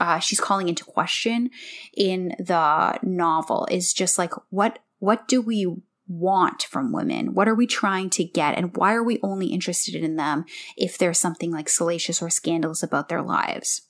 uh, 0.00 0.18
she's 0.18 0.40
calling 0.40 0.68
into 0.68 0.84
question 0.84 1.50
in 1.96 2.34
the 2.38 2.98
novel 3.02 3.66
is 3.70 3.92
just 3.92 4.18
like 4.18 4.32
what 4.50 4.78
what 4.98 5.28
do 5.28 5.40
we 5.40 5.74
want 6.08 6.64
from 6.64 6.92
women? 6.92 7.34
What 7.34 7.48
are 7.48 7.54
we 7.54 7.66
trying 7.66 8.10
to 8.10 8.24
get? 8.24 8.56
And 8.56 8.76
why 8.76 8.94
are 8.94 9.04
we 9.04 9.20
only 9.22 9.46
interested 9.46 9.94
in 9.94 10.16
them 10.16 10.44
if 10.76 10.98
there's 10.98 11.18
something 11.18 11.50
like 11.50 11.68
salacious 11.68 12.20
or 12.20 12.30
scandalous 12.30 12.82
about 12.82 13.08
their 13.08 13.22
lives? 13.22 13.82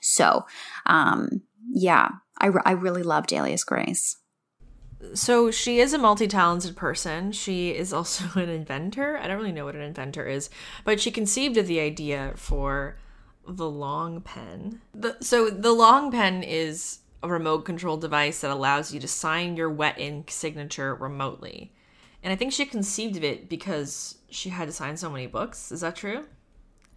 So 0.00 0.44
um 0.86 1.42
yeah 1.72 2.08
i, 2.38 2.50
I 2.64 2.72
really 2.72 3.02
loved 3.02 3.32
alias 3.32 3.64
grace 3.64 4.16
so 5.14 5.50
she 5.50 5.80
is 5.80 5.92
a 5.92 5.98
multi-talented 5.98 6.76
person. 6.76 7.32
She 7.32 7.70
is 7.70 7.92
also 7.92 8.24
an 8.40 8.48
inventor. 8.48 9.18
I 9.18 9.26
don't 9.26 9.38
really 9.38 9.52
know 9.52 9.64
what 9.64 9.76
an 9.76 9.82
inventor 9.82 10.26
is, 10.26 10.50
but 10.84 11.00
she 11.00 11.10
conceived 11.10 11.56
of 11.56 11.66
the 11.66 11.80
idea 11.80 12.32
for 12.36 12.96
the 13.46 13.68
long 13.68 14.20
pen. 14.20 14.80
The, 14.94 15.16
so 15.20 15.50
the 15.50 15.72
long 15.72 16.10
pen 16.10 16.42
is 16.42 17.00
a 17.22 17.28
remote 17.28 17.64
control 17.64 17.96
device 17.96 18.40
that 18.40 18.50
allows 18.50 18.92
you 18.92 19.00
to 19.00 19.08
sign 19.08 19.56
your 19.56 19.70
wet 19.70 19.98
ink 19.98 20.30
signature 20.30 20.94
remotely. 20.94 21.72
And 22.22 22.32
I 22.32 22.36
think 22.36 22.52
she 22.52 22.64
conceived 22.64 23.16
of 23.16 23.24
it 23.24 23.48
because 23.48 24.16
she 24.30 24.50
had 24.50 24.68
to 24.68 24.72
sign 24.72 24.96
so 24.96 25.10
many 25.10 25.26
books. 25.26 25.72
Is 25.72 25.80
that 25.80 25.96
true? 25.96 26.24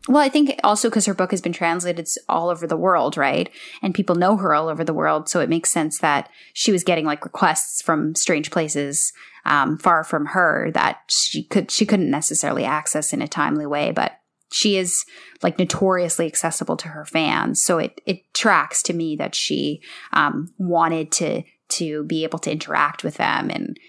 Well, 0.07 0.21
I 0.21 0.29
think 0.29 0.59
also 0.63 0.89
because 0.89 1.07
her 1.07 1.13
book 1.15 1.31
has 1.31 1.41
been 1.41 1.53
translated 1.53 2.07
all 2.29 2.49
over 2.49 2.67
the 2.67 2.77
world, 2.77 3.17
right? 3.17 3.49
And 3.81 3.95
people 3.95 4.15
know 4.15 4.37
her 4.37 4.53
all 4.53 4.69
over 4.69 4.83
the 4.83 4.93
world. 4.93 5.29
So 5.29 5.39
it 5.39 5.49
makes 5.49 5.71
sense 5.71 5.99
that 5.99 6.29
she 6.53 6.71
was 6.71 6.83
getting 6.83 7.05
like 7.05 7.25
requests 7.25 7.81
from 7.81 8.13
strange 8.13 8.51
places 8.51 9.11
um, 9.45 9.77
far 9.77 10.03
from 10.03 10.27
her 10.27 10.71
that 10.73 11.01
she 11.07 11.43
could 11.43 11.71
she 11.71 11.85
couldn't 11.85 12.09
necessarily 12.09 12.65
access 12.65 13.13
in 13.13 13.21
a 13.21 13.27
timely 13.27 13.65
way. 13.65 13.91
But 13.91 14.19
she 14.51 14.77
is 14.77 15.05
like 15.41 15.57
notoriously 15.57 16.27
accessible 16.27 16.77
to 16.77 16.89
her 16.89 17.05
fans. 17.05 17.63
So 17.63 17.79
it 17.79 17.99
it 18.05 18.33
tracks 18.33 18.83
to 18.83 18.93
me 18.93 19.15
that 19.15 19.33
she 19.33 19.81
um, 20.13 20.53
wanted 20.57 21.11
to 21.13 21.43
to 21.67 22.03
be 22.03 22.23
able 22.23 22.39
to 22.39 22.51
interact 22.51 23.03
with 23.03 23.17
them 23.17 23.49
and 23.49 23.79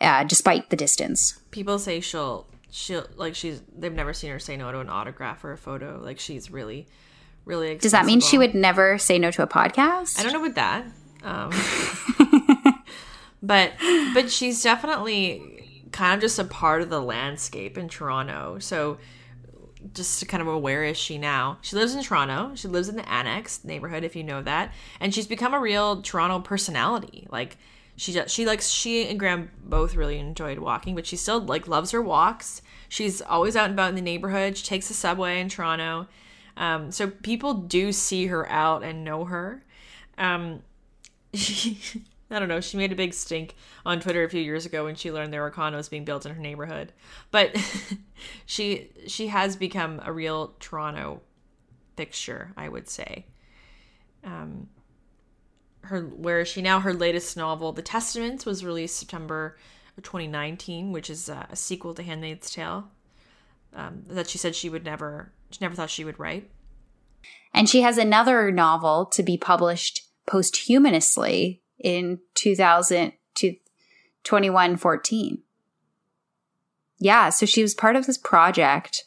uh, 0.00 0.22
despite 0.22 0.70
the 0.70 0.76
distance. 0.76 1.40
People 1.50 1.80
say 1.80 1.98
she'll 2.00 2.46
she'll 2.70 3.06
like 3.16 3.34
she's 3.34 3.62
they've 3.76 3.92
never 3.92 4.12
seen 4.12 4.30
her 4.30 4.38
say 4.38 4.56
no 4.56 4.70
to 4.72 4.80
an 4.80 4.88
autograph 4.88 5.44
or 5.44 5.52
a 5.52 5.58
photo. 5.58 6.00
Like 6.02 6.18
she's 6.18 6.50
really, 6.50 6.86
really. 7.44 7.72
Accessible. 7.72 7.82
Does 7.82 7.92
that 7.92 8.06
mean 8.06 8.20
she 8.20 8.38
would 8.38 8.54
never 8.54 8.98
say 8.98 9.18
no 9.18 9.30
to 9.30 9.42
a 9.42 9.46
podcast? 9.46 10.18
I 10.18 10.22
don't 10.22 10.32
know 10.32 10.44
about 10.44 10.54
that. 10.54 10.84
Um, 11.22 12.82
but 13.42 13.72
but 14.14 14.30
she's 14.30 14.62
definitely 14.62 15.86
kind 15.92 16.14
of 16.14 16.20
just 16.20 16.38
a 16.38 16.44
part 16.44 16.82
of 16.82 16.90
the 16.90 17.00
landscape 17.00 17.78
in 17.78 17.88
Toronto. 17.88 18.58
So 18.58 18.98
just 19.94 20.26
kind 20.28 20.46
of 20.46 20.62
where 20.62 20.84
is 20.84 20.96
she 20.96 21.18
now? 21.18 21.58
She 21.62 21.76
lives 21.76 21.94
in 21.94 22.02
Toronto. 22.02 22.52
She 22.54 22.68
lives 22.68 22.88
in 22.88 22.96
the 22.96 23.08
Annex 23.08 23.64
neighborhood, 23.64 24.04
if 24.04 24.16
you 24.16 24.24
know 24.24 24.42
that, 24.42 24.72
and 25.00 25.14
she's 25.14 25.26
become 25.26 25.54
a 25.54 25.60
real 25.60 26.02
Toronto 26.02 26.40
personality. 26.40 27.26
Like 27.30 27.56
she 27.98 28.12
does, 28.12 28.32
she 28.32 28.46
likes 28.46 28.68
she 28.70 29.08
and 29.08 29.18
Graeme 29.18 29.50
both 29.64 29.96
really 29.96 30.20
enjoyed 30.20 30.60
walking, 30.60 30.94
but 30.94 31.04
she 31.04 31.16
still 31.16 31.40
like 31.40 31.66
loves 31.66 31.90
her 31.90 32.00
walks. 32.00 32.62
She's 32.88 33.20
always 33.20 33.56
out 33.56 33.64
and 33.64 33.74
about 33.74 33.88
in 33.88 33.96
the 33.96 34.00
neighborhood. 34.00 34.56
She 34.56 34.64
takes 34.64 34.86
the 34.86 34.94
subway 34.94 35.40
in 35.40 35.48
Toronto. 35.48 36.06
Um, 36.56 36.92
so 36.92 37.08
people 37.08 37.54
do 37.54 37.90
see 37.90 38.26
her 38.26 38.48
out 38.48 38.84
and 38.84 39.02
know 39.02 39.24
her. 39.24 39.64
Um, 40.16 40.62
she, 41.34 41.80
I 42.30 42.38
don't 42.38 42.48
know. 42.48 42.60
She 42.60 42.76
made 42.76 42.92
a 42.92 42.96
big 42.96 43.14
stink 43.14 43.56
on 43.84 43.98
Twitter 43.98 44.22
a 44.22 44.30
few 44.30 44.42
years 44.42 44.64
ago 44.64 44.84
when 44.84 44.94
she 44.94 45.10
learned 45.10 45.32
there 45.32 45.42
were 45.42 45.50
condos 45.50 45.90
being 45.90 46.04
built 46.04 46.24
in 46.24 46.32
her 46.32 46.40
neighborhood. 46.40 46.92
But 47.32 47.56
she 48.46 48.90
she 49.08 49.26
has 49.26 49.56
become 49.56 50.00
a 50.04 50.12
real 50.12 50.54
Toronto 50.60 51.22
fixture, 51.96 52.52
I 52.56 52.68
would 52.68 52.88
say. 52.88 53.26
Um, 54.22 54.68
her 55.88 56.02
where 56.02 56.40
is 56.40 56.48
she 56.48 56.62
now? 56.62 56.80
Her 56.80 56.94
latest 56.94 57.36
novel, 57.36 57.72
The 57.72 57.82
Testaments, 57.82 58.46
was 58.46 58.64
released 58.64 58.96
September 58.96 59.56
2019, 59.96 60.92
which 60.92 61.10
is 61.10 61.28
uh, 61.28 61.46
a 61.50 61.56
sequel 61.56 61.94
to 61.94 62.02
Handmaid's 62.02 62.50
Tale. 62.50 62.88
Um, 63.74 64.04
that 64.08 64.30
she 64.30 64.38
said 64.38 64.54
she 64.54 64.70
would 64.70 64.84
never, 64.84 65.32
she 65.50 65.58
never 65.60 65.74
thought 65.74 65.90
she 65.90 66.04
would 66.04 66.18
write. 66.18 66.50
And 67.52 67.68
she 67.68 67.82
has 67.82 67.98
another 67.98 68.50
novel 68.50 69.06
to 69.06 69.22
be 69.22 69.36
published 69.36 70.06
posthumously 70.26 71.60
in 71.78 72.20
2000 72.34 73.12
to 73.36 73.52
2114. 74.24 75.42
Yeah, 76.98 77.28
so 77.28 77.46
she 77.46 77.62
was 77.62 77.74
part 77.74 77.96
of 77.96 78.06
this 78.06 78.18
project. 78.18 79.04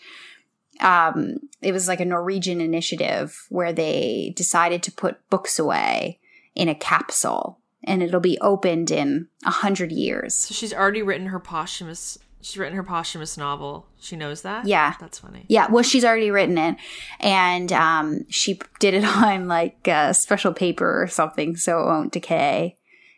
Um, 0.79 1.37
it 1.61 1.71
was 1.71 1.87
like 1.87 1.99
a 1.99 2.05
Norwegian 2.05 2.61
initiative 2.61 3.45
where 3.49 3.73
they 3.73 4.33
decided 4.35 4.83
to 4.83 4.91
put 4.91 5.27
books 5.29 5.59
away 5.59 6.19
in 6.55 6.67
a 6.67 6.75
capsule 6.75 7.61
and 7.83 8.03
it'll 8.03 8.19
be 8.19 8.37
opened 8.39 8.91
in 8.91 9.27
a 9.45 9.51
hundred 9.51 9.91
years. 9.91 10.35
So 10.35 10.53
she's 10.53 10.73
already 10.73 11.01
written 11.01 11.27
her 11.27 11.39
posthumous. 11.39 12.17
She's 12.41 12.57
written 12.57 12.75
her 12.75 12.83
posthumous 12.83 13.37
novel. 13.37 13.87
She 13.99 14.15
knows 14.15 14.41
that. 14.41 14.65
Yeah, 14.65 14.95
that's 14.99 15.19
funny. 15.19 15.45
Yeah, 15.47 15.67
well, 15.69 15.83
she's 15.83 16.05
already 16.05 16.31
written 16.31 16.57
it, 16.57 16.75
and 17.19 17.71
um, 17.71 18.25
she 18.29 18.59
did 18.79 18.93
it 18.93 19.03
on 19.17 19.47
like 19.47 19.87
a 19.87 20.13
special 20.13 20.53
paper 20.53 21.01
or 21.01 21.07
something, 21.07 21.55
so 21.55 21.79
it 21.81 21.85
won't 21.85 22.11
decay. 22.11 22.77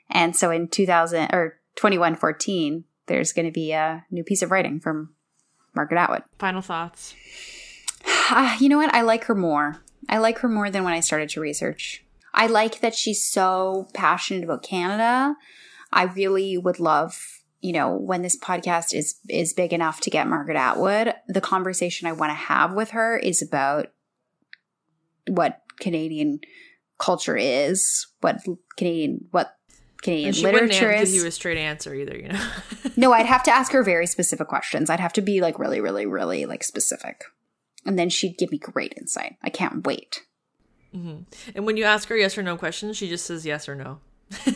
And 0.10 0.36
so 0.36 0.52
in 0.52 0.68
2000 0.68 1.34
or 1.34 1.60
2114, 1.76 2.84
there's 3.08 3.34
going 3.34 3.46
to 3.46 3.52
be 3.52 3.72
a 3.72 4.06
new 4.12 4.24
piece 4.24 4.42
of 4.42 4.52
writing 4.52 4.80
from 4.80 5.14
Margaret 5.76 6.00
Atwood. 6.00 6.24
Final 6.40 6.62
thoughts. 6.62 7.16
Uh, 8.30 8.56
you 8.60 8.70
know 8.70 8.78
what? 8.78 8.94
I 8.96 9.02
like 9.02 9.26
her 9.26 9.36
more. 9.36 9.84
I 10.08 10.18
like 10.18 10.40
her 10.40 10.50
more 10.50 10.70
than 10.70 10.84
when 10.86 10.94
I 10.94 11.02
started 11.02 11.30
to 11.30 11.42
research. 11.42 12.03
I 12.34 12.48
like 12.48 12.82
that 12.82 12.96
she's 12.96 13.26
so 13.26 13.88
passionate 13.94 14.44
about 14.44 14.64
Canada. 14.64 15.36
I 15.92 16.04
really 16.04 16.58
would 16.58 16.80
love, 16.80 17.20
you 17.62 17.74
know, 17.74 17.96
when 17.96 18.22
this 18.22 18.38
podcast 18.38 18.94
is 18.94 19.16
is 19.30 19.54
big 19.54 19.74
enough 19.74 20.02
to 20.02 20.10
get 20.10 20.28
Margaret 20.28 20.58
Atwood, 20.58 21.14
the 21.28 21.42
conversation 21.42 22.08
I 22.08 22.14
want 22.14 22.32
to 22.32 22.36
have 22.36 22.74
with 22.74 22.92
her 22.92 23.18
is 23.18 23.42
about 23.42 23.88
what 25.28 25.62
Canadian 25.80 26.40
culture 26.98 27.38
is, 27.38 28.08
what 28.22 28.40
Canadian 28.78 29.28
what 29.32 29.56
Canadian 30.02 30.28
And 30.30 30.36
she 30.36 30.44
literature 30.44 30.88
wouldn't 30.88 31.04
is. 31.04 31.12
give 31.12 31.22
you 31.22 31.28
a 31.28 31.32
straight 31.32 31.58
answer 31.58 31.94
either, 31.94 32.18
you 32.18 32.28
know. 32.28 32.48
no, 32.98 33.14
I'd 33.14 33.26
have 33.26 33.44
to 33.44 33.52
ask 33.52 33.72
her 33.72 33.84
very 33.84 34.06
specific 34.06 34.48
questions. 34.48 34.90
I'd 34.90 35.00
have 35.00 35.14
to 35.14 35.22
be 35.22 35.40
like 35.40 35.58
really, 35.60 35.80
really, 35.80 36.06
really 36.06 36.46
like 36.46 36.64
specific. 36.64 37.24
And 37.86 37.98
then 37.98 38.10
she'd 38.10 38.38
give 38.38 38.52
me 38.52 38.58
great 38.58 38.94
insight. 38.98 39.38
I 39.42 39.50
can't 39.50 39.86
wait. 39.86 40.22
Hmm 40.94 41.20
And 41.56 41.66
when 41.66 41.78
you 41.78 41.84
ask 41.84 42.08
her 42.10 42.18
yes 42.18 42.38
or 42.38 42.44
no 42.44 42.58
questions, 42.58 42.98
she 42.98 43.10
just 43.10 43.26
says 43.26 43.46
yes 43.46 43.68
or 43.68 43.76
no. 43.76 44.00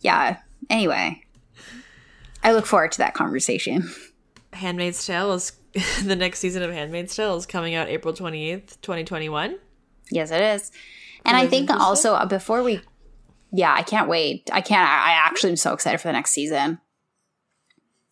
Yeah. 0.00 0.38
Anyway, 0.70 1.22
I 2.42 2.52
look 2.52 2.66
forward 2.66 2.92
to 2.92 2.98
that 2.98 3.14
conversation. 3.14 3.90
Handmaid's 4.52 5.04
Tale 5.04 5.32
is 5.32 5.52
the 6.04 6.14
next 6.16 6.38
season 6.38 6.62
of 6.62 6.70
Handmaid's 6.70 7.16
Tale 7.16 7.36
is 7.36 7.46
coming 7.46 7.74
out 7.74 7.88
April 7.88 8.14
28th, 8.14 8.80
2021. 8.82 9.58
Yes, 10.10 10.30
it 10.30 10.42
is. 10.42 10.70
And 11.24 11.36
I 11.36 11.46
think 11.46 11.70
also 11.70 12.14
uh, 12.14 12.26
before 12.26 12.62
we, 12.62 12.80
yeah, 13.50 13.72
I 13.74 13.82
can't 13.82 14.08
wait. 14.08 14.50
I 14.52 14.60
can't. 14.60 14.86
I, 14.86 15.12
actually 15.12 15.50
am 15.50 15.56
so 15.56 15.72
excited 15.72 15.98
for 15.98 16.08
the 16.08 16.12
next 16.12 16.32
season. 16.32 16.80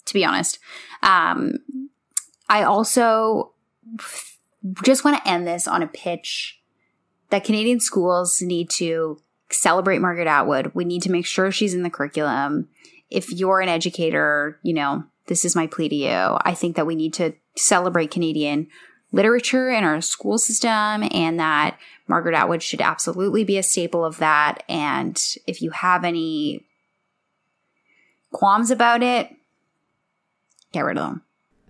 To 0.07 0.14
be 0.14 0.25
honest, 0.25 0.59
um, 1.03 1.59
I 2.49 2.62
also 2.62 3.53
just 4.83 5.05
want 5.05 5.23
to 5.23 5.31
end 5.31 5.47
this 5.47 5.68
on 5.68 5.83
a 5.83 5.87
pitch 5.87 6.61
that 7.33 7.45
Canadian 7.45 7.80
schools 7.80 8.43
need 8.43 8.68
to 8.68 9.18
celebrate 9.51 10.01
Margaret 10.01 10.26
Atwood. 10.26 10.70
We 10.74 10.85
need 10.85 11.01
to 11.03 11.11
make 11.11 11.24
sure 11.24 11.51
she's 11.51 11.72
in 11.72 11.83
the 11.83 11.89
curriculum. 11.89 12.68
If 13.11 13.33
you're 13.33 13.62
an 13.62 13.70
educator, 13.70 14.61
you 14.62 14.74
know 14.74 15.05
this 15.28 15.45
is 15.45 15.57
my 15.57 15.66
plea 15.66 15.89
to 15.89 15.95
you. 15.95 16.11
I 16.11 16.53
think 16.55 16.76
that 16.76 16.87
we 16.87 16.95
need 16.95 17.14
to 17.14 17.33
celebrate 17.57 18.11
Canadian 18.11 18.68
literature 19.12 19.70
in 19.70 19.83
our 19.83 20.03
school 20.03 20.37
system 20.37 21.09
and 21.11 21.41
that 21.41 21.78
Margaret 22.07 22.35
Atwood 22.35 22.62
should 22.62 22.83
absolutely 22.83 23.45
be 23.45 23.57
a 23.57 23.62
staple 23.62 24.05
of 24.05 24.18
that. 24.18 24.62
And 24.68 25.18
if 25.47 25.62
you 25.62 25.70
have 25.70 26.05
any 26.05 26.66
qualms 28.30 28.70
about 28.70 29.03
it, 29.03 29.30
get 30.72 30.83
rid 30.83 30.99
of 30.99 31.05
them. 31.05 31.22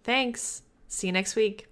Thanks. 0.02 0.62
See 0.88 1.06
you 1.06 1.12
next 1.12 1.36
week. 1.36 1.71